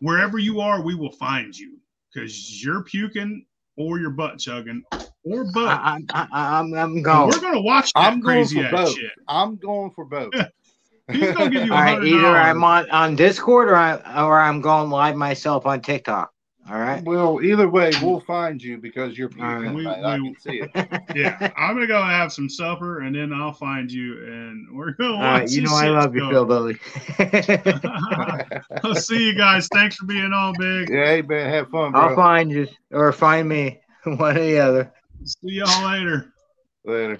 Wherever 0.00 0.38
you 0.38 0.60
are, 0.60 0.82
we 0.82 0.94
will 0.94 1.12
find 1.12 1.56
you 1.56 1.78
because 2.12 2.62
you're 2.62 2.82
puking 2.82 3.46
or 3.78 3.98
you're 3.98 4.10
butt 4.10 4.38
chugging 4.38 4.82
or 5.24 5.44
both. 5.44 5.70
I, 5.70 5.98
I, 6.12 6.28
I, 6.30 6.58
I'm 6.60 6.74
I'm 6.74 7.02
going. 7.02 7.28
We're 7.28 7.40
gonna 7.40 7.62
watch 7.62 7.90
that 7.94 8.12
I'm 8.12 8.20
going 8.20 8.36
crazy 8.36 8.56
for 8.56 8.64
ass 8.64 8.70
both. 8.72 8.98
shit. 8.98 9.12
I'm 9.28 9.56
going 9.56 9.90
for 9.92 10.04
both. 10.04 10.34
He's 11.12 11.32
gonna 11.32 11.50
give 11.50 11.64
you 11.64 11.72
All 11.72 11.78
a 11.78 11.82
right, 11.82 11.94
hundred 11.94 12.08
either. 12.08 12.36
I'm 12.36 12.62
on 12.64 12.90
on 12.90 13.16
Discord 13.16 13.70
or 13.70 13.76
I 13.76 14.24
or 14.26 14.38
I'm 14.38 14.60
going 14.60 14.90
live 14.90 15.16
myself 15.16 15.64
on 15.64 15.80
TikTok. 15.80 16.30
All 16.68 16.78
right. 16.78 17.02
well, 17.04 17.40
either 17.42 17.68
way, 17.68 17.92
we'll 18.02 18.20
find 18.20 18.62
you 18.62 18.76
because 18.78 19.16
you're 19.16 19.30
All 19.38 19.44
right. 19.44 19.58
puking. 19.60 19.74
We- 19.74 19.82
tonight. 19.84 20.04
I 20.04 20.16
can 20.16 20.36
see 20.40 20.62
it. 20.62 20.70
yeah, 21.14 21.52
I'm 21.56 21.74
gonna 21.74 21.86
go 21.86 22.02
have 22.02 22.32
some 22.32 22.48
supper 22.48 23.00
and 23.00 23.14
then 23.14 23.32
I'll 23.32 23.52
find 23.52 23.90
you 23.90 24.24
and 24.26 24.76
we're 24.76 24.92
gonna 24.92 25.12
All 25.14 25.18
watch 25.18 25.40
right. 25.42 25.50
You 25.50 25.62
know 25.62 25.74
I 25.74 25.84
shit 25.84 25.92
love 25.92 26.14
you, 26.14 26.20
go. 26.22 26.30
Phil 26.30 26.44
Billy. 26.46 26.78
I'll 28.84 28.94
see 28.94 29.26
you 29.26 29.34
guys. 29.34 29.68
Thanks 29.72 29.96
for 29.96 30.06
being 30.06 30.32
on, 30.32 30.54
big. 30.58 30.88
Yeah, 30.90 31.06
hey 31.06 31.22
man, 31.22 31.50
have 31.50 31.68
fun, 31.70 31.92
bro. 31.92 32.00
I'll 32.00 32.16
find 32.16 32.50
you 32.50 32.66
or 32.90 33.12
find 33.12 33.48
me, 33.48 33.80
one 34.04 34.36
or 34.36 34.40
the 34.40 34.58
other. 34.58 34.92
See 35.24 35.36
y'all 35.54 35.84
later. 35.88 36.32
Later. 36.84 37.18